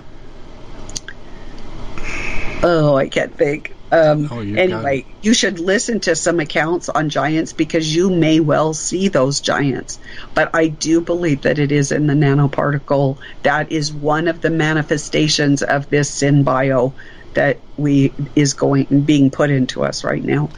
oh, 2.65 2.97
I 2.97 3.09
can't 3.09 3.37
think. 3.37 3.73
Um, 3.93 4.29
oh, 4.33 4.41
anyway, 4.41 5.05
you 5.23 5.35
should 5.35 5.61
listen 5.61 6.01
to 6.01 6.17
some 6.17 6.41
accounts 6.41 6.89
on 6.89 7.11
giants 7.11 7.53
because 7.53 7.95
you 7.95 8.11
may 8.11 8.41
well 8.41 8.75
see 8.75 9.09
those 9.09 9.41
giants. 9.41 10.01
But 10.35 10.51
I 10.55 10.67
do 10.67 11.01
believe 11.01 11.43
that 11.43 11.61
it 11.61 11.71
is 11.71 11.93
in 11.93 12.09
the 12.09 12.15
nanoparticle. 12.15 13.19
That 13.43 13.71
is 13.71 13.93
one 13.93 14.27
of 14.27 14.41
the 14.41 14.51
manifestations 14.51 15.63
of 15.63 15.91
this 15.91 16.11
synbio 16.11 16.95
that 17.35 17.59
we 17.77 18.13
is 18.35 18.55
going 18.55 19.03
being 19.03 19.31
put 19.31 19.51
into 19.51 19.85
us 19.85 20.03
right 20.03 20.25
now. 20.25 20.49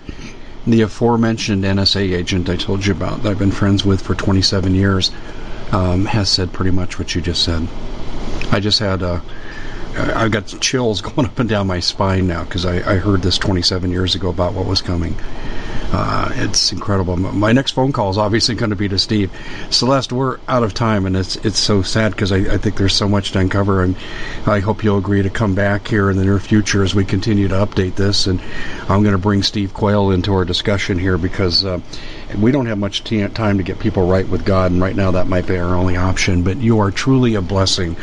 The 0.67 0.83
aforementioned 0.83 1.65
NSA 1.65 2.15
agent 2.15 2.49
I 2.49 2.57
told 2.57 2.87
you 2.87 2.93
about 2.93 3.23
that 3.23 3.31
I've 3.31 3.39
been 3.39 3.53
friends 3.53 3.85
with 3.85 4.01
for 4.01 4.15
27 4.15 4.75
years 4.75 5.11
um, 5.73 6.05
has 6.07 6.29
said 6.29 6.53
pretty 6.53 6.71
much 6.71 6.99
what 6.99 7.15
you 7.15 7.21
just 7.21 7.43
said. 7.43 7.67
I 8.51 8.61
just 8.61 8.79
had 8.79 9.03
a 9.03 9.23
I've 9.97 10.31
got 10.31 10.47
chills 10.61 11.01
going 11.03 11.27
up 11.27 11.39
and 11.39 11.49
down 11.49 11.67
my 11.67 11.81
spine 11.81 12.27
now 12.27 12.45
because 12.45 12.65
I, 12.65 12.77
I, 12.77 12.97
heard 12.97 13.23
this 13.23 13.39
27 13.39 13.91
years 13.91 14.15
ago 14.15 14.29
about 14.29 14.55
what 14.55 14.67
was 14.67 14.83
coming. 14.83 15.17
Uh, 15.93 16.31
it's 16.35 16.73
incredible. 16.73 17.17
My 17.17 17.53
next 17.53 17.73
phone 17.73 17.93
call 17.93 18.11
is 18.11 18.19
obviously 18.19 18.57
going 18.57 18.71
to 18.71 18.77
be 18.77 18.89
to 18.89 18.99
Steve. 18.99 19.31
Celeste, 19.71 20.13
we're 20.13 20.39
out 20.49 20.65
of 20.65 20.75
time, 20.75 21.07
and 21.07 21.17
it's 21.17 21.37
it's 21.37 21.61
so 21.61 21.83
sad 21.83 22.11
because 22.13 22.33
I, 22.33 22.39
I, 22.39 22.59
think 22.59 22.77
there's 22.77 22.93
so 22.93 23.09
much 23.09 23.33
to 23.33 23.39
uncover, 23.39 23.85
and 23.85 23.97
I 24.47 24.59
hope 24.59 24.83
you'll 24.83 24.99
agree 24.99 25.23
to 25.23 25.31
come 25.31 25.55
back 25.55 25.87
here 25.87 26.11
in 26.11 26.17
the 26.17 26.25
near 26.25 26.41
future 26.41 26.83
as 26.83 26.95
we 26.95 27.05
continue 27.05 27.47
to 27.49 27.55
update 27.55 27.95
this. 27.95 28.27
And 28.27 28.41
I'm 28.89 29.03
going 29.03 29.13
to 29.13 29.19
bring 29.19 29.45
Steve 29.45 29.75
Quayle 29.75 30.11
into 30.11 30.35
our 30.35 30.45
discussion 30.45 30.99
here 30.99 31.19
because 31.19 31.65
uh, 31.65 31.81
we 32.35 32.53
don't 32.53 32.67
have 32.67 32.79
much 32.79 33.05
t- 33.05 33.27
time 33.29 33.59
to 33.59 33.63
get 33.63 33.79
people 33.79 34.07
right 34.07 34.29
with 34.29 34.45
God, 34.45 34.73
and 34.73 34.81
right 34.81 34.97
now 34.97 35.13
that 35.13 35.27
might 35.27 35.47
be 35.47 35.57
our 35.57 35.75
only 35.75 35.97
option. 35.97 36.43
But 36.43 36.59
you 36.59 36.81
are 36.81 36.91
truly 36.91 37.35
a 37.35 37.43
blessing 37.43 37.97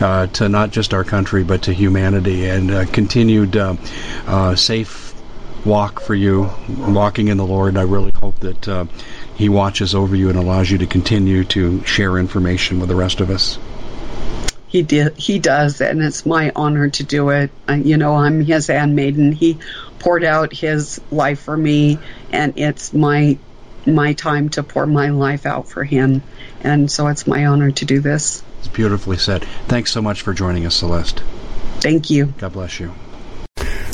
uh, 0.00 0.26
to 0.28 0.48
not 0.48 0.70
just 0.70 0.92
our 0.94 1.04
country 1.04 1.44
but 1.44 1.62
to 1.62 1.72
humanity, 1.72 2.48
and 2.48 2.70
uh, 2.70 2.86
continued 2.86 3.56
uh, 3.56 3.76
uh, 4.26 4.54
safe 4.56 5.14
walk 5.64 6.00
for 6.00 6.14
you, 6.14 6.50
walking 6.78 7.28
in 7.28 7.36
the 7.36 7.46
Lord. 7.46 7.76
I 7.76 7.82
really 7.82 8.12
hope 8.20 8.38
that 8.40 8.68
uh, 8.68 8.86
He 9.36 9.48
watches 9.48 9.94
over 9.94 10.16
you 10.16 10.30
and 10.30 10.38
allows 10.38 10.70
you 10.70 10.78
to 10.78 10.86
continue 10.86 11.44
to 11.44 11.84
share 11.84 12.18
information 12.18 12.80
with 12.80 12.88
the 12.88 12.96
rest 12.96 13.20
of 13.20 13.30
us. 13.30 13.58
He 14.68 14.82
did. 14.82 15.16
He 15.18 15.38
does, 15.40 15.80
and 15.80 16.00
it's 16.00 16.24
my 16.24 16.52
honor 16.54 16.88
to 16.90 17.02
do 17.02 17.30
it. 17.30 17.50
Uh, 17.68 17.74
you 17.74 17.96
know, 17.96 18.14
I'm 18.14 18.40
his 18.40 18.68
handmaiden. 18.68 19.32
He 19.32 19.58
poured 19.98 20.24
out 20.24 20.52
his 20.52 21.00
life 21.10 21.40
for 21.40 21.56
me, 21.56 21.98
and 22.32 22.56
it's 22.56 22.94
my 22.94 23.36
my 23.94 24.12
time 24.12 24.48
to 24.50 24.62
pour 24.62 24.86
my 24.86 25.10
life 25.10 25.46
out 25.46 25.68
for 25.68 25.84
him. 25.84 26.22
And 26.62 26.90
so 26.90 27.06
it's 27.08 27.26
my 27.26 27.46
honor 27.46 27.70
to 27.70 27.84
do 27.84 28.00
this. 28.00 28.42
It's 28.58 28.68
beautifully 28.68 29.16
said. 29.16 29.44
Thanks 29.66 29.90
so 29.90 30.02
much 30.02 30.22
for 30.22 30.34
joining 30.34 30.66
us, 30.66 30.76
Celeste. 30.76 31.20
Thank 31.80 32.10
you. 32.10 32.26
God 32.26 32.52
bless 32.52 32.78
you. 32.78 32.92